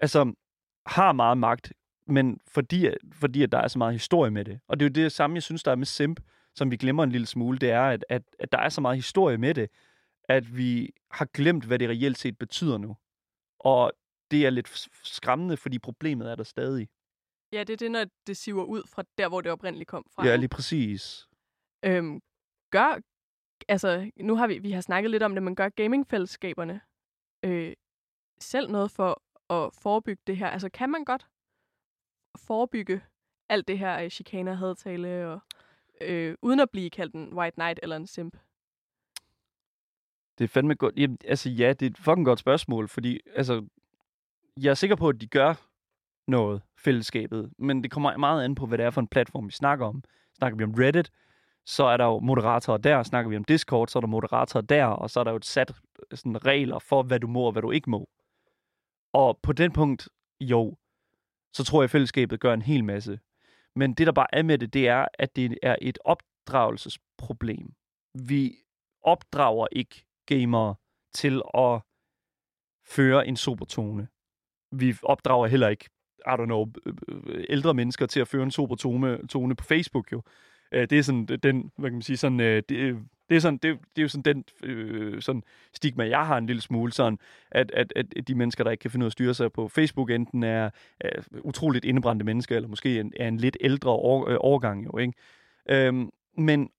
altså, 0.00 0.32
har 0.86 1.12
meget 1.12 1.38
magt, 1.38 1.72
men 2.10 2.40
fordi, 2.48 2.88
fordi 3.12 3.42
at 3.42 3.52
der 3.52 3.58
er 3.58 3.68
så 3.68 3.78
meget 3.78 3.94
historie 3.94 4.30
med 4.30 4.44
det. 4.44 4.60
Og 4.68 4.80
det 4.80 4.86
er 4.86 4.90
jo 4.90 5.04
det 5.04 5.12
samme, 5.12 5.34
jeg 5.34 5.42
synes, 5.42 5.62
der 5.62 5.70
er 5.70 5.76
med 5.76 5.86
simp, 5.86 6.20
som 6.54 6.70
vi 6.70 6.76
glemmer 6.76 7.04
en 7.04 7.12
lille 7.12 7.26
smule, 7.26 7.58
det 7.58 7.70
er, 7.70 7.82
at, 7.82 8.04
at, 8.08 8.22
at 8.38 8.52
der 8.52 8.58
er 8.58 8.68
så 8.68 8.80
meget 8.80 8.96
historie 8.96 9.38
med 9.38 9.54
det, 9.54 9.70
at 10.24 10.56
vi 10.56 10.90
har 11.10 11.24
glemt, 11.24 11.64
hvad 11.64 11.78
det 11.78 11.88
reelt 11.88 12.18
set 12.18 12.38
betyder 12.38 12.78
nu. 12.78 12.96
Og 13.58 13.92
det 14.30 14.46
er 14.46 14.50
lidt 14.50 14.88
skræmmende, 15.04 15.56
fordi 15.56 15.78
problemet 15.78 16.30
er 16.30 16.34
der 16.34 16.44
stadig. 16.44 16.88
Ja, 17.52 17.60
det 17.60 17.70
er 17.70 17.76
det, 17.76 17.90
når 17.90 18.04
det 18.26 18.36
siver 18.36 18.64
ud 18.64 18.82
fra 18.86 19.04
der, 19.18 19.28
hvor 19.28 19.40
det 19.40 19.52
oprindeligt 19.52 19.88
kom 19.88 20.06
fra. 20.14 20.26
Ja, 20.26 20.36
lige 20.36 20.48
præcis. 20.48 21.28
Øhm, 21.84 22.20
gør, 22.70 23.00
altså, 23.68 24.10
nu 24.16 24.36
har 24.36 24.46
vi, 24.46 24.58
vi 24.58 24.70
har 24.70 24.80
snakket 24.80 25.10
lidt 25.10 25.22
om 25.22 25.34
det, 25.34 25.42
men 25.42 25.56
gør 25.56 25.68
gamingfællesskaberne 25.68 26.80
øh, 27.44 27.72
selv 28.40 28.70
noget 28.70 28.90
for 28.90 29.22
at 29.50 29.74
forebygge 29.82 30.22
det 30.26 30.36
her? 30.36 30.46
Altså, 30.46 30.68
kan 30.68 30.90
man 30.90 31.04
godt 31.04 31.26
forebygge 32.38 33.00
alt 33.48 33.68
det 33.68 33.78
her 33.78 34.02
øh, 34.02 34.10
chikaner, 34.10 34.54
hadtale, 34.54 35.28
og, 35.28 35.40
øh, 36.00 36.34
uden 36.42 36.60
at 36.60 36.70
blive 36.70 36.90
kaldt 36.90 37.14
en 37.14 37.34
white 37.34 37.54
knight 37.54 37.80
eller 37.82 37.96
en 37.96 38.06
simp? 38.06 38.36
Det 40.38 40.44
er 40.44 40.48
fandme 40.48 40.74
godt. 40.74 40.96
Jamen, 40.96 41.18
altså 41.24 41.50
ja, 41.50 41.72
det 41.72 41.86
er 41.86 41.90
et 41.90 41.98
fucking 41.98 42.26
godt 42.26 42.38
spørgsmål, 42.38 42.88
fordi 42.88 43.20
altså, 43.36 43.66
jeg 44.56 44.70
er 44.70 44.74
sikker 44.74 44.96
på, 44.96 45.08
at 45.08 45.20
de 45.20 45.26
gør 45.26 45.54
noget, 46.30 46.62
fællesskabet, 46.76 47.52
men 47.58 47.82
det 47.82 47.90
kommer 47.90 48.16
meget 48.16 48.44
an 48.44 48.54
på, 48.54 48.66
hvad 48.66 48.78
det 48.78 48.86
er 48.86 48.90
for 48.90 49.00
en 49.00 49.08
platform, 49.08 49.46
vi 49.46 49.52
snakker 49.52 49.86
om. 49.86 50.02
Snakker 50.38 50.56
vi 50.56 50.64
om 50.64 50.74
Reddit, 50.74 51.10
så 51.66 51.84
er 51.84 51.96
der 51.96 52.04
jo 52.04 52.20
moderatorer 52.20 52.78
der. 52.78 53.02
Snakker 53.02 53.28
vi 53.28 53.36
om 53.36 53.44
Discord, 53.44 53.88
så 53.88 53.98
er 53.98 54.00
der 54.00 54.08
moderatorer 54.08 54.62
der, 54.62 54.84
og 54.84 55.10
så 55.10 55.20
er 55.20 55.24
der 55.24 55.30
jo 55.30 55.36
et 55.36 55.44
sat 55.44 55.72
sådan, 56.14 56.46
regler 56.46 56.78
for, 56.78 57.02
hvad 57.02 57.20
du 57.20 57.26
må 57.26 57.42
og 57.42 57.52
hvad 57.52 57.62
du 57.62 57.70
ikke 57.70 57.90
må. 57.90 58.08
Og 59.12 59.38
på 59.42 59.52
den 59.52 59.72
punkt, 59.72 60.08
jo, 60.40 60.76
så 61.52 61.64
tror 61.64 61.82
jeg, 61.82 61.84
at 61.84 61.90
fællesskabet 61.90 62.40
gør 62.40 62.54
en 62.54 62.62
hel 62.62 62.84
masse. 62.84 63.20
Men 63.76 63.94
det, 63.94 64.06
der 64.06 64.12
bare 64.12 64.34
er 64.34 64.42
med 64.42 64.58
det, 64.58 64.74
det 64.74 64.88
er, 64.88 65.06
at 65.14 65.36
det 65.36 65.58
er 65.62 65.76
et 65.82 65.98
opdragelsesproblem. 66.04 67.72
Vi 68.14 68.54
opdrager 69.02 69.66
ikke 69.72 70.04
gamere 70.26 70.74
til 71.14 71.42
at 71.54 71.80
føre 72.86 73.26
en 73.26 73.36
sober 73.36 73.64
tone. 73.64 74.08
Vi 74.72 74.94
opdrager 75.02 75.46
heller 75.46 75.68
ikke, 75.68 75.84
I 76.18 76.30
don't 76.30 76.44
know, 76.44 76.72
øh, 76.86 76.94
øh, 77.08 77.44
ældre 77.48 77.74
mennesker 77.74 78.06
til 78.06 78.20
at 78.20 78.28
føre 78.28 78.42
en 78.42 78.50
sober 78.50 78.76
tone, 78.76 79.26
tone 79.26 79.56
på 79.56 79.64
Facebook 79.64 80.12
jo. 80.12 80.22
Øh, 80.72 80.90
det 80.90 80.98
er 80.98 81.02
sådan 81.02 81.26
den, 81.26 81.72
hvad 81.76 81.90
kan 81.90 81.96
man 81.96 82.02
sige, 82.02 82.16
sådan, 82.16 82.38
det, 82.38 82.98
det 83.30 83.36
er, 83.36 83.40
sådan, 83.40 83.58
det, 83.58 83.78
det 83.96 83.98
er 83.98 84.02
jo 84.02 84.08
sådan 84.08 84.34
den 84.34 84.44
øh, 84.62 85.22
sådan 85.22 85.42
stigma, 85.74 86.08
jeg 86.08 86.26
har 86.26 86.38
en 86.38 86.46
lille 86.46 86.62
smule, 86.62 86.92
sådan, 86.92 87.18
at, 87.50 87.70
at, 87.74 87.92
at 87.96 88.28
de 88.28 88.34
mennesker, 88.34 88.64
der 88.64 88.70
ikke 88.70 88.82
kan 88.82 88.90
finde 88.90 89.04
ud 89.04 89.06
af 89.06 89.08
at 89.08 89.12
styre 89.12 89.34
sig 89.34 89.52
på 89.52 89.68
Facebook, 89.68 90.10
enten 90.10 90.42
er, 90.42 90.70
er 91.00 91.10
utroligt 91.44 91.84
indebrændte 91.84 92.24
mennesker, 92.24 92.56
eller 92.56 92.68
måske 92.68 93.00
en, 93.00 93.12
er 93.16 93.28
en 93.28 93.36
lidt 93.36 93.56
ældre 93.60 93.90
år, 93.90 94.28
øh, 94.28 94.36
årgang. 94.40 94.86
Jo, 94.86 94.98
ikke? 94.98 95.12
Øhm, 95.68 96.10
men 96.36 96.70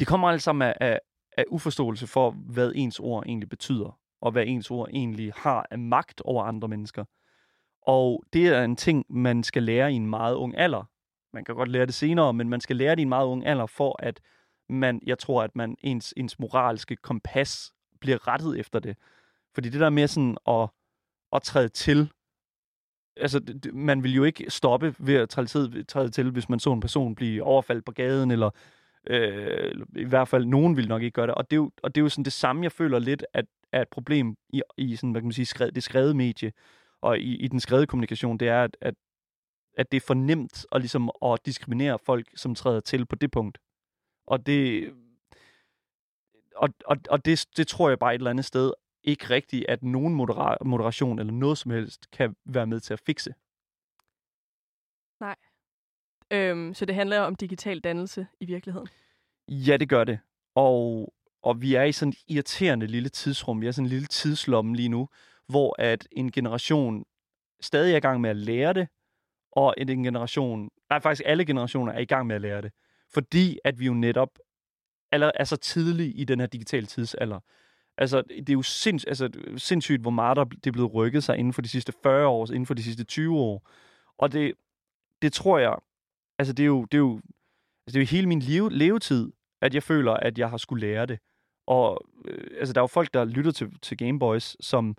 det 0.00 0.08
kommer 0.08 0.28
alt 0.28 0.42
sammen 0.42 0.68
af, 0.68 0.74
af, 0.80 1.00
af 1.36 1.44
uforståelse 1.48 2.06
for, 2.06 2.30
hvad 2.30 2.72
ens 2.74 3.00
ord 3.00 3.24
egentlig 3.26 3.48
betyder, 3.48 3.98
og 4.20 4.32
hvad 4.32 4.44
ens 4.46 4.70
ord 4.70 4.88
egentlig 4.92 5.32
har 5.36 5.66
af 5.70 5.78
magt 5.78 6.20
over 6.20 6.44
andre 6.44 6.68
mennesker. 6.68 7.04
Og 7.82 8.24
det 8.32 8.46
er 8.46 8.64
en 8.64 8.76
ting, 8.76 9.06
man 9.08 9.42
skal 9.42 9.62
lære 9.62 9.92
i 9.92 9.94
en 9.94 10.06
meget 10.06 10.34
ung 10.34 10.58
alder. 10.58 10.84
Man 11.32 11.44
kan 11.44 11.54
godt 11.54 11.68
lære 11.68 11.86
det 11.86 11.94
senere, 11.94 12.34
men 12.34 12.48
man 12.48 12.60
skal 12.60 12.76
lære 12.76 12.90
det 12.90 12.98
i 12.98 13.02
en 13.02 13.08
meget 13.08 13.26
ung 13.26 13.46
alder, 13.46 13.66
for 13.66 14.02
at 14.02 14.20
man, 14.68 15.00
jeg 15.06 15.18
tror, 15.18 15.42
at 15.42 15.56
man 15.56 15.76
ens, 15.80 16.14
ens 16.16 16.38
moralske 16.38 16.96
kompas 16.96 17.72
bliver 18.00 18.28
rettet 18.28 18.60
efter 18.60 18.78
det. 18.78 18.96
Fordi 19.54 19.68
det 19.68 19.80
der 19.80 19.90
med 19.90 20.08
sådan 20.08 20.36
at, 20.48 20.68
at 21.32 21.42
træde 21.42 21.68
til, 21.68 22.12
altså 23.16 23.54
man 23.72 24.02
vil 24.02 24.14
jo 24.14 24.24
ikke 24.24 24.50
stoppe 24.50 24.94
ved 24.98 25.14
at 25.14 25.28
træde 25.28 25.46
til, 25.46 25.86
træde 25.86 26.10
til, 26.10 26.30
hvis 26.30 26.48
man 26.48 26.60
så 26.60 26.72
en 26.72 26.80
person 26.80 27.14
blive 27.14 27.42
overfaldt 27.42 27.84
på 27.84 27.92
gaden, 27.92 28.30
eller 28.30 28.50
øh, 29.06 29.72
i 29.96 30.04
hvert 30.04 30.28
fald 30.28 30.44
nogen 30.44 30.76
vil 30.76 30.88
nok 30.88 31.02
ikke 31.02 31.14
gøre 31.14 31.26
det. 31.26 31.34
Og 31.34 31.50
det 31.50 31.56
er 31.56 31.60
jo, 31.60 31.70
og 31.82 31.94
det 31.94 32.00
er 32.00 32.02
jo 32.02 32.08
sådan 32.08 32.24
det 32.24 32.32
samme, 32.32 32.62
jeg 32.62 32.72
føler 32.72 32.98
lidt, 32.98 33.24
at 33.32 33.44
er 33.72 33.82
et 33.82 33.88
problem 33.88 34.36
i, 34.48 34.62
i 34.76 34.96
sådan, 34.96 35.10
hvad 35.10 35.20
kan 35.20 35.26
man 35.26 35.32
sige, 35.32 35.46
skred, 35.46 35.72
det 35.72 35.82
skrevet 35.82 36.16
medie, 36.16 36.52
og 37.00 37.18
i, 37.18 37.36
i 37.36 37.48
den 37.48 37.60
skrevet 37.60 37.88
kommunikation, 37.88 38.38
det 38.38 38.48
er, 38.48 38.64
at, 38.64 38.76
at, 38.80 38.94
at 39.76 39.92
det 39.92 39.96
er 39.96 40.06
for 40.06 40.14
nemt 40.14 40.66
at, 40.72 40.80
ligesom, 40.80 41.10
at 41.22 41.38
diskriminere 41.46 41.98
folk, 41.98 42.26
som 42.34 42.54
træder 42.54 42.80
til 42.80 43.06
på 43.06 43.16
det 43.16 43.30
punkt. 43.30 43.58
Og 44.28 44.46
det, 44.46 44.92
og, 46.56 46.68
og, 46.84 46.96
og 47.10 47.24
det, 47.24 47.46
det 47.56 47.68
tror 47.68 47.88
jeg 47.88 47.98
bare 47.98 48.14
et 48.14 48.18
eller 48.18 48.30
andet 48.30 48.44
sted 48.44 48.72
ikke 49.02 49.30
rigtigt, 49.30 49.66
at 49.68 49.82
nogen 49.82 50.20
modera- 50.20 50.64
moderation 50.64 51.18
eller 51.18 51.32
noget 51.32 51.58
som 51.58 51.70
helst 51.70 52.10
kan 52.10 52.36
være 52.44 52.66
med 52.66 52.80
til 52.80 52.92
at 52.92 53.00
fikse. 53.06 53.34
Nej. 55.20 55.36
Øhm, 56.30 56.74
så 56.74 56.84
det 56.84 56.94
handler 56.94 57.20
om 57.20 57.34
digital 57.34 57.80
dannelse 57.80 58.26
i 58.40 58.44
virkeligheden? 58.44 58.88
Ja, 59.48 59.76
det 59.76 59.88
gør 59.88 60.04
det. 60.04 60.18
Og, 60.54 61.12
og 61.42 61.62
vi 61.62 61.74
er 61.74 61.82
i 61.82 61.92
sådan 61.92 62.12
et 62.12 62.22
irriterende 62.28 62.86
lille 62.86 63.08
tidsrum. 63.08 63.60
Vi 63.60 63.66
er 63.66 63.72
sådan 63.72 63.86
en 63.86 63.90
lille 63.90 64.06
tidslomme 64.06 64.76
lige 64.76 64.88
nu, 64.88 65.08
hvor 65.46 65.74
at 65.78 66.08
en 66.12 66.32
generation 66.32 67.04
stadig 67.60 67.92
er 67.92 67.96
i 67.96 68.00
gang 68.00 68.20
med 68.20 68.30
at 68.30 68.36
lære 68.36 68.72
det, 68.72 68.88
og 69.52 69.74
en 69.78 70.04
generation, 70.04 70.70
nej 70.90 71.00
faktisk 71.00 71.22
alle 71.26 71.46
generationer 71.46 71.92
er 71.92 71.98
i 71.98 72.04
gang 72.04 72.26
med 72.26 72.36
at 72.36 72.42
lære 72.42 72.62
det. 72.62 72.72
Fordi 73.14 73.58
at 73.64 73.78
vi 73.78 73.86
jo 73.86 73.94
netop 73.94 74.38
eller, 75.12 75.30
er 75.34 75.44
så 75.44 75.56
tidlig 75.56 76.20
i 76.20 76.24
den 76.24 76.40
her 76.40 76.46
digitale 76.46 76.86
tidsalder. 76.86 77.40
Altså, 77.98 78.22
det 78.22 78.48
er 78.48 78.52
jo 78.52 78.62
sinds, 78.62 79.04
altså, 79.04 79.30
sindssygt, 79.56 80.00
hvor 80.00 80.10
meget 80.10 80.36
der 80.36 80.44
det 80.44 80.66
er 80.66 80.72
blevet 80.72 80.94
rykket 80.94 81.24
sig 81.24 81.36
inden 81.36 81.52
for 81.52 81.62
de 81.62 81.68
sidste 81.68 81.92
40 82.02 82.26
år, 82.26 82.46
inden 82.46 82.66
for 82.66 82.74
de 82.74 82.82
sidste 82.82 83.04
20 83.04 83.36
år. 83.36 83.68
Og 84.18 84.32
det, 84.32 84.54
det 85.22 85.32
tror 85.32 85.58
jeg, 85.58 85.76
altså 86.38 86.52
det 86.52 86.62
er 86.62 86.66
jo, 86.66 86.84
det 86.84 86.94
er 86.94 86.98
jo, 86.98 87.14
altså, 87.86 87.92
det 87.92 87.96
er 87.96 88.00
jo 88.00 88.06
hele 88.06 88.26
min 88.26 88.40
liv, 88.40 88.68
levetid, 88.68 89.32
at 89.60 89.74
jeg 89.74 89.82
føler, 89.82 90.12
at 90.12 90.38
jeg 90.38 90.50
har 90.50 90.56
skulle 90.56 90.86
lære 90.86 91.06
det. 91.06 91.18
Og 91.66 92.06
øh, 92.24 92.50
altså, 92.58 92.72
der 92.72 92.80
er 92.80 92.82
jo 92.82 92.86
folk, 92.86 93.14
der 93.14 93.24
lytter 93.24 93.50
til, 93.50 93.78
til 93.82 93.96
Gameboys, 93.96 94.56
som, 94.60 94.96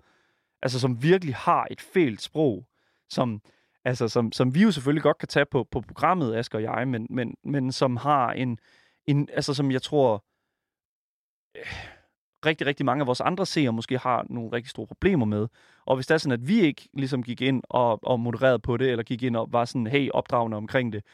altså, 0.62 0.80
som 0.80 1.02
virkelig 1.02 1.34
har 1.34 1.66
et 1.70 1.80
fælt 1.80 2.22
sprog, 2.22 2.66
som, 3.10 3.42
altså, 3.84 4.08
som, 4.08 4.32
som 4.32 4.54
vi 4.54 4.62
jo 4.62 4.70
selvfølgelig 4.72 5.02
godt 5.02 5.18
kan 5.18 5.28
tage 5.28 5.46
på, 5.46 5.64
på 5.70 5.80
programmet, 5.80 6.36
Asger 6.36 6.58
og 6.58 6.62
jeg, 6.62 6.88
men, 6.88 7.06
men, 7.10 7.34
men 7.44 7.72
som 7.72 7.96
har 7.96 8.32
en, 8.32 8.58
en, 9.06 9.28
altså 9.32 9.54
som 9.54 9.70
jeg 9.70 9.82
tror, 9.82 10.24
øh, 11.56 11.62
rigtig, 12.46 12.66
rigtig 12.66 12.86
mange 12.86 13.00
af 13.00 13.06
vores 13.06 13.20
andre 13.20 13.46
seere 13.46 13.72
måske 13.72 13.98
har 13.98 14.26
nogle 14.30 14.52
rigtig 14.52 14.70
store 14.70 14.86
problemer 14.86 15.26
med. 15.26 15.48
Og 15.86 15.96
hvis 15.96 16.06
det 16.06 16.14
er 16.14 16.18
sådan, 16.18 16.40
at 16.40 16.48
vi 16.48 16.60
ikke 16.60 16.88
ligesom 16.92 17.22
gik 17.22 17.40
ind 17.40 17.62
og, 17.68 18.00
og 18.02 18.20
modererede 18.20 18.58
på 18.58 18.76
det, 18.76 18.90
eller 18.90 19.02
gik 19.02 19.22
ind 19.22 19.36
og 19.36 19.52
var 19.52 19.64
sådan, 19.64 19.86
hey, 19.86 20.10
opdragende 20.10 20.56
omkring 20.56 20.92
det, 20.92 21.04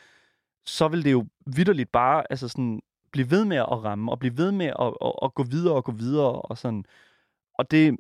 så 0.67 0.89
vil 0.89 1.05
det 1.05 1.13
jo 1.13 1.27
vidderligt 1.47 1.93
bare 1.93 2.25
altså 2.31 2.49
sådan, 2.49 2.81
blive 3.13 3.31
ved 3.31 3.45
med 3.45 3.57
at 3.57 3.85
ramme, 3.85 4.11
og 4.11 4.19
blive 4.19 4.39
ved 4.39 4.53
med 4.53 4.67
at, 4.67 4.93
at, 5.05 5.13
at 5.23 5.35
gå 5.35 5.43
videre 5.43 5.75
og 5.75 5.85
gå 5.85 5.93
videre, 5.93 6.33
og 6.43 6.59
sådan. 6.59 6.85
Og 7.59 7.71
det, 7.71 7.97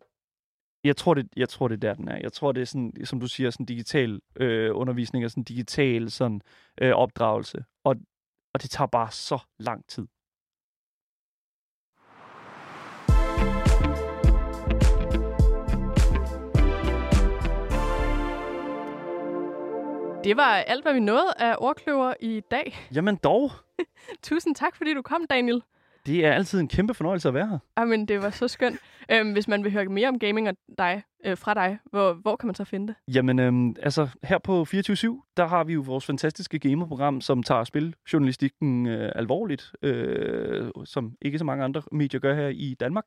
jeg 0.87 0.97
tror, 0.97 1.15
det, 1.15 1.29
jeg 1.37 1.49
tror, 1.49 1.69
det 1.69 1.75
er 1.75 1.89
der, 1.89 1.95
den 1.95 2.09
er. 2.09 2.19
Jeg 2.23 2.33
tror, 2.33 2.53
det 2.53 2.61
er 2.61 2.65
sådan, 2.65 2.93
som 3.05 3.21
du 3.21 3.27
siger, 3.27 3.51
sådan 3.51 3.67
digital 3.67 4.21
øh, 4.37 4.71
undervisning 4.75 5.25
og 5.25 5.31
sådan 5.31 5.45
digital 5.45 6.11
sådan, 6.11 6.41
øh, 6.81 6.93
opdragelse. 6.93 7.65
Og, 7.85 7.97
og 8.55 8.63
det 8.63 8.71
tager 8.71 8.87
bare 8.87 9.11
så 9.11 9.39
lang 9.59 9.87
tid. 9.89 10.07
Det 20.25 20.37
var 20.37 20.55
alt, 20.55 20.85
hvad 20.85 20.93
vi 20.93 21.01
nåede 21.01 21.33
af 21.39 21.57
ordkløver 21.59 22.15
i 22.21 22.41
dag. 22.51 22.77
Jamen 22.95 23.17
dog. 23.17 23.51
Tusind 24.23 24.55
tak, 24.55 24.77
fordi 24.77 24.95
du 24.95 25.03
kom, 25.03 25.27
Daniel. 25.31 25.63
Det 26.07 26.25
er 26.25 26.33
altid 26.33 26.61
en 26.61 26.69
kæmpe 26.69 26.95
fornøjelse 26.95 27.29
at 27.29 27.35
være 27.35 27.49
her. 27.49 27.59
Jamen, 27.79 28.09
det 28.09 28.23
var 28.23 28.31
så 28.31 28.49
skønt. 28.49 28.81
Øhm, 29.13 29.33
hvis 29.33 29.49
man 29.49 29.65
vil 29.65 29.73
høre 29.73 29.85
mere 29.85 30.09
om 30.09 30.19
gaming 30.19 30.49
og 30.49 30.57
dig, 30.79 31.03
øh, 31.25 31.39
fra 31.39 31.55
dig, 31.55 31.79
hvor, 31.91 32.13
hvor 32.13 32.37
kan 32.37 32.47
man 32.47 32.55
så 32.55 32.65
finde 32.65 32.87
det? 32.87 33.15
Jamen, 33.15 33.39
øhm, 33.39 33.77
altså 33.83 34.09
her 34.23 34.39
på 34.39 34.65
24 34.65 35.23
der 35.37 35.47
har 35.47 35.65
vi 35.65 35.73
jo 35.73 35.81
vores 35.81 36.07
fantastiske 36.07 36.59
gamerprogram, 36.59 37.21
som 37.21 37.43
tager 37.43 37.65
spiljournalistikken 37.65 38.87
øh, 38.87 39.13
alvorligt, 39.15 39.73
øh, 39.83 40.71
som 40.85 41.13
ikke 41.23 41.39
så 41.39 41.45
mange 41.45 41.65
andre 41.65 41.83
medier 41.93 42.21
gør 42.21 42.35
her 42.35 42.49
i 42.49 42.77
Danmark. 42.81 43.05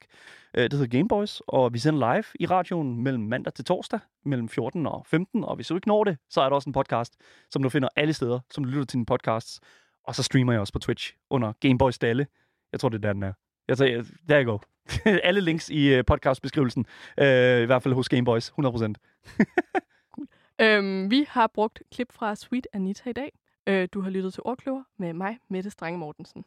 Øh, 0.53 0.63
det 0.63 0.73
hedder 0.73 0.97
Gameboys, 0.97 1.41
og 1.47 1.73
vi 1.73 1.79
sender 1.79 2.13
live 2.13 2.23
i 2.39 2.45
radioen 2.45 3.03
mellem 3.03 3.23
mandag 3.23 3.53
til 3.53 3.65
torsdag, 3.65 3.99
mellem 4.25 4.49
14 4.49 4.85
og 4.85 5.05
15, 5.07 5.43
og 5.43 5.55
hvis 5.55 5.67
du 5.67 5.75
ikke 5.75 5.87
når 5.87 6.03
det, 6.03 6.17
så 6.29 6.41
er 6.41 6.49
der 6.49 6.55
også 6.55 6.69
en 6.69 6.73
podcast, 6.73 7.13
som 7.51 7.63
du 7.63 7.69
finder 7.69 7.89
alle 7.95 8.13
steder, 8.13 8.39
som 8.51 8.63
du 8.63 8.69
lytter 8.69 8.85
til 8.85 8.97
din 8.97 9.05
podcasts. 9.05 9.59
Og 10.03 10.15
så 10.15 10.23
streamer 10.23 10.53
jeg 10.53 10.59
også 10.59 10.73
på 10.73 10.79
Twitch 10.79 11.13
under 11.29 11.53
Gameboys 11.59 11.99
Dalle. 11.99 12.27
Jeg 12.71 12.79
tror, 12.79 12.89
det 12.89 12.97
er 12.97 13.01
der, 13.01 13.13
den 13.13 13.23
er. 13.23 13.33
Jeg 13.67 13.77
tager, 13.77 14.03
der 14.29 14.43
you 14.43 14.51
go. 14.51 14.57
Alle 15.27 15.41
links 15.41 15.69
i 15.69 15.99
uh, 15.99 16.05
podcastbeskrivelsen. 16.07 16.85
Uh, 17.17 17.23
I 17.63 17.65
hvert 17.65 17.83
fald 17.83 17.93
hos 17.93 18.09
Gameboys. 18.09 18.49
100%. 18.49 18.53
cool. 20.13 20.27
øhm, 20.61 21.11
vi 21.11 21.25
har 21.29 21.47
brugt 21.47 21.81
klip 21.91 22.11
fra 22.11 22.35
Sweet 22.35 22.67
Anita 22.73 23.09
i 23.09 23.13
dag. 23.13 23.31
Øh, 23.67 23.87
du 23.93 24.01
har 24.01 24.09
lyttet 24.09 24.33
til 24.33 24.43
Orkløver 24.45 24.83
med 24.97 25.13
mig, 25.13 25.37
Mette 25.49 25.69
Strange 25.69 25.97
Mortensen. 25.99 26.45